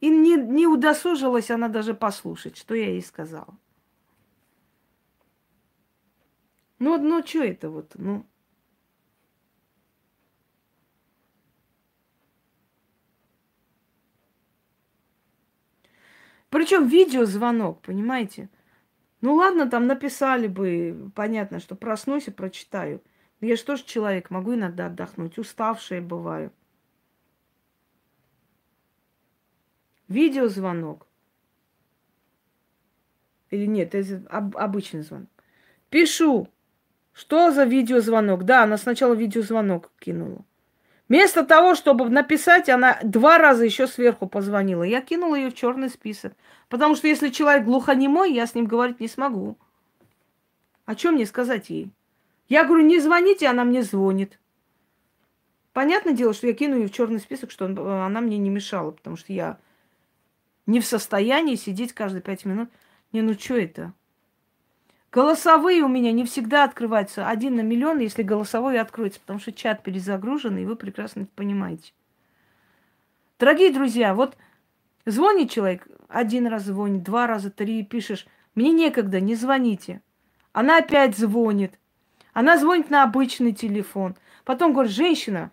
И 0.00 0.08
не, 0.10 0.36
не 0.36 0.66
удосужилась 0.66 1.50
она 1.50 1.68
даже 1.68 1.94
послушать, 1.94 2.56
что 2.56 2.74
я 2.74 2.90
ей 2.90 3.02
сказала. 3.02 3.56
Ну, 6.78 6.98
ну 6.98 7.26
что 7.26 7.42
это 7.42 7.70
вот, 7.70 7.92
ну... 7.94 8.26
Причем 16.50 16.86
видеозвонок, 16.86 17.80
понимаете? 17.80 18.48
Ну 19.26 19.34
ладно, 19.34 19.68
там 19.68 19.88
написали 19.88 20.46
бы, 20.46 21.10
понятно, 21.16 21.58
что 21.58 21.74
проснусь 21.74 22.28
и 22.28 22.30
прочитаю. 22.30 23.02
Я 23.40 23.56
же 23.56 23.64
тоже 23.64 23.82
человек, 23.84 24.30
могу 24.30 24.54
иногда 24.54 24.86
отдохнуть, 24.86 25.36
уставшая 25.36 26.00
бываю. 26.00 26.52
Видеозвонок. 30.06 31.08
Или 33.50 33.66
нет, 33.66 33.96
это 33.96 34.24
об, 34.28 34.56
обычный 34.56 35.02
звонок. 35.02 35.28
Пишу. 35.90 36.48
Что 37.12 37.50
за 37.50 37.64
видеозвонок? 37.64 38.44
Да, 38.44 38.62
она 38.62 38.78
сначала 38.78 39.14
видеозвонок 39.14 39.90
кинула. 39.98 40.44
Вместо 41.08 41.44
того, 41.44 41.74
чтобы 41.76 42.08
написать, 42.08 42.68
она 42.68 42.98
два 43.02 43.38
раза 43.38 43.64
еще 43.64 43.86
сверху 43.86 44.26
позвонила. 44.26 44.82
Я 44.82 45.00
кинула 45.00 45.36
ее 45.36 45.50
в 45.50 45.54
черный 45.54 45.88
список. 45.88 46.34
Потому 46.68 46.96
что 46.96 47.06
если 47.06 47.28
человек 47.28 47.64
глухонемой, 47.64 48.32
я 48.32 48.46
с 48.46 48.54
ним 48.54 48.66
говорить 48.66 48.98
не 48.98 49.06
смогу. 49.06 49.56
О 50.84 50.94
чем 50.96 51.14
мне 51.14 51.26
сказать 51.26 51.70
ей? 51.70 51.92
Я 52.48 52.64
говорю, 52.64 52.84
не 52.84 52.98
звоните, 53.00 53.46
она 53.46 53.64
мне 53.64 53.82
звонит. 53.82 54.38
Понятное 55.72 56.12
дело, 56.12 56.32
что 56.32 56.46
я 56.46 56.54
кину 56.54 56.76
ее 56.76 56.88
в 56.88 56.92
черный 56.92 57.20
список, 57.20 57.50
что 57.50 57.66
она 57.66 58.20
мне 58.20 58.38
не 58.38 58.50
мешала, 58.50 58.90
потому 58.90 59.16
что 59.16 59.32
я 59.32 59.58
не 60.64 60.80
в 60.80 60.86
состоянии 60.86 61.54
сидеть 61.54 61.92
каждые 61.92 62.22
пять 62.22 62.44
минут. 62.44 62.70
Не, 63.12 63.22
ну 63.22 63.34
что 63.34 63.56
это? 63.56 63.92
Голосовые 65.12 65.82
у 65.82 65.88
меня 65.88 66.12
не 66.12 66.24
всегда 66.24 66.64
открываются. 66.64 67.28
Один 67.28 67.56
на 67.56 67.60
миллион, 67.60 68.00
если 68.00 68.22
голосовой 68.22 68.78
откроется, 68.78 69.20
потому 69.20 69.38
что 69.38 69.52
чат 69.52 69.82
перезагружен, 69.82 70.58
и 70.58 70.64
вы 70.64 70.76
прекрасно 70.76 71.22
это 71.22 71.30
понимаете. 71.34 71.92
Дорогие 73.38 73.72
друзья, 73.72 74.14
вот 74.14 74.36
звонит 75.04 75.50
человек, 75.50 75.86
один 76.08 76.46
раз 76.46 76.64
звонит, 76.64 77.02
два 77.02 77.26
раза, 77.26 77.50
три, 77.50 77.82
пишешь, 77.82 78.26
мне 78.54 78.72
некогда, 78.72 79.20
не 79.20 79.34
звоните. 79.34 80.00
Она 80.52 80.78
опять 80.78 81.16
звонит. 81.16 81.78
Она 82.32 82.58
звонит 82.58 82.90
на 82.90 83.02
обычный 83.02 83.52
телефон. 83.52 84.16
Потом 84.44 84.72
говорит, 84.72 84.92
женщина, 84.92 85.50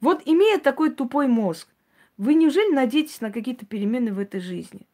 вот 0.00 0.22
имея 0.26 0.58
такой 0.58 0.90
тупой 0.90 1.26
мозг, 1.26 1.68
вы 2.16 2.34
неужели 2.34 2.72
надеетесь 2.72 3.20
на 3.20 3.32
какие-то 3.32 3.64
перемены 3.66 4.12
в 4.12 4.18
этой 4.18 4.40
жизни? 4.40 4.86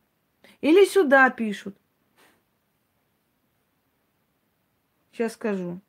Или 0.61 0.85
сюда 0.85 1.29
пишут. 1.31 1.77
Сейчас 5.15 5.35
скажу. 5.35 5.81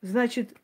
Значит, 0.00 0.56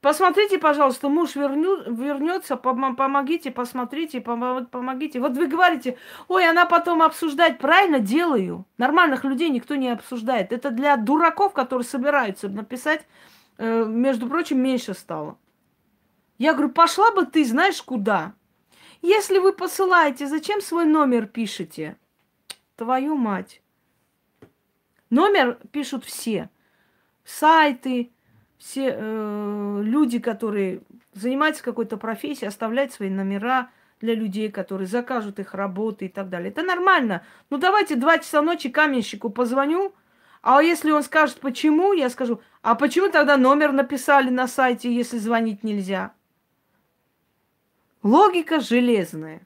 посмотрите, 0.00 0.58
пожалуйста, 0.58 1.08
муж 1.08 1.36
верню, 1.36 1.94
вернется, 1.94 2.54
пом- 2.54 2.96
помогите, 2.96 3.52
посмотрите, 3.52 4.18
пом- 4.18 4.66
помогите. 4.66 5.20
Вот 5.20 5.36
вы 5.36 5.46
говорите, 5.46 5.96
ой, 6.26 6.48
она 6.48 6.66
потом 6.66 7.02
обсуждает. 7.02 7.60
Правильно 7.60 8.00
делаю. 8.00 8.66
Нормальных 8.78 9.22
людей 9.22 9.48
никто 9.50 9.76
не 9.76 9.88
обсуждает. 9.90 10.52
Это 10.52 10.72
для 10.72 10.96
дураков, 10.96 11.52
которые 11.52 11.86
собираются 11.86 12.48
написать, 12.48 13.06
э, 13.58 13.84
между 13.84 14.28
прочим, 14.28 14.60
меньше 14.60 14.94
стало. 14.94 15.38
Я 16.36 16.54
говорю, 16.54 16.72
пошла 16.72 17.12
бы 17.12 17.26
ты 17.26 17.44
знаешь 17.44 17.80
куда. 17.80 18.34
Если 19.02 19.38
вы 19.38 19.52
посылаете, 19.52 20.26
зачем 20.26 20.60
свой 20.60 20.84
номер 20.84 21.28
пишете? 21.28 21.96
Твою 22.78 23.16
мать. 23.16 23.60
Номер 25.10 25.58
пишут 25.72 26.04
все. 26.04 26.48
Сайты, 27.24 28.12
все 28.56 28.94
э, 28.96 29.80
люди, 29.82 30.20
которые 30.20 30.82
занимаются 31.12 31.64
какой-то 31.64 31.96
профессией, 31.96 32.46
оставляют 32.46 32.92
свои 32.92 33.10
номера 33.10 33.70
для 34.00 34.14
людей, 34.14 34.48
которые 34.48 34.86
закажут 34.86 35.40
их 35.40 35.54
работы 35.54 36.06
и 36.06 36.08
так 36.08 36.28
далее. 36.28 36.50
Это 36.50 36.62
нормально. 36.62 37.24
Ну 37.50 37.58
давайте 37.58 37.96
два 37.96 38.18
часа 38.18 38.42
ночи 38.42 38.68
каменщику 38.68 39.28
позвоню, 39.28 39.92
а 40.40 40.62
если 40.62 40.92
он 40.92 41.02
скажет, 41.02 41.40
почему, 41.40 41.92
я 41.94 42.08
скажу, 42.08 42.40
а 42.62 42.76
почему 42.76 43.10
тогда 43.10 43.36
номер 43.36 43.72
написали 43.72 44.30
на 44.30 44.46
сайте, 44.46 44.94
если 44.94 45.18
звонить 45.18 45.64
нельзя? 45.64 46.12
Логика 48.04 48.60
железная. 48.60 49.40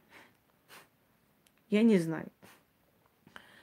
Я 1.70 1.82
не 1.82 1.98
знаю. 1.98 2.30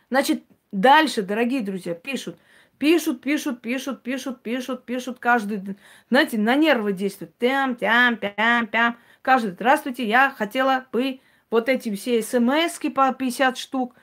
Значит, 0.10 0.44
дальше, 0.72 1.22
дорогие 1.22 1.62
друзья, 1.62 1.94
пишут. 1.94 2.38
Пишут, 2.78 3.22
пишут, 3.22 3.62
пишут, 3.62 4.04
пишут, 4.04 4.42
пишут, 4.42 4.86
пишут 4.86 5.20
каждый, 5.20 5.78
знаете, 6.10 6.38
на 6.38 6.56
нервы 6.56 6.94
действуют. 6.94 7.38
Тям, 7.38 7.76
тям, 7.76 8.16
пям, 8.16 8.68
пям. 8.68 8.98
Каждый, 9.22 9.52
здравствуйте, 9.52 10.08
я 10.08 10.32
хотела 10.32 10.86
бы 10.92 11.20
вот 11.52 11.68
эти 11.68 11.94
все 11.94 12.22
смс 12.22 12.80
по 12.96 13.14
50 13.14 13.58
штук 13.58 13.96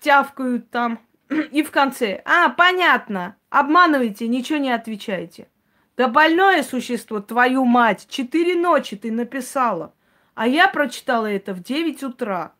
тявкают 0.00 0.70
там. 0.70 1.00
И 1.50 1.64
в 1.64 1.72
конце, 1.72 2.22
а, 2.24 2.48
понятно, 2.50 3.36
обманываете, 3.50 4.28
ничего 4.28 4.58
не 4.58 4.70
отвечаете. 4.70 5.48
Да 5.96 6.08
больное 6.08 6.62
существо, 6.62 7.20
твою 7.20 7.64
мать, 7.64 8.06
четыре 8.08 8.54
ночи 8.54 8.96
ты 8.96 9.10
написала. 9.10 9.94
А 10.34 10.46
я 10.46 10.68
прочитала 10.68 11.26
это 11.26 11.54
в 11.54 11.62
9 11.62 12.04
утра. 12.04 12.52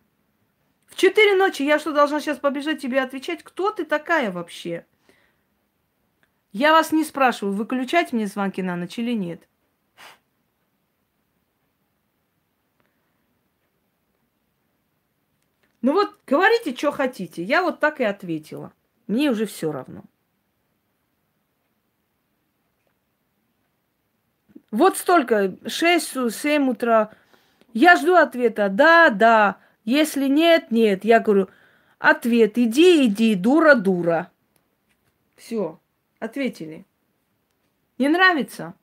В 0.86 0.94
четыре 0.96 1.34
ночи 1.34 1.62
я 1.62 1.78
что, 1.78 1.92
должна 1.92 2.20
сейчас 2.20 2.38
побежать 2.38 2.80
тебе 2.80 3.02
отвечать? 3.02 3.42
Кто 3.42 3.70
ты 3.70 3.84
такая 3.84 4.30
вообще? 4.30 4.86
Я 6.52 6.72
вас 6.72 6.92
не 6.92 7.04
спрашиваю, 7.04 7.54
выключать 7.54 8.12
мне 8.12 8.26
звонки 8.26 8.62
на 8.62 8.76
ночь 8.76 8.98
или 8.98 9.12
нет. 9.12 9.46
Ну 15.82 15.92
вот, 15.92 16.18
говорите, 16.26 16.74
что 16.74 16.90
хотите. 16.92 17.42
Я 17.42 17.62
вот 17.62 17.78
так 17.78 18.00
и 18.00 18.04
ответила. 18.04 18.72
Мне 19.06 19.30
уже 19.30 19.46
все 19.46 19.70
равно. 19.70 20.02
Вот 24.70 24.96
столько, 24.96 25.56
6-7 25.64 26.70
утра. 26.70 27.12
Я 27.72 27.96
жду 27.96 28.14
ответа. 28.14 28.68
Да, 28.68 29.10
да. 29.10 29.58
Если 29.86 30.26
нет, 30.26 30.72
нет. 30.72 31.04
Я 31.04 31.20
говорю, 31.20 31.48
ответ, 31.98 32.58
иди, 32.58 33.06
иди, 33.06 33.36
дура, 33.36 33.76
дура. 33.76 34.32
Все, 35.36 35.78
ответили. 36.18 36.84
Не 37.96 38.08
нравится? 38.08 38.74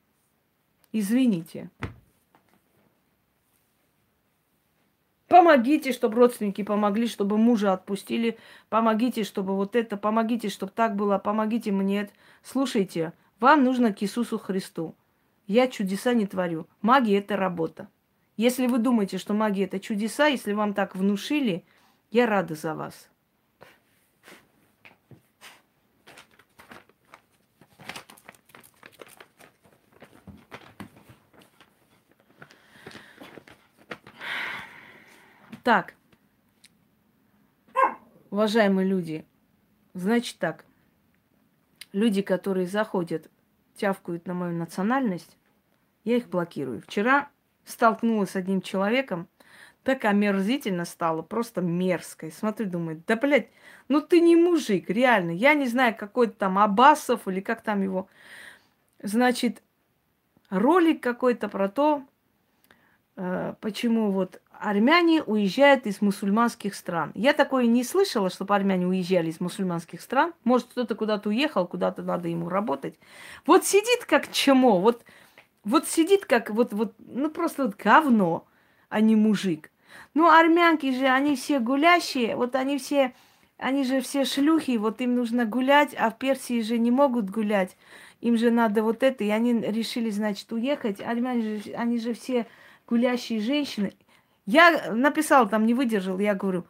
Извините. 0.92 1.70
Помогите, 5.28 5.92
чтобы 5.92 6.16
родственники 6.16 6.62
помогли, 6.62 7.06
чтобы 7.06 7.36
мужа 7.36 7.74
отпустили. 7.74 8.38
Помогите, 8.70 9.24
чтобы 9.24 9.54
вот 9.56 9.76
это, 9.76 9.98
помогите, 9.98 10.48
чтобы 10.48 10.72
так 10.74 10.96
было, 10.96 11.18
помогите 11.18 11.70
мне. 11.70 12.08
Слушайте, 12.42 13.12
вам 13.40 13.62
нужно 13.62 13.92
к 13.92 14.02
Иисусу 14.02 14.38
Христу. 14.38 14.94
Я 15.46 15.68
чудеса 15.68 16.14
не 16.14 16.26
творю. 16.26 16.66
Магия– 16.80 17.18
это 17.18 17.36
работа. 17.36 17.88
Если 18.36 18.66
вы 18.66 18.78
думаете, 18.78 19.18
что 19.18 19.32
магия– 19.32 19.64
это 19.66 19.78
чудеса, 19.78 20.26
если 20.26 20.52
вам 20.52 20.74
так 20.74 20.96
внушили, 20.96 21.64
я 22.10 22.26
рада 22.26 22.54
за 22.56 22.74
вас. 22.74 23.08
Так, 35.62 35.94
уважаемые 38.30 38.86
люди, 38.86 39.24
значит 39.94 40.38
так, 40.38 40.66
люди, 41.92 42.20
которые 42.20 42.66
заходят, 42.66 43.30
тявкают 43.74 44.26
на 44.26 44.34
мою 44.34 44.52
национальность, 44.58 45.38
я 46.02 46.18
их 46.18 46.28
блокирую. 46.28 46.82
Вчера 46.82 47.30
столкнулась 47.66 48.30
с 48.30 48.36
одним 48.36 48.60
человеком, 48.60 49.28
так 49.82 50.04
омерзительно 50.06 50.84
стало, 50.86 51.22
просто 51.22 51.60
мерзко. 51.60 52.30
смотрю, 52.30 52.66
думаю, 52.66 53.02
да, 53.06 53.16
блядь, 53.16 53.48
ну 53.88 54.00
ты 54.00 54.20
не 54.20 54.34
мужик, 54.34 54.88
реально. 54.88 55.30
Я 55.30 55.54
не 55.54 55.66
знаю, 55.66 55.94
какой 55.94 56.28
там 56.28 56.58
Абасов 56.58 57.28
или 57.28 57.40
как 57.40 57.60
там 57.60 57.82
его. 57.82 58.08
Значит, 59.02 59.62
ролик 60.48 61.02
какой-то 61.02 61.48
про 61.48 61.68
то, 61.68 62.02
э, 63.16 63.54
почему 63.60 64.10
вот 64.10 64.40
армяне 64.58 65.22
уезжают 65.22 65.86
из 65.86 66.00
мусульманских 66.00 66.74
стран. 66.74 67.12
Я 67.14 67.34
такое 67.34 67.66
не 67.66 67.84
слышала, 67.84 68.30
чтобы 68.30 68.54
армяне 68.54 68.86
уезжали 68.86 69.30
из 69.30 69.40
мусульманских 69.40 70.00
стран. 70.00 70.32
Может, 70.44 70.68
кто-то 70.68 70.94
куда-то 70.94 71.28
уехал, 71.28 71.66
куда-то 71.66 72.02
надо 72.02 72.28
ему 72.28 72.48
работать. 72.48 72.98
Вот 73.46 73.66
сидит 73.66 74.06
как 74.06 74.30
чмо, 74.32 74.80
вот 74.80 75.04
вот 75.64 75.88
сидит 75.88 76.26
как 76.26 76.50
вот, 76.50 76.72
вот, 76.72 76.94
ну 76.98 77.30
просто 77.30 77.64
вот 77.64 77.76
говно, 77.76 78.46
а 78.88 79.00
не 79.00 79.16
мужик. 79.16 79.70
Ну, 80.14 80.28
армянки 80.28 80.96
же, 80.96 81.06
они 81.06 81.36
все 81.36 81.58
гулящие, 81.58 82.36
вот 82.36 82.54
они 82.54 82.78
все, 82.78 83.14
они 83.58 83.84
же 83.84 84.00
все 84.00 84.24
шлюхи, 84.24 84.76
вот 84.76 85.00
им 85.00 85.14
нужно 85.14 85.44
гулять, 85.44 85.94
а 85.98 86.10
в 86.10 86.18
Персии 86.18 86.60
же 86.62 86.78
не 86.78 86.90
могут 86.90 87.30
гулять. 87.30 87.76
Им 88.20 88.36
же 88.36 88.50
надо 88.50 88.82
вот 88.82 89.02
это, 89.02 89.24
и 89.24 89.30
они 89.30 89.60
решили, 89.60 90.10
значит, 90.10 90.50
уехать. 90.52 91.00
Армяне 91.00 91.58
же, 91.58 91.72
они 91.72 91.98
же 91.98 92.14
все 92.14 92.46
гулящие 92.86 93.40
женщины. 93.40 93.92
Я 94.46 94.92
написал, 94.92 95.48
там 95.48 95.66
не 95.66 95.74
выдержал, 95.74 96.18
я 96.18 96.34
говорю, 96.34 96.66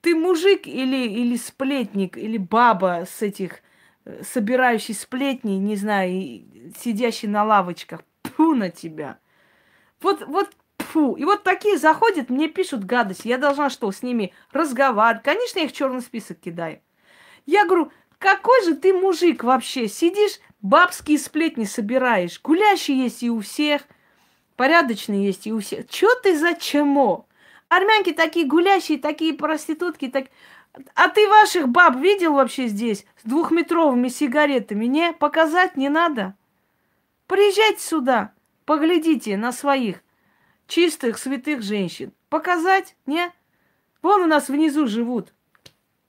ты 0.00 0.14
мужик 0.14 0.66
или, 0.66 1.08
или 1.08 1.36
сплетник, 1.36 2.16
или 2.16 2.36
баба 2.36 3.04
с 3.08 3.22
этих, 3.22 3.62
э, 4.04 4.22
собирающий 4.24 4.94
сплетни, 4.94 5.52
не 5.52 5.76
знаю, 5.76 6.44
сидящий 6.76 7.28
на 7.28 7.44
лавочках. 7.44 8.02
Фу 8.36 8.54
на 8.54 8.70
тебя. 8.70 9.18
Вот, 10.00 10.22
вот, 10.26 10.50
фу. 10.78 11.14
И 11.14 11.24
вот 11.24 11.42
такие 11.42 11.78
заходят, 11.78 12.30
мне 12.30 12.48
пишут 12.48 12.84
гадости. 12.84 13.28
Я 13.28 13.38
должна 13.38 13.70
что, 13.70 13.90
с 13.90 14.02
ними 14.02 14.32
разговаривать? 14.52 15.24
Конечно, 15.24 15.58
я 15.60 15.64
их 15.66 15.72
в 15.72 15.74
черный 15.74 16.00
список 16.00 16.40
кидаю. 16.40 16.80
Я 17.46 17.64
говорю, 17.64 17.90
какой 18.18 18.64
же 18.64 18.74
ты 18.74 18.92
мужик 18.92 19.42
вообще? 19.44 19.88
Сидишь, 19.88 20.38
бабские 20.60 21.18
сплетни 21.18 21.64
собираешь. 21.64 22.40
Гулящие 22.40 22.98
есть 23.04 23.22
и 23.22 23.30
у 23.30 23.40
всех. 23.40 23.82
Порядочные 24.56 25.26
есть 25.26 25.46
и 25.46 25.52
у 25.52 25.60
всех. 25.60 25.88
Чё 25.88 26.08
ты 26.22 26.38
за 26.38 26.54
чему? 26.54 27.26
Армянки 27.68 28.12
такие 28.12 28.46
гулящие, 28.46 28.98
такие 28.98 29.34
проститутки, 29.34 30.08
так... 30.08 30.26
А 30.94 31.08
ты 31.08 31.28
ваших 31.28 31.68
баб 31.68 31.96
видел 31.96 32.34
вообще 32.34 32.66
здесь 32.66 33.04
с 33.22 33.28
двухметровыми 33.28 34.08
сигаретами? 34.08 34.86
Не, 34.86 35.12
показать 35.12 35.76
не 35.76 35.88
надо. 35.88 36.34
Приезжайте 37.32 37.80
сюда, 37.80 38.34
поглядите 38.66 39.38
на 39.38 39.52
своих 39.52 40.02
чистых, 40.66 41.16
святых 41.16 41.62
женщин. 41.62 42.12
Показать? 42.28 42.94
Не? 43.06 43.32
Вон 44.02 44.24
у 44.24 44.26
нас 44.26 44.50
внизу 44.50 44.86
живут. 44.86 45.32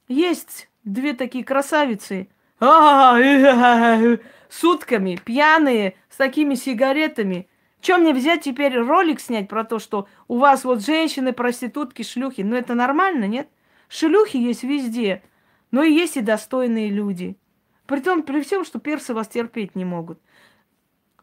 Есть 0.09 0.69
две 0.83 1.13
такие 1.13 1.45
красавицы. 1.45 2.27
А, 2.59 3.17
сутками, 4.49 5.17
пьяные, 5.23 5.95
с 6.09 6.17
такими 6.17 6.55
сигаретами. 6.55 7.47
Чем 7.79 8.01
мне 8.01 8.13
взять 8.13 8.41
теперь 8.41 8.77
ролик 8.77 9.21
снять 9.21 9.47
про 9.47 9.63
то, 9.63 9.79
что 9.79 10.09
у 10.27 10.39
вас 10.39 10.65
вот 10.65 10.83
женщины, 10.83 11.31
проститутки, 11.31 12.01
шлюхи? 12.03 12.41
Ну 12.41 12.57
это 12.57 12.75
нормально, 12.75 13.29
нет? 13.29 13.47
Шлюхи 13.87 14.35
есть 14.35 14.63
везде, 14.63 15.23
но 15.71 15.83
и 15.83 15.93
есть 15.93 16.17
и 16.17 16.21
достойные 16.21 16.89
люди. 16.89 17.37
Притом, 17.85 18.23
при 18.23 18.41
всем, 18.41 18.65
что 18.65 18.79
персы 18.79 19.13
вас 19.13 19.29
терпеть 19.29 19.73
не 19.75 19.85
могут. 19.85 20.19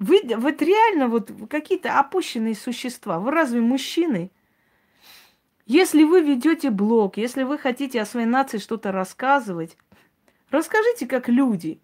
Вы, 0.00 0.22
вы 0.24 0.56
реально 0.58 1.08
вот 1.08 1.30
какие-то 1.50 2.00
опущенные 2.00 2.54
существа. 2.54 3.20
Вы 3.20 3.30
разве 3.30 3.60
мужчины? 3.60 4.30
Если 5.66 6.04
вы 6.04 6.22
ведете 6.22 6.70
блог, 6.70 7.18
если 7.18 7.42
вы 7.42 7.58
хотите 7.58 8.00
о 8.00 8.06
своей 8.06 8.26
нации 8.26 8.56
что-то 8.56 8.92
рассказывать, 8.92 9.76
расскажите 10.50 11.06
как 11.06 11.28
люди. 11.28 11.80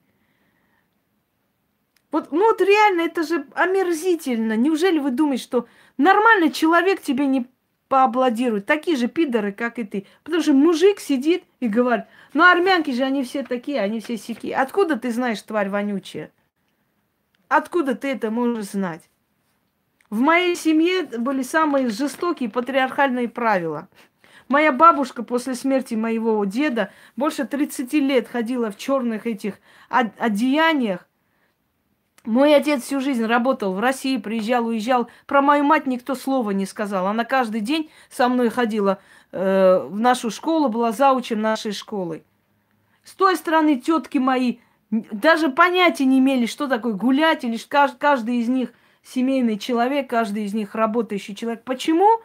Вот, 2.11 2.33
ну 2.33 2.47
вот 2.47 2.63
реально, 2.63 3.03
это 3.03 3.23
же 3.23 3.47
омерзительно. 3.55 4.57
Неужели 4.57 4.99
вы 4.99 5.11
думаете, 5.11 5.43
что 5.43 5.69
нормальный 5.99 6.51
человек 6.51 7.03
тебе 7.03 7.27
не 7.27 7.47
поаплодирует? 7.89 8.65
Такие 8.65 8.97
же 8.97 9.09
пидоры, 9.09 9.53
как 9.53 9.79
и 9.79 9.85
ты. 9.85 10.07
Потому 10.25 10.43
что 10.43 10.55
мужик 10.55 11.01
сидит 11.01 11.45
и 11.61 11.69
говорит, 11.69 12.07
ну 12.33 12.45
армянки 12.45 12.93
же, 12.93 13.03
они 13.03 13.25
все 13.25 13.43
такие, 13.43 13.79
они 13.79 14.01
все 14.01 14.17
сики. 14.17 14.51
Откуда 14.53 14.97
ты 14.97 15.11
знаешь, 15.11 15.43
тварь 15.43 15.69
вонючая? 15.69 16.33
Откуда 17.49 17.95
ты 17.95 18.09
это 18.09 18.31
можешь 18.31 18.71
знать? 18.71 19.09
В 20.11 20.21
моей 20.21 20.55
семье 20.57 21.05
были 21.19 21.43
самые 21.43 21.89
жестокие 21.89 22.49
патриархальные 22.49 23.29
правила. 23.29 23.89
Моя 24.49 24.71
бабушка 24.73 25.25
после 25.25 25.55
смерти 25.57 25.95
моего 25.95 26.45
деда 26.45 26.93
больше 27.17 27.45
30 27.45 27.93
лет 27.95 28.29
ходила 28.29 28.71
в 28.71 28.77
черных 28.77 29.27
этих 29.27 29.55
одеяниях. 29.89 31.09
Мой 32.25 32.55
отец 32.55 32.83
всю 32.83 33.01
жизнь 33.01 33.25
работал 33.25 33.73
в 33.73 33.81
России, 33.81 34.17
приезжал, 34.17 34.67
уезжал. 34.67 35.09
Про 35.27 35.43
мою 35.43 35.65
мать 35.65 35.87
никто 35.87 36.15
слова 36.15 36.51
не 36.51 36.67
сказал. 36.67 37.07
Она 37.07 37.25
каждый 37.25 37.61
день 37.61 37.91
со 38.09 38.29
мной 38.29 38.51
ходила 38.51 38.99
э, 39.31 39.87
в 39.89 39.99
нашу 39.99 40.31
школу, 40.31 40.69
была 40.69 40.91
заучем 40.91 41.41
нашей 41.41 41.73
школы. 41.73 42.25
С 43.05 43.13
той 43.15 43.37
стороны 43.37 43.81
тетки 43.81 44.19
мои 44.19 44.59
даже 44.91 45.51
понятия 45.51 46.05
не 46.05 46.19
имели, 46.19 46.47
что 46.47 46.69
такое 46.69 46.95
гулять, 46.95 47.45
или 47.45 47.59
каждый 47.99 48.37
из 48.37 48.49
них– 48.49 48.73
семейный 49.07 49.59
человек, 49.59 50.11
каждый 50.11 50.45
из 50.45 50.55
них 50.55 50.75
работающий 50.75 51.35
человек. 51.35 51.63
Почему 51.65 52.21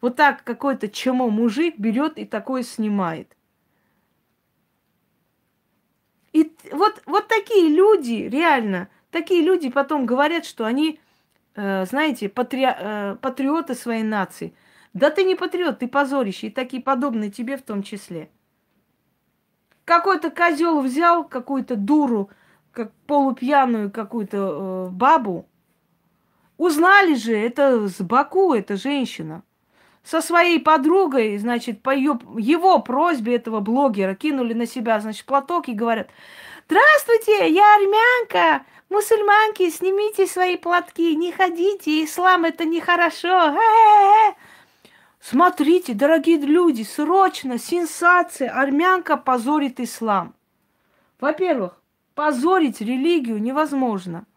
вот 0.00 0.16
так 0.16 0.44
какой-то 0.44 0.88
чему 0.88 1.30
мужик 1.30 1.78
берет 1.78 2.18
и 2.18 2.24
такое 2.24 2.62
снимает? 2.62 3.34
И 6.32 6.54
вот, 6.72 7.02
вот 7.06 7.28
такие 7.28 7.68
люди, 7.68 8.28
реально, 8.30 8.88
такие 9.10 9.42
люди 9.42 9.70
потом 9.70 10.04
говорят, 10.04 10.44
что 10.44 10.66
они, 10.66 11.00
э, 11.54 11.86
знаете, 11.86 12.28
патри, 12.28 12.66
э, 12.68 13.16
патриоты 13.22 13.74
своей 13.74 14.02
нации. 14.02 14.54
Да 14.92 15.10
ты 15.10 15.24
не 15.24 15.34
патриот, 15.34 15.78
ты 15.78 15.88
позорище, 15.88 16.48
и 16.48 16.50
такие 16.50 16.82
подобные 16.82 17.30
тебе 17.30 17.56
в 17.56 17.62
том 17.62 17.82
числе. 17.82 18.28
Какой-то 19.86 20.30
козел 20.30 20.82
взял 20.82 21.24
какую-то 21.24 21.76
дуру, 21.76 22.28
как 22.72 22.92
полупьяную 23.06 23.90
какую-то 23.90 24.36
э, 24.36 24.88
бабу, 24.90 25.46
Узнали 26.58 27.14
же, 27.14 27.36
это 27.36 27.86
с 27.86 28.00
Баку, 28.00 28.54
это 28.54 28.76
женщина. 28.76 29.42
Со 30.02 30.22
своей 30.22 30.60
подругой, 30.60 31.36
значит, 31.36 31.82
по 31.82 31.90
ее, 31.94 32.18
его 32.38 32.78
просьбе 32.78 33.36
этого 33.36 33.60
блогера 33.60 34.14
кинули 34.14 34.54
на 34.54 34.66
себя, 34.66 35.00
значит, 35.00 35.26
платок 35.26 35.68
и 35.68 35.74
говорят, 35.74 36.08
здравствуйте, 36.66 37.52
я 37.52 37.74
армянка, 37.74 38.64
мусульманки, 38.88 39.68
снимите 39.68 40.26
свои 40.26 40.56
платки, 40.56 41.14
не 41.14 41.32
ходите, 41.32 42.04
ислам 42.04 42.44
это 42.44 42.64
нехорошо. 42.64 43.28
Э-э-э. 43.28 44.34
Смотрите, 45.20 45.94
дорогие 45.94 46.38
люди, 46.38 46.82
срочно, 46.82 47.58
сенсация, 47.58 48.50
армянка 48.50 49.16
позорит 49.16 49.80
ислам. 49.80 50.34
Во-первых, 51.20 51.80
позорить 52.14 52.80
религию 52.80 53.42
невозможно– 53.42 54.26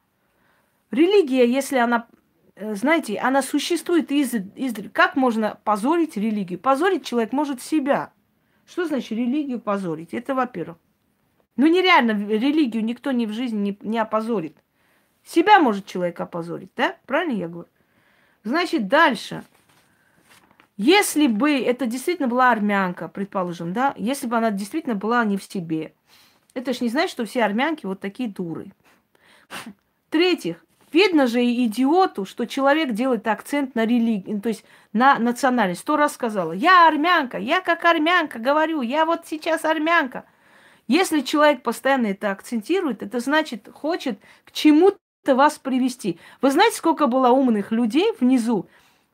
Религия, 0.91 1.45
если 1.45 1.77
она, 1.77 2.07
э, 2.55 2.73
знаете, 2.75 3.17
она 3.19 3.41
существует 3.41 4.11
из, 4.11 4.33
из... 4.33 4.73
Как 4.91 5.15
можно 5.15 5.59
позорить 5.63 6.17
религию? 6.17 6.59
Позорить 6.59 7.05
человек 7.05 7.31
может 7.31 7.61
себя. 7.61 8.11
Что 8.65 8.85
значит 8.85 9.11
религию 9.11 9.59
позорить? 9.59 10.13
Это 10.13 10.33
во-первых. 10.33 10.77
Ну 11.57 11.67
нереально 11.67 12.11
религию 12.11 12.83
никто 12.83 13.11
ни 13.11 13.25
в 13.25 13.33
жизни 13.33 13.57
не, 13.57 13.77
не 13.81 13.99
опозорит. 13.99 14.55
Себя 15.23 15.59
может 15.59 15.85
человек 15.85 16.19
опозорить, 16.21 16.71
да? 16.75 16.95
Правильно 17.05 17.33
я 17.33 17.47
говорю? 17.47 17.69
Значит, 18.43 18.87
дальше. 18.87 19.43
Если 20.81 21.27
бы 21.27 21.59
это 21.59 21.87
действительно 21.87 22.29
была 22.29 22.51
армянка, 22.53 23.09
предположим, 23.09 23.73
да, 23.73 23.93
если 23.97 24.27
бы 24.27 24.37
она 24.37 24.49
действительно 24.49 24.95
была 24.95 25.25
не 25.25 25.35
в 25.35 25.43
себе, 25.43 25.91
это 26.53 26.71
ж 26.71 26.79
не 26.79 26.87
значит, 26.87 27.11
что 27.11 27.25
все 27.25 27.43
армянки 27.43 27.85
вот 27.85 27.99
такие 27.99 28.29
дуры. 28.29 28.71
В-третьих, 30.07 30.63
Видно 30.91 31.27
же 31.27 31.43
и 31.43 31.65
идиоту, 31.65 32.25
что 32.25 32.47
человек 32.47 32.93
делает 32.93 33.27
акцент 33.27 33.75
на 33.75 33.85
религию, 33.85 34.41
то 34.41 34.49
есть 34.49 34.65
на 34.91 35.19
национальность. 35.19 35.81
Сто 35.81 35.97
раз 35.97 36.13
сказала, 36.13 36.51
я 36.51 36.87
армянка, 36.87 37.37
я 37.37 37.61
как 37.61 37.85
армянка 37.85 38.39
говорю, 38.39 38.81
я 38.81 39.05
вот 39.05 39.27
сейчас 39.27 39.65
армянка. 39.65 40.25
Если 40.87 41.21
человек 41.21 41.61
постоянно 41.61 42.07
это 42.07 42.31
акцентирует, 42.31 43.03
это 43.03 43.19
значит, 43.19 43.69
хочет 43.71 44.17
к 44.45 44.51
чему-то 44.51 45.35
вас 45.35 45.59
привести. 45.59 46.19
Вы 46.41 46.49
знаете, 46.49 46.77
сколько 46.77 47.05
было 47.05 47.29
умных 47.29 47.71
людей 47.71 48.11
внизу? 48.19 48.67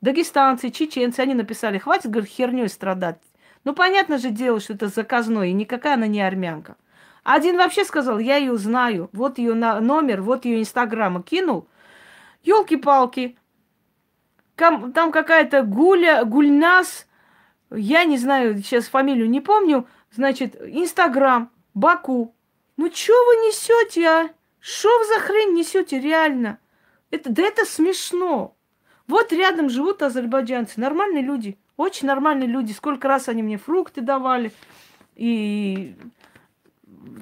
Дагестанцы, 0.05 0.69
чеченцы, 0.69 1.21
они 1.21 1.33
написали, 1.33 1.79
хватит, 1.79 2.11
говорит, 2.11 2.29
херней 2.29 2.69
страдать. 2.69 3.19
Ну, 3.63 3.73
понятно 3.73 4.19
же 4.19 4.29
дело, 4.29 4.59
что 4.59 4.73
это 4.73 4.87
заказное, 4.87 5.47
и 5.47 5.51
никакая 5.51 5.95
она 5.95 6.05
не 6.05 6.21
армянка. 6.21 6.75
Один 7.23 7.57
вообще 7.57 7.83
сказал, 7.83 8.19
я 8.19 8.35
ее 8.35 8.55
знаю, 8.55 9.09
вот 9.13 9.39
ее 9.39 9.55
номер, 9.55 10.21
вот 10.21 10.45
ее 10.45 10.59
инстаграма 10.59 11.23
кинул. 11.23 11.67
Елки-палки, 12.43 13.35
там 14.55 15.11
какая-то 15.11 15.63
Гуля, 15.63 16.23
Гульнас, 16.23 17.07
я 17.71 18.03
не 18.03 18.19
знаю, 18.19 18.57
сейчас 18.57 18.85
фамилию 18.85 19.27
не 19.27 19.41
помню, 19.41 19.87
значит, 20.11 20.55
Инстаграм, 20.61 21.49
Баку. 21.73 22.35
Ну 22.77 22.91
что 22.93 23.13
вы 23.13 23.47
несете, 23.47 24.07
а? 24.07 24.29
Что 24.59 24.95
вы 24.99 25.05
за 25.05 25.19
хрень 25.21 25.55
несете 25.55 25.99
реально? 25.99 26.59
Это, 27.09 27.31
да 27.31 27.41
это 27.41 27.65
смешно. 27.65 28.54
Вот 29.07 29.31
рядом 29.31 29.69
живут 29.69 30.01
азербайджанцы, 30.01 30.79
нормальные 30.79 31.23
люди, 31.23 31.57
очень 31.77 32.07
нормальные 32.07 32.47
люди. 32.47 32.71
Сколько 32.71 33.07
раз 33.07 33.29
они 33.29 33.43
мне 33.43 33.57
фрукты 33.57 34.01
давали, 34.01 34.51
и 35.15 35.95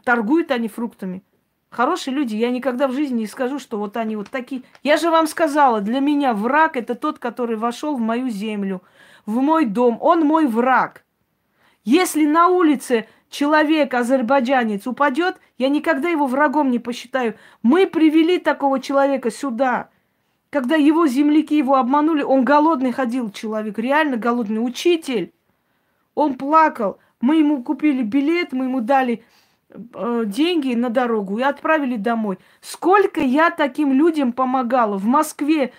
торгуют 0.04 0.52
они 0.52 0.68
фруктами. 0.68 1.24
Хорошие 1.70 2.14
люди, 2.14 2.36
я 2.36 2.52
никогда 2.52 2.88
в 2.88 2.94
жизни 2.94 3.22
не 3.22 3.28
скажу, 3.28 3.58
что 3.58 3.80
вот 3.80 3.98
они 3.98 4.16
вот 4.16 4.30
такие. 4.30 4.62
Я 4.84 4.98
же 4.98 5.10
вам 5.10 5.26
сказала, 5.26 5.82
для 5.82 6.00
меня 6.00 6.34
враг 6.36 6.78
это 6.78 6.94
тот, 6.94 7.18
который 7.18 7.58
вошел 7.58 7.96
в 7.96 8.00
мою 8.00 8.30
землю, 8.30 8.84
в 9.26 9.38
мой 9.38 9.66
дом. 9.66 9.98
Он 10.00 10.22
мой 10.22 10.46
враг. 10.46 11.04
Если 11.84 12.26
на 12.26 12.48
улице 12.48 13.08
человек, 13.30 13.94
азербайджанец, 13.96 14.86
упадет, 14.86 15.38
я 15.58 15.68
никогда 15.68 16.10
его 16.10 16.28
врагом 16.28 16.70
не 16.70 16.78
посчитаю. 16.78 17.36
Мы 17.64 17.88
привели 17.88 18.38
такого 18.38 18.80
человека 18.80 19.32
сюда. 19.32 19.90
Когда 20.54 20.76
его 20.76 21.08
земляки 21.08 21.58
его 21.58 21.78
обманули, 21.78 22.22
он 22.22 22.46
голодный 22.46 22.92
ходил 22.92 23.32
человек, 23.32 23.80
реально 23.80 24.18
голодный, 24.18 24.64
учитель. 24.64 25.34
Он 26.14 26.36
плакал. 26.36 27.00
Мы 27.22 27.38
ему 27.38 27.64
купили 27.64 28.04
билет, 28.04 28.54
мы 28.54 28.66
ему 28.66 28.80
дали 28.80 29.24
Э, 29.96 30.24
деньги 30.26 30.76
на 30.76 30.90
дорогу 30.90 31.40
и 31.40 31.42
отправили 31.42 31.96
домой. 31.96 32.38
Сколько 32.62 33.22
я 33.22 33.50
таким 33.50 33.92
людям 33.94 34.32
помогала. 34.32 34.98
В 34.98 35.06
Москве 35.06 35.74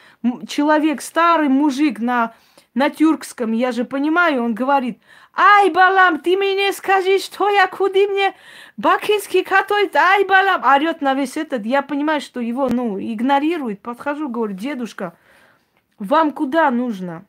человек, 0.48 1.00
старый 1.00 1.48
мужик 1.48 2.00
на, 2.00 2.34
на 2.74 2.90
тюркском, 2.90 3.52
я 3.52 3.70
же 3.70 3.84
понимаю, 3.84 4.42
он 4.42 4.54
говорит, 4.54 4.98
ай, 5.36 5.70
балам, 5.70 6.20
ты 6.20 6.36
мне 6.36 6.72
скажи, 6.72 7.18
что 7.18 7.48
я 7.48 7.66
куди 7.66 8.06
мне 8.06 8.34
бакинский 8.76 9.44
католик, 9.44 9.94
ай, 9.96 10.24
балам, 10.24 10.64
орет 10.64 11.00
на 11.00 11.14
весь 11.14 11.36
этот. 11.36 11.64
Я 11.66 11.82
понимаю, 11.82 12.20
что 12.20 12.40
его, 12.40 12.68
ну, 12.68 12.98
игнорирует. 12.98 13.80
Подхожу, 13.80 14.28
говорю, 14.28 14.54
дедушка, 14.54 15.16
вам 15.98 16.32
куда 16.32 16.70
нужно? 16.70 17.24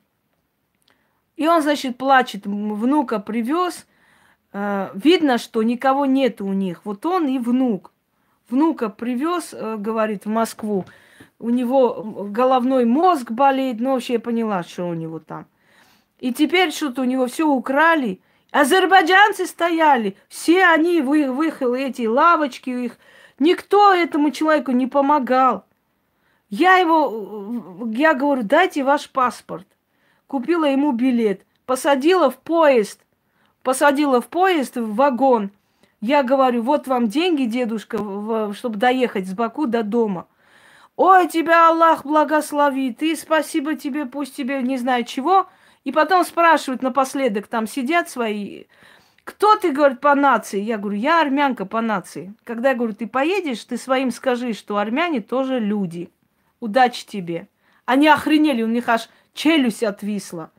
И 1.36 1.48
он, 1.48 1.62
значит, 1.62 1.98
плачет, 1.98 2.46
внука 2.46 3.20
привез, 3.20 3.86
Э, 4.58 4.92
видно, 4.94 5.38
что 5.38 5.64
никого 5.64 6.06
нет 6.06 6.40
у 6.40 6.54
них. 6.54 6.86
Вот 6.86 7.06
он 7.06 7.28
и 7.28 7.40
внук. 7.40 7.92
Внука 8.50 8.90
привез, 8.90 9.54
э, 9.54 9.76
говорит, 9.78 10.26
в 10.26 10.30
Москву. 10.30 10.86
У 11.40 11.50
него 11.50 12.30
головной 12.30 12.86
мозг 12.86 13.32
болеет. 13.32 13.82
Ну, 13.82 13.92
вообще 13.92 14.14
я 14.14 14.20
поняла, 14.22 14.64
что 14.64 14.88
у 14.88 14.94
него 14.94 15.20
там. 15.20 15.46
И 16.26 16.34
теперь 16.34 16.72
что-то 16.72 17.04
у 17.04 17.06
него 17.06 17.28
все 17.28 17.48
украли. 17.48 18.20
Азербайджанцы 18.50 19.46
стояли, 19.46 20.18
все 20.28 20.66
они, 20.66 21.00
вы, 21.02 21.32
вы 21.32 21.50
эти 21.80 22.08
лавочки 22.08 22.72
их, 22.72 22.98
никто 23.38 23.94
этому 23.94 24.32
человеку 24.32 24.72
не 24.72 24.88
помогал. 24.88 25.66
Я 26.50 26.78
его, 26.78 27.86
я 27.92 28.16
говорю, 28.16 28.42
дайте 28.42 28.84
ваш 28.84 29.08
паспорт. 29.12 29.68
Купила 30.26 30.66
ему 30.66 30.94
билет, 30.94 31.46
посадила 31.68 32.32
в 32.32 32.38
поезд, 32.38 33.02
посадила 33.62 34.20
в 34.20 34.26
поезд, 34.26 34.78
в 34.78 34.96
вагон. 34.96 35.52
Я 36.02 36.24
говорю, 36.24 36.64
вот 36.64 36.88
вам 36.88 37.08
деньги, 37.08 37.44
дедушка, 37.44 38.52
чтобы 38.56 38.78
доехать 38.78 39.28
с 39.28 39.34
Баку 39.36 39.68
до 39.68 39.84
дома. 39.84 40.26
Ой, 40.96 41.28
тебя 41.28 41.70
Аллах 41.70 42.04
благословит, 42.04 43.04
и 43.04 43.16
спасибо 43.16 43.76
тебе, 43.76 44.08
пусть 44.08 44.36
тебе 44.36 44.64
не 44.64 44.80
знаю 44.80 45.04
чего. 45.04 45.48
И 45.86 45.94
потом 45.94 46.26
спрашивают 46.26 46.82
напоследок, 46.82 47.48
там 47.48 47.68
сидят 47.68 48.10
свои, 48.10 48.66
кто 49.26 49.56
ты, 49.56 49.72
говорит, 49.72 50.02
по 50.02 50.14
нации? 50.14 50.62
Я 50.62 50.78
говорю, 50.78 50.98
я 50.98 51.20
армянка 51.20 51.66
по 51.66 51.82
нации. 51.82 52.34
Когда 52.44 52.70
я 52.70 52.76
говорю, 52.76 52.94
ты 52.94 53.08
поедешь, 53.08 53.64
ты 53.66 53.76
своим 53.78 54.12
скажи, 54.12 54.54
что 54.54 54.78
армяне 54.78 55.20
тоже 55.20 55.60
люди. 55.60 56.10
Удачи 56.60 57.06
тебе. 57.06 57.48
Они 57.86 58.08
охренели, 58.08 58.62
у 58.62 58.68
них 58.68 58.88
аж 58.88 59.10
челюсть 59.34 59.84
отвисла. 59.84 60.52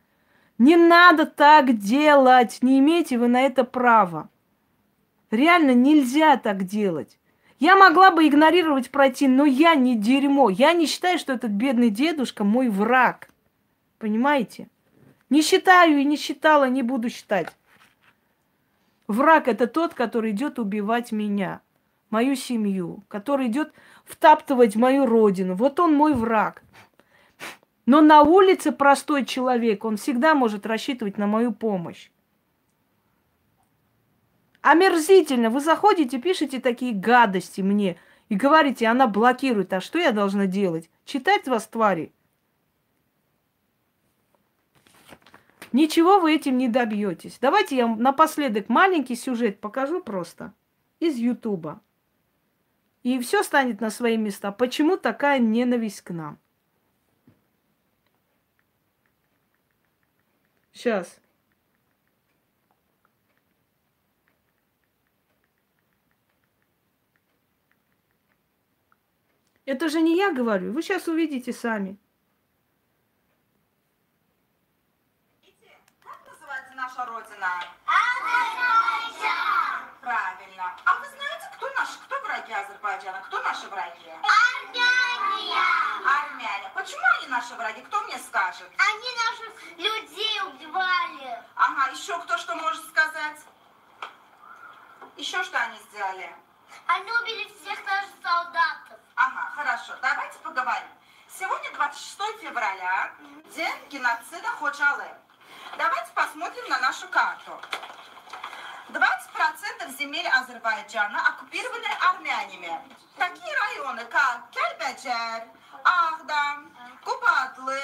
Не 0.59 0.77
надо 0.77 1.27
так 1.27 1.79
делать, 1.79 2.59
не 2.61 2.81
имеете 2.81 3.19
вы 3.19 3.29
на 3.29 3.43
это 3.43 3.63
права. 3.63 4.29
Реально 5.31 5.73
нельзя 5.73 6.37
так 6.37 6.65
делать. 6.65 7.19
Я 7.59 7.77
могла 7.77 8.11
бы 8.11 8.27
игнорировать, 8.27 8.91
пройти, 8.91 9.29
но 9.29 9.45
я 9.45 9.75
не 9.75 9.97
дерьмо. 9.97 10.51
Я 10.51 10.73
не 10.73 10.87
считаю, 10.87 11.19
что 11.19 11.33
этот 11.33 11.53
бедный 11.53 11.91
дедушка 11.91 12.43
мой 12.43 12.69
враг. 12.69 13.29
Понимаете? 13.99 14.69
Не 15.29 15.43
считаю 15.43 15.99
и 15.99 16.05
не 16.05 16.17
считала, 16.17 16.69
не 16.69 16.83
буду 16.83 17.11
считать. 17.11 17.49
Враг 19.09 19.49
это 19.49 19.67
тот, 19.67 19.95
который 19.95 20.31
идет 20.31 20.59
убивать 20.59 21.13
меня, 21.13 21.61
мою 22.11 22.37
семью, 22.37 23.05
который 23.09 23.47
идет 23.49 23.73
втаптывать 24.05 24.77
мою 24.77 25.07
родину. 25.07 25.55
Вот 25.55 25.81
он 25.81 25.95
мой 25.95 26.15
враг. 26.15 26.63
Но 27.87 28.01
на 28.01 28.23
улице 28.23 28.73
простой 28.73 29.25
человек, 29.25 29.85
он 29.85 29.97
всегда 29.97 30.35
может 30.35 30.67
рассчитывать 30.67 31.19
на 31.19 31.27
мою 31.27 31.53
помощь. 31.53 32.11
Омерзительно. 34.61 35.51
Вы 35.51 35.61
заходите, 35.61 36.19
пишете 36.19 36.59
такие 36.61 36.93
гадости 36.93 37.61
мне 37.61 37.97
и 38.29 38.35
говорите, 38.35 38.89
она 38.89 39.07
блокирует. 39.07 39.73
А 39.73 39.81
что 39.81 40.01
я 40.01 40.11
должна 40.11 40.47
делать? 40.47 40.91
Читать 41.05 41.47
вас, 41.47 41.69
твари? 41.69 42.13
Ничего 45.77 46.21
вы 46.21 46.35
этим 46.35 46.57
не 46.57 46.71
добьетесь. 46.71 47.37
Давайте 47.39 47.77
я 47.77 47.87
напоследок 47.87 48.71
маленький 48.71 49.15
сюжет 49.15 49.61
покажу 49.61 50.03
просто 50.03 50.55
из 51.01 51.17
Ютуба. 51.17 51.83
И 53.03 53.19
все 53.21 53.43
станет 53.43 53.83
на 53.83 53.91
свои 53.91 54.17
места. 54.17 54.53
Почему 54.53 54.97
такая 54.97 55.39
ненависть 55.39 56.01
к 56.01 56.13
нам? 56.13 56.39
Сейчас. 60.73 61.21
Это 69.67 69.91
же 69.91 70.01
не 70.01 70.17
я 70.17 70.33
говорю, 70.33 70.73
вы 70.73 70.81
сейчас 70.81 71.07
увидите 71.07 71.53
сами. 71.53 71.99
Как 76.01 76.21
называется 76.33 76.75
наша 76.97 77.11
родина? 77.11 77.63
Азербайджан. 77.87 79.31
Правильно. 80.01 80.75
А 80.85 80.95
вы 80.97 81.07
знаете, 81.07 81.51
кто 81.57 81.69
наши, 81.75 81.99
кто 82.07 82.21
враги 82.21 82.53
Азербайджана? 82.53 83.21
Кто 83.27 83.43
наши 83.43 83.69
враги? 83.69 84.11
Армяне. 84.11 85.63
Армяне. 86.05 86.71
Почему 86.75 87.03
они 87.19 87.29
наши 87.29 87.55
враги? 87.55 87.83
Кто 87.83 88.01
мне 88.03 88.19
скажет? 88.19 88.71
Они 88.79 89.09
наших 89.27 89.53
людей 89.79 90.41
убивали. 90.43 91.43
Ага, 91.57 91.91
еще 91.93 92.19
кто 92.21 92.39
что 92.39 92.55
может 92.55 92.83
сказать? 92.89 93.41
Еще 95.17 95.43
что 95.45 95.59
они 95.59 95.79
сделали? 95.91 96.35
Они 96.87 97.13
убили 97.13 97.45
всех 97.61 97.85
наших 97.85 98.11
солдатов. 98.23 98.99
Ага, 99.17 99.51
хорошо. 99.55 99.95
Давайте 100.03 100.39
поговорим. 100.39 100.89
Сегодня 101.29 101.71
26 101.73 102.41
февраля, 102.41 103.13
день 103.55 103.89
геноцида 103.91 104.49
Ходжалы. 104.59 104.96
Карту. 107.05 107.53
20% 108.89 109.99
земель 109.99 110.27
Азербайджана 110.29 111.29
оккупированы 111.29 111.87
армянами. 112.01 112.81
Такие 113.17 113.55
районы, 113.55 114.05
как 114.07 114.51
Кельбеджер, 114.51 115.49
Ахдам, 115.85 116.73
Кубатлы, 117.05 117.81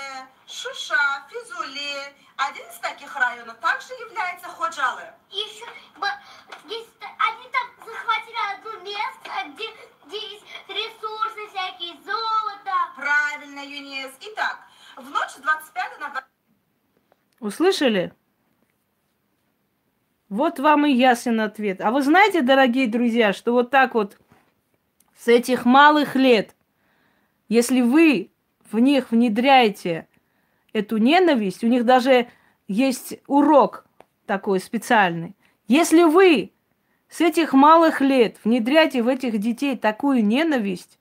Шуша, 0.47 1.27
Физули. 1.29 2.15
Один 2.37 2.67
из 2.67 2.79
таких 2.79 3.15
районов 3.15 3.59
также 3.59 3.93
является 3.95 4.49
Ходжалы. 4.49 5.13
Еще 5.31 5.67
есть, 6.67 6.91
они 7.01 7.49
там 7.51 7.87
захватили 7.87 8.37
одно 8.55 8.81
место, 8.81 9.31
где, 9.55 9.69
где 10.07 10.19
есть 10.19 10.45
ресурсы 10.69 11.49
всякие, 11.51 12.01
золото. 12.03 12.73
Правильно, 12.97 13.61
Юнис. 13.61 14.13
Итак, 14.21 14.59
в 14.97 15.11
ночь 15.11 15.31
с 15.31 15.37
25 15.37 15.99
на 16.01 16.09
20 16.11 16.29
Услышали? 17.41 18.15
Вот 20.33 20.59
вам 20.59 20.87
и 20.87 20.93
ясен 20.93 21.43
ответ. 21.43 21.83
А 21.83 21.91
вы 21.91 22.01
знаете, 22.01 22.41
дорогие 22.41 22.87
друзья, 22.87 23.35
что 23.35 23.53
вот 23.53 23.69
так 23.69 23.95
вот 23.95 24.17
с 25.15 25.29
этих 25.29 25.67
малых 25.67 26.17
лет, 26.17 26.57
если 27.51 27.83
вы 27.83 28.31
в 28.71 28.79
них 28.79 29.11
внедряете 29.11 30.09
эту 30.73 30.97
ненависть, 30.97 31.63
у 31.63 31.67
них 31.67 31.85
даже 31.85 32.29
есть 32.67 33.19
урок 33.27 33.85
такой 34.25 34.59
специальный. 34.61 35.37
Если 35.69 36.03
вы 36.03 36.53
с 37.11 37.21
этих 37.21 37.53
малых 37.53 38.01
лет 38.01 38.39
внедряете 38.43 39.03
в 39.03 39.09
этих 39.09 39.37
детей 39.37 39.77
такую 39.77 40.25
ненависть, 40.25 40.99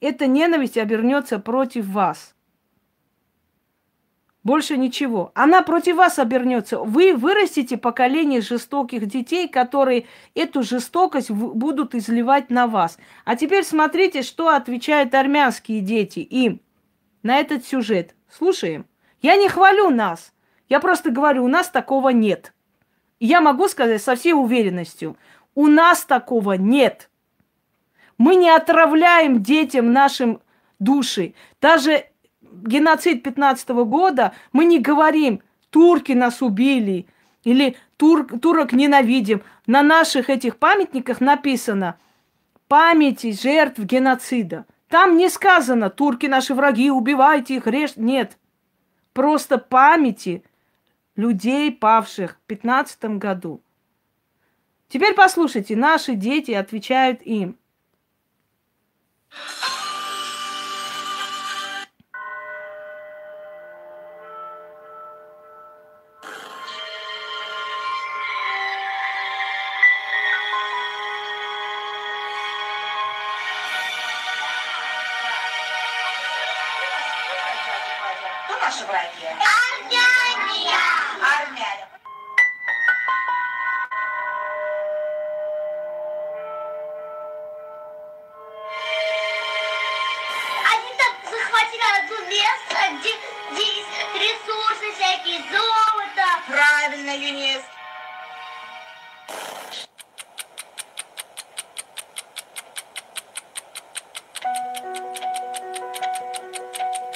эта 0.00 0.26
ненависть 0.26 0.78
обернется 0.78 1.38
против 1.38 1.86
вас. 1.86 2.34
Больше 4.48 4.78
ничего. 4.78 5.30
Она 5.34 5.60
против 5.60 5.96
вас 5.96 6.18
обернется. 6.18 6.78
Вы 6.78 7.14
вырастите 7.14 7.76
поколение 7.76 8.40
жестоких 8.40 9.04
детей, 9.04 9.46
которые 9.46 10.06
эту 10.34 10.62
жестокость 10.62 11.30
будут 11.30 11.94
изливать 11.94 12.48
на 12.48 12.66
вас. 12.66 12.96
А 13.26 13.36
теперь 13.36 13.62
смотрите, 13.62 14.22
что 14.22 14.48
отвечают 14.48 15.14
армянские 15.14 15.82
дети 15.82 16.20
им 16.20 16.62
на 17.22 17.40
этот 17.40 17.66
сюжет. 17.66 18.14
Слушаем. 18.30 18.86
Я 19.20 19.36
не 19.36 19.50
хвалю 19.50 19.90
нас. 19.90 20.32
Я 20.70 20.80
просто 20.80 21.10
говорю, 21.10 21.44
у 21.44 21.48
нас 21.48 21.68
такого 21.68 22.08
нет. 22.08 22.54
Я 23.20 23.42
могу 23.42 23.68
сказать 23.68 24.02
со 24.02 24.16
всей 24.16 24.32
уверенностью, 24.32 25.18
у 25.54 25.66
нас 25.66 26.06
такого 26.06 26.54
нет. 26.54 27.10
Мы 28.16 28.34
не 28.34 28.48
отравляем 28.48 29.42
детям 29.42 29.92
нашим 29.92 30.40
души. 30.78 31.34
Даже 31.60 32.06
геноцид 32.52 33.22
15 33.22 33.68
года 33.68 34.32
мы 34.52 34.64
не 34.64 34.78
говорим, 34.78 35.42
турки 35.70 36.12
нас 36.12 36.42
убили 36.42 37.06
или 37.44 37.76
тур, 37.96 38.26
турок 38.40 38.72
ненавидим. 38.72 39.42
На 39.66 39.82
наших 39.82 40.30
этих 40.30 40.56
памятниках 40.56 41.20
написано 41.20 41.98
памяти 42.68 43.32
жертв 43.32 43.80
геноцида. 43.80 44.66
Там 44.88 45.16
не 45.16 45.28
сказано, 45.28 45.90
турки 45.90 46.26
наши 46.26 46.54
враги, 46.54 46.90
убивайте 46.90 47.56
их, 47.56 47.66
режьте. 47.66 48.00
Нет. 48.00 48.38
Просто 49.12 49.58
памяти 49.58 50.42
людей, 51.16 51.72
павших 51.72 52.36
в 52.36 52.46
15 52.46 53.04
году. 53.18 53.60
Теперь 54.88 55.14
послушайте, 55.14 55.76
наши 55.76 56.14
дети 56.14 56.52
отвечают 56.52 57.20
им. 57.22 57.58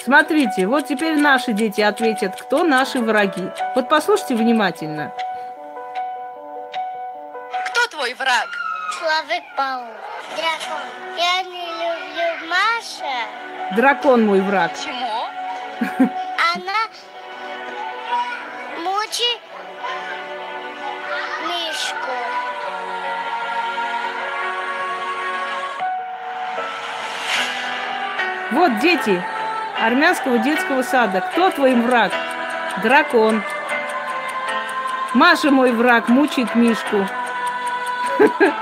Смотрите, 0.03 0.67
вот 0.67 0.85
теперь 0.87 1.17
наши 1.17 1.53
дети 1.53 1.79
ответят, 1.79 2.35
кто 2.41 2.65
наши 2.65 2.99
враги. 2.99 3.49
Вот 3.73 3.87
послушайте 3.87 4.35
внимательно. 4.35 5.13
Кто 7.67 7.87
твой 7.89 8.13
враг? 8.15 8.47
Человек-паук. 8.99 9.87
Дракон. 10.35 11.17
Я 11.17 11.43
не 11.43 11.67
люблю 11.67 12.49
Маша. 12.49 13.75
Дракон 13.77 14.25
мой 14.25 14.41
враг. 14.41 14.73
Почему? 14.73 15.29
Она 16.53 16.89
мучит 18.83 19.39
Мишку. 21.47 22.11
Вот 28.51 28.79
дети 28.79 29.23
армянского 29.81 30.39
детского 30.39 30.81
сада. 30.81 31.21
Кто 31.21 31.51
твой 31.51 31.75
враг? 31.75 32.11
Дракон. 32.81 33.43
Маша 35.13 35.51
мой 35.51 35.71
враг, 35.71 36.09
мучает 36.09 36.55
Мишку. 36.55 37.07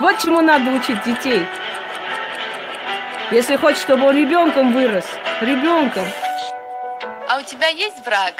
Вот 0.00 0.18
чему 0.18 0.40
надо 0.40 0.72
учить 0.72 1.00
детей. 1.04 1.46
Если 3.30 3.54
хочешь, 3.54 3.80
чтобы 3.80 4.08
он 4.08 4.16
ребенком 4.16 4.72
вырос, 4.72 5.06
ребенком. 5.40 6.04
А 7.28 7.38
у 7.38 7.42
тебя 7.42 7.68
есть 7.68 8.04
враг? 8.04 8.34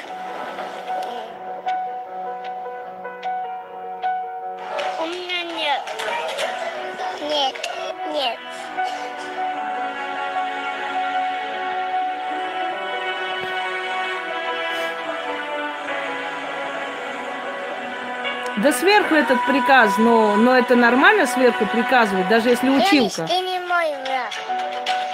Да 18.65 18.73
сверху 18.73 19.13
этот 19.13 19.45
приказ, 19.45 19.99
но, 19.99 20.35
но 20.37 20.57
это 20.57 20.75
нормально 20.75 21.27
сверху 21.27 21.67
приказывать, 21.67 22.27
даже 22.29 22.49
если 22.49 22.67
училка. 22.67 23.27
ты 23.27 23.39
не 23.41 23.59
мой 23.59 23.91
враг. 24.03 24.31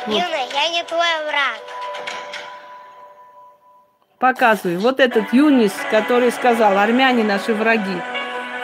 Вот. 0.08 0.16
Юна, 0.16 0.38
я 0.54 0.70
не 0.70 0.82
твой 0.86 1.26
враг. 1.28 1.60
Показывай. 4.20 4.78
Вот 4.78 5.02
этот 5.02 5.34
Юнис, 5.34 5.74
который 5.90 6.32
сказал, 6.32 6.78
армяне 6.78 7.26
наши 7.26 7.54
враги. 7.54 8.02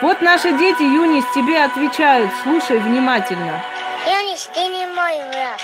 Вот 0.00 0.22
наши 0.22 0.52
дети, 0.52 0.84
Юнис, 0.84 1.24
тебе 1.34 1.62
отвечают. 1.62 2.30
Слушай 2.42 2.78
внимательно. 2.78 3.62
Юниш, 4.06 4.48
ты 4.54 4.60
не 4.68 4.86
мой 4.86 5.18
враг. 5.28 5.60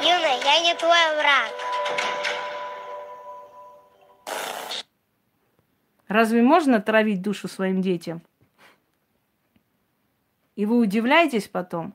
Юна, 0.00 0.28
я 0.44 0.60
не 0.60 0.74
твой 0.76 1.16
враг. 1.16 1.67
Разве 6.08 6.42
можно 6.42 6.80
травить 6.80 7.22
душу 7.22 7.48
своим 7.48 7.82
детям? 7.82 8.22
И 10.56 10.66
вы 10.66 10.78
удивляетесь 10.78 11.48
потом? 11.48 11.94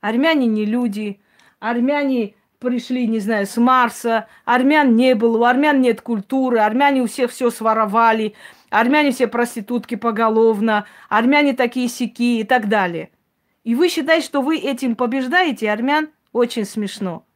Армяне 0.00 0.46
не 0.46 0.64
люди, 0.64 1.20
армяне 1.58 2.34
пришли, 2.60 3.06
не 3.08 3.18
знаю, 3.18 3.46
с 3.46 3.56
Марса, 3.56 4.28
армян 4.44 4.94
не 4.94 5.14
было, 5.14 5.38
у 5.38 5.44
армян 5.44 5.80
нет 5.80 6.00
культуры, 6.00 6.60
армяне 6.60 7.02
у 7.02 7.06
всех 7.06 7.32
все 7.32 7.50
своровали, 7.50 8.34
армяне 8.70 9.10
все 9.10 9.26
проститутки 9.26 9.96
поголовно, 9.96 10.86
армяне 11.08 11.52
такие 11.54 11.88
сики 11.88 12.40
и 12.40 12.44
так 12.44 12.68
далее. 12.68 13.10
И 13.64 13.74
вы 13.74 13.88
считаете, 13.88 14.24
что 14.24 14.40
вы 14.40 14.58
этим 14.58 14.94
побеждаете 14.94 15.70
армян? 15.70 16.08
Очень 16.32 16.64
смешно. 16.64 17.26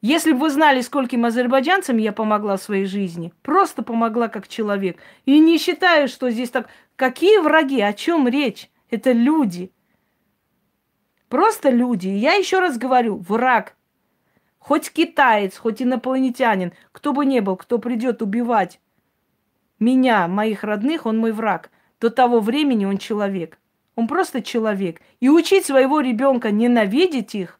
Если 0.00 0.32
бы 0.32 0.38
вы 0.38 0.50
знали, 0.50 0.80
скольким 0.80 1.24
азербайджанцам 1.26 1.98
я 1.98 2.12
помогла 2.12 2.56
в 2.56 2.62
своей 2.62 2.86
жизни, 2.86 3.32
просто 3.42 3.82
помогла 3.82 4.28
как 4.28 4.48
человек. 4.48 4.98
И 5.26 5.38
не 5.38 5.58
считаю, 5.58 6.08
что 6.08 6.30
здесь 6.30 6.50
так... 6.50 6.68
Какие 6.96 7.38
враги? 7.38 7.80
О 7.80 7.92
чем 7.92 8.28
речь? 8.28 8.70
Это 8.90 9.12
люди. 9.12 9.72
Просто 11.28 11.70
люди. 11.70 12.08
Я 12.08 12.34
еще 12.34 12.60
раз 12.60 12.78
говорю, 12.78 13.16
враг. 13.18 13.76
Хоть 14.58 14.90
китаец, 14.90 15.56
хоть 15.56 15.80
инопланетянин, 15.80 16.72
кто 16.92 17.12
бы 17.12 17.24
ни 17.24 17.40
был, 17.40 17.56
кто 17.56 17.78
придет 17.78 18.20
убивать 18.20 18.80
меня, 19.80 20.28
моих 20.28 20.62
родных, 20.62 21.06
он 21.06 21.18
мой 21.18 21.32
враг. 21.32 21.70
До 22.00 22.10
того 22.10 22.40
времени 22.40 22.84
он 22.84 22.98
человек. 22.98 23.58
Он 23.96 24.06
просто 24.06 24.42
человек. 24.42 25.00
И 25.18 25.28
учить 25.28 25.66
своего 25.66 26.00
ребенка 26.00 26.50
ненавидеть 26.50 27.34
их, 27.34 27.59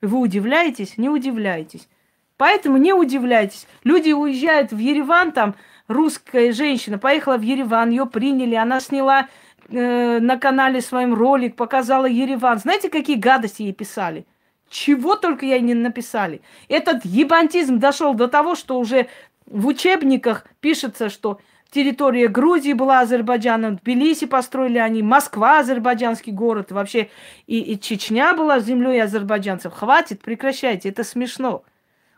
вы 0.00 0.18
удивляетесь? 0.18 0.96
Не 0.96 1.08
удивляйтесь. 1.08 1.88
Поэтому 2.36 2.76
не 2.76 2.92
удивляйтесь. 2.92 3.66
Люди 3.82 4.12
уезжают 4.12 4.72
в 4.72 4.78
Ереван, 4.78 5.32
там 5.32 5.56
русская 5.88 6.52
женщина 6.52 6.98
поехала 6.98 7.36
в 7.36 7.42
Ереван, 7.42 7.90
ее 7.90 8.06
приняли, 8.06 8.54
она 8.54 8.80
сняла 8.80 9.28
э, 9.68 10.20
на 10.20 10.38
канале 10.38 10.80
своем 10.80 11.14
ролик, 11.14 11.56
показала 11.56 12.06
Ереван. 12.06 12.58
Знаете, 12.58 12.90
какие 12.90 13.16
гадости 13.16 13.62
ей 13.62 13.72
писали? 13.72 14.24
Чего 14.70 15.16
только 15.16 15.46
ей 15.46 15.60
не 15.60 15.74
написали. 15.74 16.42
Этот 16.68 17.04
ебантизм 17.04 17.78
дошел 17.78 18.14
до 18.14 18.28
того, 18.28 18.54
что 18.54 18.78
уже 18.78 19.08
в 19.46 19.66
учебниках 19.66 20.44
пишется, 20.60 21.08
что 21.08 21.40
территория 21.70 22.28
Грузии 22.28 22.72
была 22.72 23.00
Азербайджаном, 23.00 23.76
Тбилиси 23.76 24.26
построили 24.26 24.78
они, 24.78 25.02
Москва 25.02 25.60
азербайджанский 25.60 26.32
город, 26.32 26.72
вообще 26.72 27.10
и, 27.46 27.60
и 27.60 27.78
Чечня 27.78 28.34
была 28.34 28.60
землей 28.60 29.02
азербайджанцев. 29.02 29.72
Хватит, 29.72 30.22
прекращайте, 30.22 30.88
это 30.88 31.04
смешно. 31.04 31.64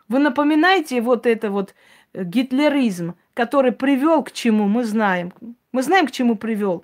Вы 0.07 0.19
напоминаете 0.19 1.01
вот 1.01 1.25
это 1.25 1.51
вот 1.51 1.73
э, 2.13 2.23
гитлеризм, 2.23 3.15
который 3.33 3.71
привел 3.71 4.23
к 4.23 4.31
чему, 4.31 4.67
мы 4.67 4.83
знаем. 4.83 5.33
Мы 5.71 5.83
знаем, 5.83 6.07
к 6.07 6.11
чему 6.11 6.35
привел. 6.35 6.83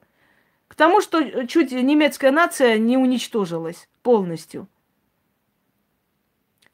К 0.67 0.75
тому, 0.75 1.01
что 1.01 1.45
чуть 1.47 1.71
немецкая 1.71 2.31
нация 2.31 2.77
не 2.77 2.97
уничтожилась 2.97 3.89
полностью. 4.01 4.67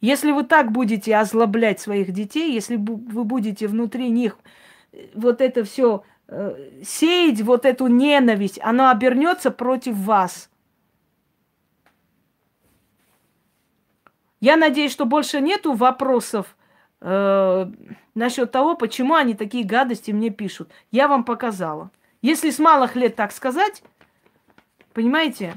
Если 0.01 0.31
вы 0.31 0.43
так 0.43 0.71
будете 0.71 1.15
озлоблять 1.15 1.79
своих 1.79 2.11
детей, 2.11 2.51
если 2.51 2.75
вы 2.75 3.23
будете 3.23 3.67
внутри 3.67 4.09
них 4.09 4.37
вот 5.13 5.41
это 5.41 5.63
все 5.63 6.03
э, 6.27 6.81
сеять, 6.83 7.41
вот 7.41 7.65
эту 7.65 7.87
ненависть, 7.87 8.59
оно 8.61 8.89
обернется 8.89 9.51
против 9.51 9.95
вас. 9.95 10.49
Я 14.39 14.57
надеюсь, 14.57 14.91
что 14.91 15.05
больше 15.05 15.39
нету 15.39 15.73
вопросов 15.73 16.57
э, 17.01 17.71
насчет 18.13 18.51
того, 18.51 18.75
почему 18.75 19.15
они 19.15 19.35
такие 19.35 19.63
гадости 19.63 20.11
мне 20.11 20.29
пишут. 20.29 20.69
Я 20.91 21.07
вам 21.07 21.23
показала. 21.23 21.91
Если 22.21 22.49
с 22.49 22.59
малых 22.59 22.95
лет 22.95 23.15
так 23.15 23.31
сказать, 23.31 23.83
понимаете, 24.93 25.55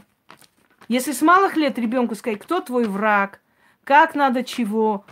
если 0.88 1.12
с 1.12 1.22
малых 1.22 1.56
лет 1.56 1.78
ребенку 1.78 2.14
сказать, 2.14 2.38
кто 2.38 2.60
твой 2.60 2.84
враг, 2.84 3.40
как 3.82 4.14
надо 4.14 4.44
чего, 4.44 5.04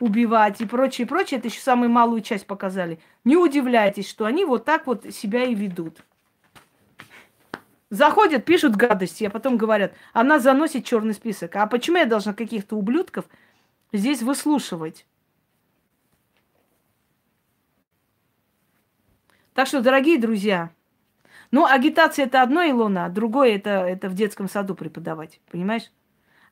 убивать 0.00 0.60
и 0.60 0.66
прочее, 0.66 1.06
прочее. 1.06 1.38
Это 1.38 1.48
еще 1.48 1.60
самую 1.60 1.90
малую 1.90 2.22
часть 2.22 2.46
показали. 2.46 2.98
Не 3.24 3.36
удивляйтесь, 3.36 4.08
что 4.08 4.24
они 4.24 4.44
вот 4.44 4.64
так 4.64 4.86
вот 4.86 5.04
себя 5.12 5.44
и 5.44 5.54
ведут. 5.54 6.02
Заходят, 7.90 8.44
пишут 8.44 8.76
гадости, 8.76 9.24
а 9.24 9.30
потом 9.30 9.56
говорят, 9.56 9.92
она 10.12 10.38
заносит 10.38 10.84
черный 10.84 11.12
список. 11.12 11.56
А 11.56 11.66
почему 11.66 11.98
я 11.98 12.06
должна 12.06 12.32
каких-то 12.32 12.76
ублюдков 12.76 13.24
здесь 13.92 14.22
выслушивать? 14.22 15.06
Так 19.54 19.66
что, 19.66 19.82
дорогие 19.82 20.18
друзья, 20.18 20.70
ну, 21.50 21.66
агитация 21.66 22.26
это 22.26 22.42
одно, 22.42 22.62
Илона, 22.62 23.06
а 23.06 23.08
другое 23.08 23.56
это, 23.56 23.70
это 23.70 24.08
в 24.08 24.14
детском 24.14 24.48
саду 24.48 24.76
преподавать, 24.76 25.40
понимаешь? 25.50 25.90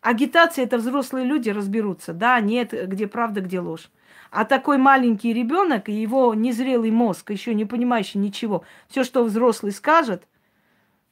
Агитация 0.00 0.64
это 0.64 0.78
взрослые 0.78 1.24
люди 1.24 1.50
разберутся. 1.50 2.12
Да, 2.12 2.40
нет, 2.40 2.72
где 2.72 3.06
правда, 3.06 3.40
где 3.40 3.60
ложь. 3.60 3.90
А 4.30 4.44
такой 4.44 4.78
маленький 4.78 5.32
ребенок 5.32 5.88
и 5.88 5.92
его 5.92 6.34
незрелый 6.34 6.90
мозг, 6.90 7.30
еще 7.30 7.54
не 7.54 7.64
понимающий 7.64 8.20
ничего, 8.20 8.64
все, 8.88 9.04
что 9.04 9.24
взрослый 9.24 9.72
скажет, 9.72 10.26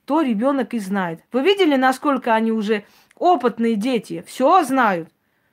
то 0.04 0.20
ребенок 0.20 0.74
и 0.74 0.78
знает. 0.78 1.24
Вы 1.32 1.42
видели, 1.42 1.76
насколько 1.76 2.34
они 2.34 2.52
уже 2.52 2.84
опытные 3.16 3.76
дети, 3.76 4.22
все 4.26 4.62
знают, 4.64 5.08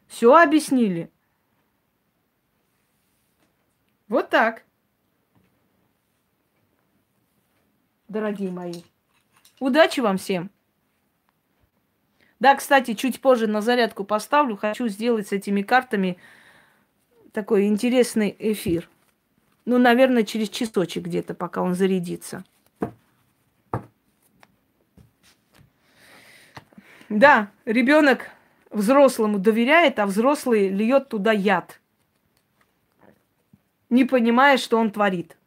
все 0.08 0.36
объяснили. 0.36 1.10
Вот 4.08 4.30
так. 4.30 4.64
Дорогие 8.08 8.52
мои. 8.52 8.84
Удачи 9.60 10.02
вам 10.02 10.18
всем! 10.18 10.52
Да, 12.40 12.56
кстати, 12.56 12.94
чуть 12.94 13.22
позже 13.22 13.48
на 13.48 13.62
зарядку 13.62 14.04
поставлю. 14.04 14.58
Хочу 14.58 14.90
сделать 14.90 15.30
с 15.30 15.32
этими 15.32 15.62
картами 15.62 16.18
такой 17.34 17.66
интересный 17.66 18.34
эфир. 18.40 18.90
Ну, 19.66 19.78
наверное, 19.78 20.24
через 20.24 20.50
часочек 20.50 21.06
где-то, 21.06 21.34
пока 21.34 21.62
он 21.62 21.74
зарядится. 21.74 22.46
Да, 27.10 27.52
ребенок 27.66 28.30
взрослому 28.72 29.40
доверяет, 29.40 30.00
а 30.00 30.06
взрослый 30.06 30.70
льет 30.70 31.10
туда 31.10 31.32
яд, 31.32 31.80
не 33.90 34.06
понимая, 34.06 34.58
что 34.58 34.78
он 34.78 34.92
творит. 34.92 35.38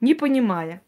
Не 0.00 0.14
понимая. 0.14 0.82